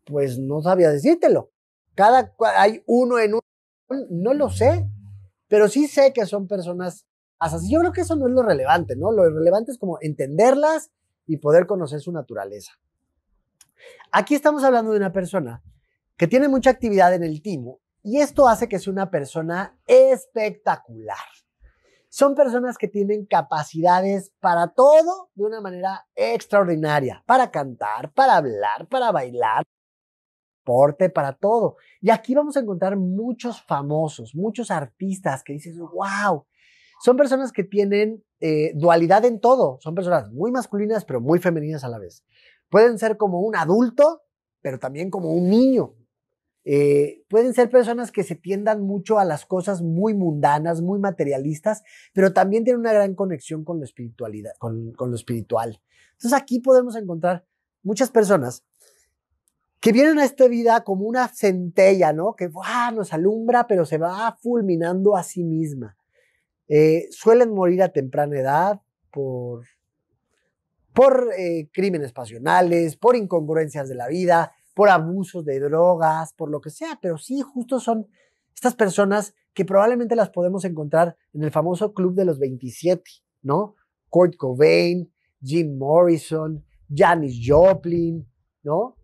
pues 0.05 0.39
no 0.39 0.61
sabía 0.61 0.91
decírtelo. 0.91 1.51
Cada 1.93 2.33
hay 2.55 2.83
uno 2.85 3.19
en 3.19 3.33
uno, 3.33 3.41
no 4.11 4.33
lo 4.33 4.49
sé, 4.49 4.89
pero 5.49 5.67
sí 5.67 5.89
sé 5.89 6.13
que 6.13 6.25
son 6.25 6.47
personas 6.47 7.05
así. 7.37 7.69
Yo 7.69 7.81
creo 7.81 7.91
que 7.91 7.99
eso 7.99 8.15
no 8.15 8.27
es 8.27 8.33
lo 8.33 8.43
relevante, 8.43 8.95
¿no? 8.95 9.11
Lo 9.11 9.29
relevante 9.29 9.73
es 9.73 9.77
como 9.77 9.97
entenderlas 9.99 10.89
y 11.27 11.35
poder 11.35 11.67
conocer 11.67 11.99
su 11.99 12.13
naturaleza. 12.13 12.71
Aquí 14.13 14.35
estamos 14.35 14.63
hablando 14.63 14.91
de 14.91 14.97
una 14.99 15.11
persona 15.11 15.61
que 16.15 16.27
tiene 16.27 16.47
mucha 16.47 16.69
actividad 16.69 17.13
en 17.13 17.23
el 17.25 17.41
timo 17.41 17.81
y 18.05 18.19
esto 18.19 18.47
hace 18.47 18.69
que 18.69 18.77
sea 18.77 18.93
una 18.93 19.09
persona 19.09 19.75
espectacular. 19.87 21.17
Son 22.07 22.35
personas 22.35 22.77
que 22.77 22.87
tienen 22.87 23.25
capacidades 23.25 24.31
para 24.39 24.67
todo 24.67 25.31
de 25.33 25.43
una 25.43 25.59
manera 25.59 26.07
extraordinaria, 26.13 27.23
para 27.25 27.49
cantar, 27.49 28.13
para 28.13 28.37
hablar, 28.37 28.87
para 28.89 29.11
bailar, 29.11 29.63
porte, 30.63 31.09
para 31.09 31.33
todo. 31.33 31.77
Y 31.99 32.11
aquí 32.11 32.35
vamos 32.35 32.55
a 32.55 32.59
encontrar 32.59 32.95
muchos 32.95 33.63
famosos, 33.63 34.35
muchos 34.35 34.69
artistas 34.69 35.43
que 35.43 35.53
dices, 35.53 35.75
wow, 35.79 36.45
son 37.03 37.17
personas 37.17 37.51
que 37.51 37.63
tienen 37.63 38.23
eh, 38.39 38.71
dualidad 38.75 39.25
en 39.25 39.39
todo, 39.39 39.79
son 39.81 39.95
personas 39.95 40.31
muy 40.31 40.51
masculinas 40.51 41.05
pero 41.05 41.21
muy 41.21 41.39
femeninas 41.39 41.83
a 41.83 41.89
la 41.89 41.97
vez. 41.97 42.23
Pueden 42.69 42.99
ser 42.99 43.17
como 43.17 43.41
un 43.41 43.55
adulto, 43.55 44.21
pero 44.61 44.77
también 44.77 45.09
como 45.09 45.31
un 45.31 45.49
niño. 45.49 45.95
Eh, 46.67 47.23
pueden 47.29 47.53
ser 47.53 47.69
personas 47.69 48.11
que 48.11 48.23
se 48.23 48.33
tiendan 48.35 48.81
mucho 48.81 49.19
a 49.19 49.25
las 49.25 49.45
cosas 49.45 49.83
muy 49.83 50.15
mundanas, 50.15 50.81
muy 50.81 50.97
materialistas, 50.99 51.83
pero 52.11 52.33
también 52.33 52.63
tienen 52.63 52.79
una 52.79 52.91
gran 52.91 53.13
conexión 53.13 53.63
con 53.63 53.77
lo, 53.77 53.85
espiritualidad, 53.85 54.53
con, 54.57 54.93
lo 54.97 55.15
espiritual. 55.15 55.79
Entonces 56.13 56.33
aquí 56.33 56.59
podemos 56.59 56.95
encontrar 56.95 57.45
muchas 57.83 58.09
personas 58.09 58.65
que 59.79 59.91
vienen 59.91 60.17
a 60.17 60.25
esta 60.25 60.47
vida 60.47 60.83
como 60.83 61.05
una 61.05 61.27
centella, 61.27 62.11
¿no? 62.13 62.35
Que 62.35 62.49
nos 62.95 63.13
alumbra, 63.13 63.67
pero 63.67 63.85
se 63.85 63.99
va 63.99 64.35
fulminando 64.41 65.15
a 65.15 65.21
sí 65.21 65.43
misma. 65.43 65.95
Eh, 66.67 67.07
suelen 67.11 67.53
morir 67.53 67.83
a 67.83 67.89
temprana 67.89 68.39
edad 68.39 68.81
por, 69.11 69.67
por 70.93 71.29
eh, 71.37 71.69
crímenes 71.71 72.11
pasionales, 72.11 72.95
por 72.95 73.15
incongruencias 73.15 73.87
de 73.87 73.93
la 73.93 74.07
vida, 74.07 74.55
por 74.75 74.89
abusos 74.89 75.43
de 75.45 75.59
drogas, 75.59 76.33
por 76.33 76.51
lo 76.51 76.61
que 76.61 76.69
sea, 76.69 76.99
pero 77.01 77.17
sí, 77.17 77.41
justo 77.41 77.79
son 77.79 78.07
estas 78.53 78.75
personas 78.75 79.33
que 79.53 79.65
probablemente 79.65 80.15
las 80.15 80.29
podemos 80.29 80.65
encontrar 80.65 81.17
en 81.33 81.43
el 81.43 81.51
famoso 81.51 81.93
club 81.93 82.13
de 82.13 82.25
los 82.25 82.37
27, 82.37 83.01
¿no? 83.41 83.75
Kurt 84.09 84.35
Cobain, 84.35 85.11
Jim 85.41 85.77
Morrison, 85.77 86.63
Janis 86.93 87.39
Joplin, 87.43 88.27
¿no? 88.63 88.97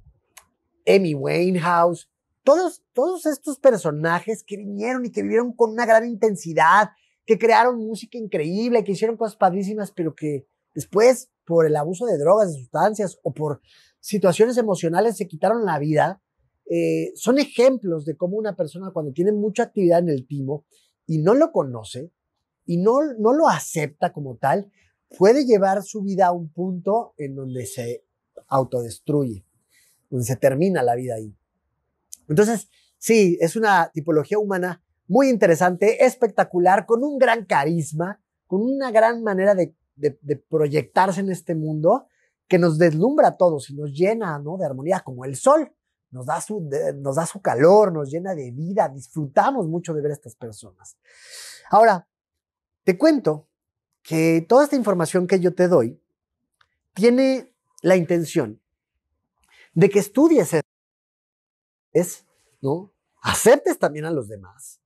Amy 0.86 1.15
Winehouse, 1.15 2.09
todos, 2.43 2.84
todos 2.93 3.26
estos 3.26 3.57
personajes 3.57 4.43
que 4.43 4.57
vinieron 4.57 5.05
y 5.05 5.11
que 5.11 5.24
vivieron 5.24 5.53
con 5.53 5.72
una 5.72 5.86
gran 5.86 6.05
intensidad, 6.05 6.89
que 7.26 7.38
crearon 7.38 7.78
música 7.78 8.17
increíble, 8.17 8.84
que 8.84 8.91
hicieron 8.91 9.15
cosas 9.15 9.38
padrísimas, 9.38 9.91
pero 9.91 10.15
que 10.15 10.47
después, 10.74 11.32
por 11.45 11.65
el 11.65 11.78
abuso 11.78 12.05
de 12.07 12.17
drogas, 12.17 12.51
de 12.51 12.59
sustancias 12.59 13.19
o 13.24 13.34
por 13.34 13.61
situaciones 14.02 14.58
emocionales 14.58 15.16
se 15.16 15.28
quitaron 15.28 15.64
la 15.64 15.80
vida, 15.80 16.22
eh, 16.70 17.12
son 17.16 17.38
ejemplos 17.39 18.04
de 18.04 18.18
cómo 18.18 18.36
una 18.36 18.56
persona 18.56 18.91
cuando 18.91 19.14
tiene 19.14 19.32
mucha 19.32 19.64
actividad 19.64 19.99
en 19.99 20.10
el 20.10 20.28
timo 20.28 20.66
y 21.06 21.20
no 21.20 21.36
lo 21.36 21.52
conoce 21.52 22.12
y 22.66 22.78
no, 22.78 22.99
no 23.20 23.34
lo 23.34 23.47
acepta 23.47 24.12
como 24.12 24.38
tal, 24.38 24.72
puede 25.18 25.45
llevar 25.45 25.84
su 25.84 26.02
vida 26.02 26.28
a 26.28 26.32
un 26.32 26.52
punto 26.52 27.14
en 27.18 27.36
donde 27.36 27.66
se 27.66 28.04
autodestruye, 28.47 29.45
donde 30.10 30.26
se 30.26 30.36
termina 30.36 30.82
la 30.82 30.95
vida 30.95 31.16
ahí. 31.16 31.36
Entonces, 32.28 32.70
sí, 32.97 33.38
es 33.39 33.56
una 33.56 33.91
tipología 33.93 34.39
humana 34.39 34.84
muy 35.08 35.30
interesante, 35.30 36.06
espectacular, 36.06 36.86
con 36.86 37.04
un 37.04 37.18
gran 37.18 37.45
carisma, 37.45 38.22
con 38.47 38.62
una 38.62 38.91
gran 38.91 39.22
manera 39.22 39.54
de, 39.54 39.76
de 39.95 40.38
proyectarse 40.38 41.20
en 41.20 41.30
este 41.30 41.54
mundo 41.54 42.08
que 42.52 42.60
nos 42.60 42.78
deslumbra 42.78 43.30
a 43.30 43.38
todos 43.38 43.70
y 43.70 43.76
nos 43.76 43.93
llena 43.93 44.38
¿no? 44.38 44.58
de 44.58 44.66
armonía, 44.66 44.99
como 44.99 45.24
el 45.24 45.38
sol. 45.38 45.74
Nos 46.10 46.26
da, 46.26 46.41
su, 46.41 46.70
nos 46.95 47.16
da 47.16 47.26
su 47.26 47.41
calor, 47.41 47.93
nos 47.93 48.12
llena 48.12 48.36
de 48.36 48.52
vida, 48.52 48.89
disfrutamos 48.89 49.70
mucho 49.70 49.93
de 49.93 50.02
ver 50.02 50.12
a 50.12 50.16
estas 50.16 50.36
personas. 50.36 50.97
Ahora, 51.70 52.10
te 52.84 52.97
cuento 52.97 53.47
que 54.04 54.45
toda 54.49 54.66
esta 54.66 54.76
información 54.76 55.28
que 55.28 55.39
yo 55.39 55.56
te 55.56 55.70
doy 55.70 56.04
tiene 56.93 57.56
la 57.84 57.95
intención 57.95 58.62
de 59.74 59.89
que 59.89 59.99
estudies 59.99 60.52
es, 61.93 62.26
¿no? 62.60 62.91
Aceptes 63.22 63.80
también 63.80 64.04
a 64.04 64.12
los 64.12 64.28
demás 64.28 64.82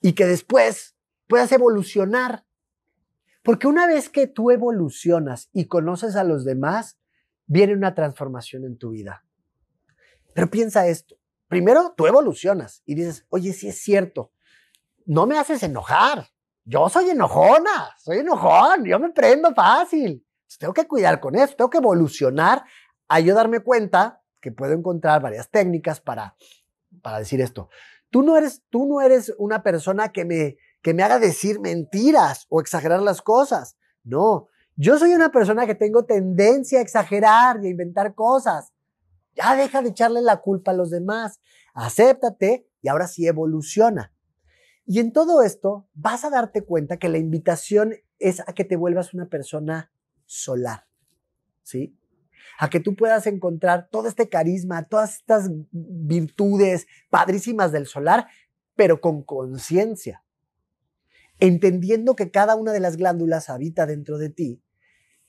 y 0.00 0.14
que 0.14 0.26
después 0.26 0.96
puedas 1.28 1.52
evolucionar 1.52 2.44
porque 3.46 3.68
una 3.68 3.86
vez 3.86 4.08
que 4.08 4.26
tú 4.26 4.50
evolucionas 4.50 5.50
y 5.52 5.66
conoces 5.66 6.16
a 6.16 6.24
los 6.24 6.44
demás, 6.44 6.98
viene 7.46 7.74
una 7.74 7.94
transformación 7.94 8.64
en 8.64 8.76
tu 8.76 8.90
vida. 8.90 9.24
Pero 10.34 10.50
piensa 10.50 10.88
esto. 10.88 11.16
Primero, 11.46 11.94
tú 11.96 12.08
evolucionas 12.08 12.82
y 12.86 12.96
dices, 12.96 13.24
oye, 13.28 13.52
sí 13.52 13.68
es 13.68 13.78
cierto, 13.78 14.32
no 15.04 15.28
me 15.28 15.38
haces 15.38 15.62
enojar. 15.62 16.26
Yo 16.64 16.88
soy 16.88 17.10
enojona, 17.10 17.94
soy 17.98 18.18
enojón, 18.18 18.84
yo 18.84 18.98
me 18.98 19.10
prendo 19.10 19.54
fácil. 19.54 20.26
tengo 20.58 20.74
que 20.74 20.88
cuidar 20.88 21.20
con 21.20 21.36
eso, 21.36 21.54
tengo 21.54 21.70
que 21.70 21.78
evolucionar 21.78 22.64
a 23.06 23.20
yo 23.20 23.32
darme 23.32 23.60
cuenta 23.60 24.24
que 24.40 24.50
puedo 24.50 24.72
encontrar 24.72 25.22
varias 25.22 25.48
técnicas 25.50 26.00
para, 26.00 26.34
para 27.00 27.20
decir 27.20 27.40
esto. 27.40 27.68
Tú 28.10 28.24
no, 28.24 28.36
eres, 28.36 28.64
tú 28.70 28.86
no 28.86 29.00
eres 29.00 29.32
una 29.38 29.62
persona 29.62 30.08
que 30.08 30.24
me, 30.24 30.56
que 30.86 30.94
me 30.94 31.02
haga 31.02 31.18
decir 31.18 31.58
mentiras 31.58 32.46
o 32.48 32.60
exagerar 32.60 33.02
las 33.02 33.20
cosas. 33.20 33.76
No, 34.04 34.46
yo 34.76 35.00
soy 35.00 35.14
una 35.14 35.32
persona 35.32 35.66
que 35.66 35.74
tengo 35.74 36.04
tendencia 36.04 36.78
a 36.78 36.82
exagerar 36.82 37.58
y 37.60 37.66
a 37.66 37.70
inventar 37.70 38.14
cosas. 38.14 38.72
Ya 39.34 39.56
deja 39.56 39.82
de 39.82 39.88
echarle 39.88 40.22
la 40.22 40.36
culpa 40.36 40.70
a 40.70 40.74
los 40.74 40.90
demás. 40.90 41.40
Acéptate 41.74 42.68
y 42.82 42.86
ahora 42.86 43.08
sí 43.08 43.26
evoluciona. 43.26 44.14
Y 44.84 45.00
en 45.00 45.12
todo 45.12 45.42
esto 45.42 45.88
vas 45.92 46.24
a 46.24 46.30
darte 46.30 46.62
cuenta 46.62 46.98
que 46.98 47.08
la 47.08 47.18
invitación 47.18 47.96
es 48.20 48.38
a 48.38 48.52
que 48.52 48.64
te 48.64 48.76
vuelvas 48.76 49.12
una 49.12 49.28
persona 49.28 49.90
solar. 50.24 50.86
¿Sí? 51.64 51.98
A 52.60 52.70
que 52.70 52.78
tú 52.78 52.94
puedas 52.94 53.26
encontrar 53.26 53.88
todo 53.90 54.06
este 54.06 54.28
carisma, 54.28 54.86
todas 54.86 55.16
estas 55.16 55.50
virtudes 55.72 56.86
padrísimas 57.10 57.72
del 57.72 57.88
solar, 57.88 58.28
pero 58.76 59.00
con 59.00 59.24
conciencia 59.24 60.22
entendiendo 61.38 62.16
que 62.16 62.30
cada 62.30 62.56
una 62.56 62.72
de 62.72 62.80
las 62.80 62.96
glándulas 62.96 63.50
habita 63.50 63.86
dentro 63.86 64.18
de 64.18 64.30
ti 64.30 64.62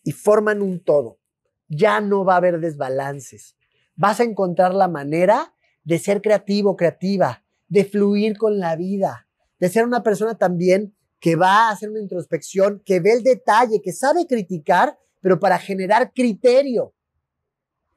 y 0.03 0.11
forman 0.11 0.61
un 0.61 0.83
todo. 0.83 1.19
Ya 1.67 1.99
no 1.99 2.23
va 2.23 2.35
a 2.35 2.37
haber 2.37 2.59
desbalances. 2.59 3.57
Vas 3.95 4.19
a 4.19 4.23
encontrar 4.23 4.73
la 4.73 4.87
manera 4.87 5.53
de 5.83 5.99
ser 5.99 6.21
creativo, 6.21 6.75
creativa, 6.75 7.43
de 7.67 7.83
fluir 7.83 8.37
con 8.37 8.59
la 8.59 8.75
vida, 8.75 9.27
de 9.59 9.69
ser 9.69 9.85
una 9.85 10.03
persona 10.03 10.37
también 10.37 10.95
que 11.19 11.35
va 11.35 11.67
a 11.67 11.71
hacer 11.71 11.89
una 11.89 11.99
introspección, 11.99 12.81
que 12.85 12.99
ve 12.99 13.13
el 13.13 13.23
detalle, 13.23 13.81
que 13.81 13.91
sabe 13.91 14.27
criticar, 14.27 14.97
pero 15.19 15.39
para 15.39 15.57
generar 15.57 16.13
criterio. 16.13 16.93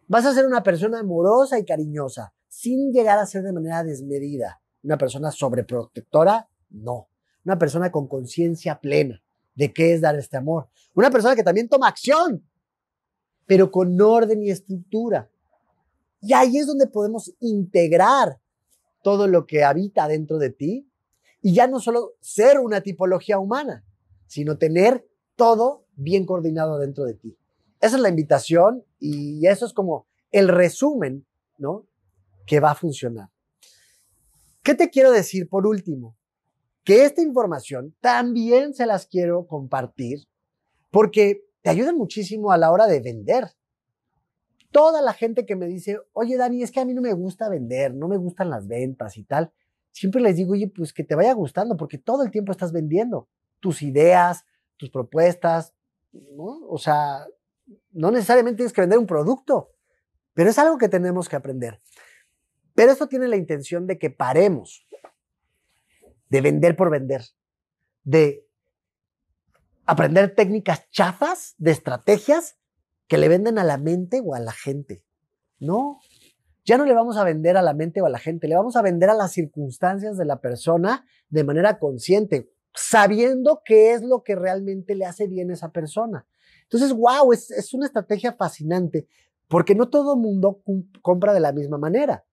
Vas 0.09 0.27
a 0.27 0.35
ser 0.35 0.47
una 0.47 0.63
persona 0.63 1.01
amorosa 1.01 1.59
y 1.59 1.65
cariñosa, 1.65 2.35
sin 2.49 2.93
llegar 2.93 3.19
a 3.19 3.27
ser 3.27 3.43
de 3.43 3.53
manera 3.53 3.85
desmedida. 3.85 4.61
Una 4.83 4.97
persona 4.97 5.31
sobreprotectora, 5.31 6.49
no 6.71 7.10
una 7.45 7.59
persona 7.59 7.91
con 7.91 8.07
conciencia 8.09 8.81
plena 8.81 9.23
de 9.55 9.73
qué 9.73 9.95
es 9.95 10.01
dar 10.01 10.17
este 10.17 10.37
amor, 10.37 10.69
una 10.95 11.11
persona 11.11 11.37
que 11.37 11.43
también 11.43 11.69
toma 11.69 11.89
acción, 11.89 12.45
pero 13.47 13.71
con 13.71 14.01
orden 14.01 14.43
y 14.43 14.51
estructura. 14.51 15.31
Y 16.21 16.33
ahí 16.35 16.59
es 16.59 16.67
donde 16.67 16.87
podemos 16.87 17.35
integrar 17.41 18.41
todo 19.03 19.27
lo 19.27 19.47
que 19.47 19.65
habita 19.65 20.07
dentro 20.07 20.39
de 20.39 20.51
ti 20.51 20.91
y 21.43 21.55
ya 21.55 21.67
no 21.67 21.81
solo 21.81 22.15
ser 22.21 22.59
una 22.59 22.83
tipología 22.83 23.39
humana, 23.39 23.85
sino 24.27 24.59
tener 24.59 25.07
todo 25.37 25.87
bien 25.97 26.27
coordinado 26.27 26.79
dentro 26.79 27.05
de 27.05 27.15
ti. 27.15 27.37
Esa 27.81 27.97
es 27.97 28.03
la 28.03 28.11
invitación 28.11 28.85
y 28.99 29.47
eso 29.47 29.65
es 29.65 29.73
como 29.73 30.07
el 30.31 30.49
resumen, 30.49 31.27
¿no? 31.57 31.87
Que 32.47 32.61
va 32.61 32.73
a 32.73 32.75
funcionar. 32.75 33.31
¿Qué 34.63 34.75
te 34.75 34.91
quiero 34.91 35.11
decir 35.11 35.49
por 35.49 35.67
último? 35.67 36.17
Que 36.85 37.05
esta 37.05 37.23
información 37.23 37.95
también 38.01 38.75
se 38.75 38.87
las 38.87 39.07
quiero 39.07 39.47
compartir 39.47 40.27
porque 40.91 41.45
te 41.63 41.71
ayuda 41.71 41.93
muchísimo 41.93 42.53
a 42.53 42.59
la 42.59 42.71
hora 42.71 42.87
de 42.87 43.01
vender. 43.01 43.45
Toda 44.71 45.03
la 45.03 45.13
gente 45.13 45.47
que 45.47 45.57
me 45.57 45.67
dice, 45.67 45.99
oye 46.13 46.37
Dani, 46.37 46.63
es 46.63 46.71
que 46.71 46.81
a 46.81 46.85
mí 46.85 46.95
no 46.95 47.03
me 47.03 47.13
gusta 47.13 47.49
vender, 47.49 47.95
no 47.95 48.09
me 48.09 48.17
gustan 48.17 48.51
las 48.51 48.69
ventas 48.69 49.17
y 49.17 49.25
tal, 49.25 49.53
siempre 49.93 50.21
les 50.21 50.37
digo, 50.37 50.53
oye, 50.53 50.69
pues 50.69 50.93
que 50.93 51.05
te 51.05 51.15
vaya 51.15 51.33
gustando 51.33 51.77
porque 51.77 51.99
todo 51.99 52.23
el 52.23 52.31
tiempo 52.31 52.53
estás 52.53 52.73
vendiendo 52.73 53.29
tus 53.59 53.83
ideas, 53.83 54.45
tus 54.77 54.91
propuestas, 54.91 55.75
¿no? 56.13 56.67
O 56.69 56.79
sea, 56.79 57.27
no 57.93 58.11
necesariamente 58.11 58.59
tienes 58.59 58.73
que 58.73 58.81
vender 58.81 58.99
un 58.99 59.07
producto, 59.07 59.71
pero 60.35 60.51
es 60.51 60.59
algo 60.59 60.79
que 60.79 60.89
tenemos 60.89 61.29
que 61.29 61.37
aprender. 61.37 61.81
Pero 62.75 62.93
esto 62.93 63.09
tiene 63.09 63.29
la 63.29 63.37
intención 63.37 63.87
de 63.87 63.99
que 63.99 64.11
paremos 64.11 64.87
de 66.31 66.41
vender 66.41 66.77
por 66.77 66.91
vender, 66.91 67.23
de 68.03 68.47
aprender 69.85 70.35
técnicas 70.35 70.89
chafas, 70.91 71.55
de 71.59 71.73
estrategias 71.73 72.57
que 73.09 73.19
le 73.19 73.29
venden 73.29 73.59
a 73.59 73.65
la 73.65 73.77
mente 73.77 74.23
o 74.25 74.35
a 74.35 74.41
la 74.41 74.53
gente. 74.53 75.05
No, 75.59 76.01
ya 76.65 76.79
no 76.79 76.87
le 76.87 76.95
vamos 76.95 77.17
a 77.17 77.25
vender 77.25 77.57
a 77.57 77.63
la 77.63 77.75
mente 77.75 78.01
o 78.01 78.07
a 78.07 78.11
la 78.11 78.19
gente, 78.19 78.47
le 78.47 78.55
vamos 78.55 78.77
a 78.77 78.83
vender 78.83 79.11
a 79.11 79.15
las 79.15 79.33
circunstancias 79.33 80.17
de 80.17 80.25
la 80.25 80.41
persona 80.41 81.05
de 81.29 81.45
manera 81.45 81.79
consciente, 81.79 82.51
sabiendo 82.73 83.63
qué 83.65 83.93
es 83.93 84.03
lo 84.03 84.23
que 84.23 84.37
realmente 84.37 84.95
le 84.95 85.05
hace 85.05 85.27
bien 85.27 85.51
a 85.51 85.55
esa 85.55 85.73
persona. 85.73 86.27
Entonces, 86.63 86.93
wow, 86.93 87.33
es, 87.33 87.75
una 87.75 87.87
estrategia 87.87 88.33
fascinante, 88.33 89.09
porque 89.49 89.75
no 89.75 89.89
todo 89.89 90.17
mundo 90.17 90.63
compra 91.03 91.33
de 91.33 91.41
la 91.41 91.53
misma 91.53 91.79
manera. 91.79 92.25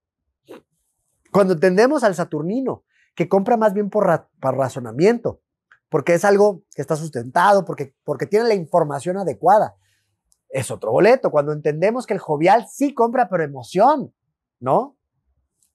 Cuando 1.32 1.54
entendemos 1.54 2.04
al 2.04 2.14
Saturnino, 2.14 2.84
que 3.18 3.28
compra 3.28 3.58
más 3.58 3.74
bien 3.74 3.90
por, 3.90 4.06
razonamiento, 4.40 5.42
porque 5.90 6.14
es 6.14 6.24
algo 6.24 6.64
que 6.76 6.84
está 6.84 6.96
sustentado, 6.96 7.66
porque, 7.66 7.96
porque 8.04 8.28
tiene 8.28 8.48
la 8.48 8.54
información 8.54 9.18
adecuada, 9.18 9.76
es 10.50 10.70
otro 10.70 10.92
boleto. 10.92 11.32
Cuando 11.32 11.52
entendemos 11.52 12.06
que 12.06 12.14
el 12.14 12.20
jovial 12.20 12.68
sí 12.72 12.94
compra 12.94 13.28
por 13.28 13.42
emoción, 13.42 14.14
¿no? 14.60 15.00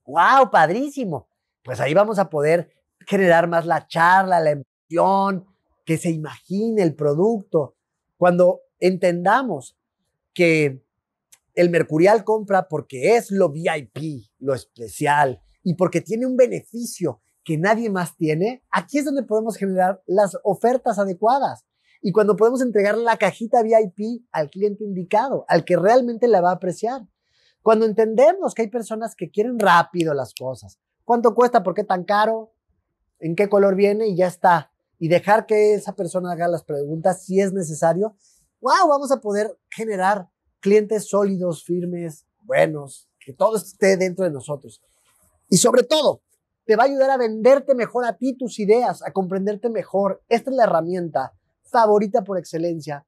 ¡Wow! 0.04 0.52
Padrísimo. 0.52 1.28
Pues 1.64 1.80
ahí 1.80 1.94
vamos 1.94 2.20
a 2.20 2.30
poder 2.30 2.72
generar 3.08 3.48
más 3.48 3.66
la 3.66 3.88
charla, 3.88 4.38
la 4.38 4.52
emoción, 4.52 5.44
que 5.84 5.98
se 5.98 6.10
imagine 6.10 6.80
el 6.80 6.94
producto. 6.94 7.74
Cuando 8.16 8.60
entendamos 8.78 9.76
que 10.32 10.86
el 11.54 11.70
Mercurial 11.70 12.22
compra 12.22 12.68
porque 12.68 13.16
es 13.16 13.32
lo 13.32 13.50
VIP, 13.50 14.30
lo 14.38 14.54
especial, 14.54 15.42
y 15.64 15.74
porque 15.74 16.00
tiene 16.00 16.24
un 16.24 16.36
beneficio 16.36 17.20
que 17.44 17.58
nadie 17.58 17.90
más 17.90 18.16
tiene, 18.16 18.62
aquí 18.70 18.98
es 18.98 19.04
donde 19.04 19.22
podemos 19.22 19.56
generar 19.56 20.02
las 20.06 20.36
ofertas 20.44 20.98
adecuadas. 20.98 21.64
Y 22.00 22.12
cuando 22.12 22.36
podemos 22.36 22.60
entregar 22.62 22.96
la 22.98 23.16
cajita 23.16 23.62
VIP 23.62 24.26
al 24.32 24.50
cliente 24.50 24.84
indicado, 24.84 25.44
al 25.48 25.64
que 25.64 25.76
realmente 25.76 26.26
la 26.26 26.40
va 26.40 26.50
a 26.50 26.54
apreciar. 26.54 27.02
Cuando 27.62 27.86
entendemos 27.86 28.54
que 28.54 28.62
hay 28.62 28.68
personas 28.68 29.14
que 29.14 29.30
quieren 29.30 29.58
rápido 29.58 30.12
las 30.14 30.34
cosas. 30.34 30.78
¿Cuánto 31.04 31.34
cuesta? 31.34 31.62
¿Por 31.62 31.74
qué 31.74 31.84
tan 31.84 32.04
caro? 32.04 32.52
¿En 33.20 33.36
qué 33.36 33.48
color 33.48 33.76
viene? 33.76 34.08
Y 34.08 34.16
ya 34.16 34.26
está. 34.26 34.72
Y 34.98 35.08
dejar 35.08 35.46
que 35.46 35.74
esa 35.74 35.94
persona 35.94 36.32
haga 36.32 36.48
las 36.48 36.64
preguntas 36.64 37.24
si 37.24 37.40
es 37.40 37.52
necesario. 37.52 38.16
¡Wow! 38.60 38.88
Vamos 38.88 39.12
a 39.12 39.20
poder 39.20 39.56
generar 39.70 40.28
clientes 40.60 41.08
sólidos, 41.08 41.64
firmes, 41.64 42.26
buenos, 42.42 43.08
que 43.20 43.32
todo 43.32 43.56
esté 43.56 43.96
dentro 43.96 44.24
de 44.24 44.32
nosotros. 44.32 44.82
Y 45.48 45.58
sobre 45.58 45.82
todo, 45.84 46.22
te 46.64 46.76
va 46.76 46.84
a 46.84 46.86
ayudar 46.86 47.10
a 47.10 47.16
venderte 47.16 47.74
mejor 47.74 48.04
a 48.04 48.16
ti 48.16 48.36
tus 48.36 48.58
ideas, 48.58 49.02
a 49.02 49.12
comprenderte 49.12 49.68
mejor. 49.68 50.22
Esta 50.28 50.50
es 50.50 50.56
la 50.56 50.64
herramienta 50.64 51.32
favorita 51.64 52.22
por 52.22 52.38
excelencia. 52.38 53.06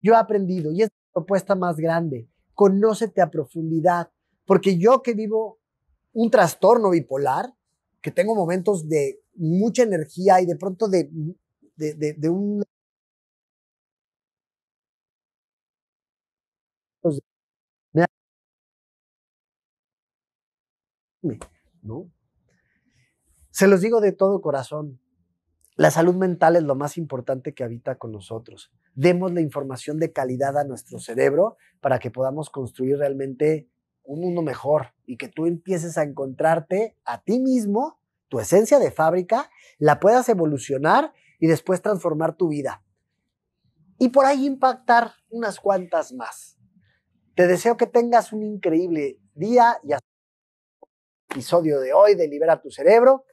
Yo 0.00 0.14
he 0.14 0.16
aprendido 0.16 0.72
y 0.72 0.82
es 0.82 0.88
la 0.88 1.12
propuesta 1.14 1.54
más 1.54 1.76
grande. 1.76 2.28
Conócete 2.54 3.22
a 3.22 3.30
profundidad, 3.30 4.10
porque 4.46 4.78
yo 4.78 5.02
que 5.02 5.14
vivo 5.14 5.58
un 6.12 6.30
trastorno 6.30 6.90
bipolar, 6.90 7.54
que 8.00 8.10
tengo 8.10 8.34
momentos 8.34 8.88
de 8.88 9.20
mucha 9.34 9.82
energía 9.82 10.40
y 10.40 10.46
de 10.46 10.56
pronto 10.56 10.88
de, 10.88 11.08
de, 11.76 12.14
de, 12.14 12.28
un 12.28 12.62
¿no? 21.82 22.10
Se 23.62 23.68
los 23.68 23.80
digo 23.80 24.00
de 24.00 24.10
todo 24.10 24.40
corazón. 24.40 24.98
La 25.76 25.92
salud 25.92 26.16
mental 26.16 26.56
es 26.56 26.64
lo 26.64 26.74
más 26.74 26.98
importante 26.98 27.54
que 27.54 27.62
habita 27.62 27.94
con 27.94 28.10
nosotros. 28.10 28.72
Demos 28.96 29.32
la 29.32 29.40
información 29.40 30.00
de 30.00 30.12
calidad 30.12 30.58
a 30.58 30.64
nuestro 30.64 30.98
cerebro 30.98 31.56
para 31.80 32.00
que 32.00 32.10
podamos 32.10 32.50
construir 32.50 32.98
realmente 32.98 33.68
un 34.02 34.20
mundo 34.20 34.42
mejor 34.42 34.94
y 35.06 35.16
que 35.16 35.28
tú 35.28 35.46
empieces 35.46 35.96
a 35.96 36.02
encontrarte 36.02 36.96
a 37.04 37.22
ti 37.22 37.38
mismo, 37.38 38.00
tu 38.26 38.40
esencia 38.40 38.80
de 38.80 38.90
fábrica, 38.90 39.48
la 39.78 40.00
puedas 40.00 40.28
evolucionar 40.28 41.12
y 41.38 41.46
después 41.46 41.80
transformar 41.82 42.34
tu 42.34 42.48
vida. 42.48 42.82
Y 43.96 44.08
por 44.08 44.24
ahí 44.24 44.44
impactar 44.44 45.12
unas 45.30 45.60
cuantas 45.60 46.12
más. 46.12 46.58
Te 47.36 47.46
deseo 47.46 47.76
que 47.76 47.86
tengas 47.86 48.32
un 48.32 48.42
increíble 48.42 49.20
día 49.36 49.78
y 49.84 49.92
hasta 49.92 50.08
episodio 51.30 51.78
de 51.78 51.92
hoy 51.92 52.16
de 52.16 52.26
Libera 52.26 52.60
tu 52.60 52.68
Cerebro. 52.68 53.24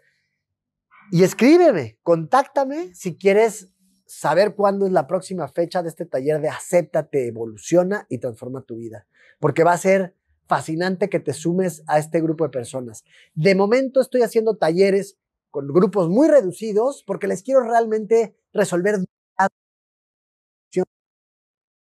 Y 1.11 1.23
escríbeme, 1.23 1.97
contáctame 2.03 2.93
si 2.93 3.17
quieres 3.17 3.73
saber 4.05 4.55
cuándo 4.55 4.85
es 4.85 4.91
la 4.91 5.07
próxima 5.07 5.47
fecha 5.47 5.81
de 5.81 5.89
este 5.89 6.05
taller 6.05 6.39
de 6.41 6.49
Acéptate, 6.49 7.27
Evoluciona 7.27 8.05
y 8.09 8.19
Transforma 8.19 8.61
tu 8.61 8.75
vida. 8.75 9.07
Porque 9.39 9.63
va 9.63 9.73
a 9.73 9.77
ser 9.77 10.15
fascinante 10.47 11.09
que 11.09 11.19
te 11.19 11.33
sumes 11.33 11.83
a 11.87 11.99
este 11.99 12.21
grupo 12.21 12.43
de 12.43 12.49
personas. 12.49 13.03
De 13.33 13.55
momento 13.55 14.01
estoy 14.01 14.21
haciendo 14.21 14.57
talleres 14.57 15.17
con 15.49 15.67
grupos 15.67 16.09
muy 16.09 16.27
reducidos 16.27 17.03
porque 17.05 17.27
les 17.27 17.43
quiero 17.43 17.61
realmente 17.61 18.35
resolver 18.53 18.99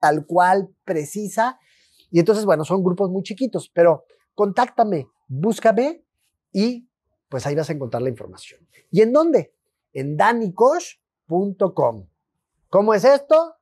tal 0.00 0.26
cual, 0.26 0.68
precisa. 0.84 1.58
Y 2.10 2.20
entonces, 2.20 2.44
bueno, 2.44 2.64
son 2.64 2.82
grupos 2.82 3.10
muy 3.10 3.22
chiquitos, 3.22 3.70
pero 3.74 4.04
contáctame, 4.34 5.08
búscame 5.26 6.04
y 6.52 6.87
pues 7.28 7.46
ahí 7.46 7.54
vas 7.54 7.70
a 7.70 7.74
encontrar 7.74 8.02
la 8.02 8.08
información. 8.08 8.66
¿Y 8.90 9.02
en 9.02 9.12
dónde? 9.12 9.54
En 9.92 10.16
danicosh.com. 10.16 12.08
¿Cómo 12.68 12.94
es 12.94 13.04
esto? 13.04 13.54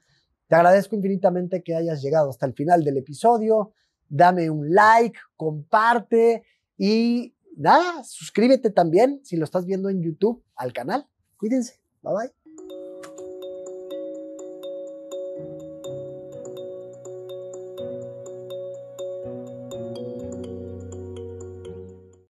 Te 0.47 0.55
agradezco 0.55 0.95
infinitamente 0.95 1.63
que 1.63 1.76
hayas 1.76 2.03
llegado 2.03 2.30
hasta 2.30 2.45
el 2.45 2.53
final 2.53 2.84
del 2.84 2.97
episodio 2.97 3.73
dame 4.10 4.49
un 4.49 4.74
like, 4.74 5.20
comparte 5.36 6.43
y 6.78 7.34
nada, 7.58 8.03
suscríbete 8.03 8.70
también 8.70 9.22
si 9.24 9.38
lo 9.38 9.45
estás 9.45 9.66
viendo 9.66 9.89
en 9.89 10.01
YouTube 10.01 10.43
al 10.56 10.74
canal. 10.74 11.08
Cuídense. 11.38 11.80
Bye 12.01 12.14
bye. 12.14 12.44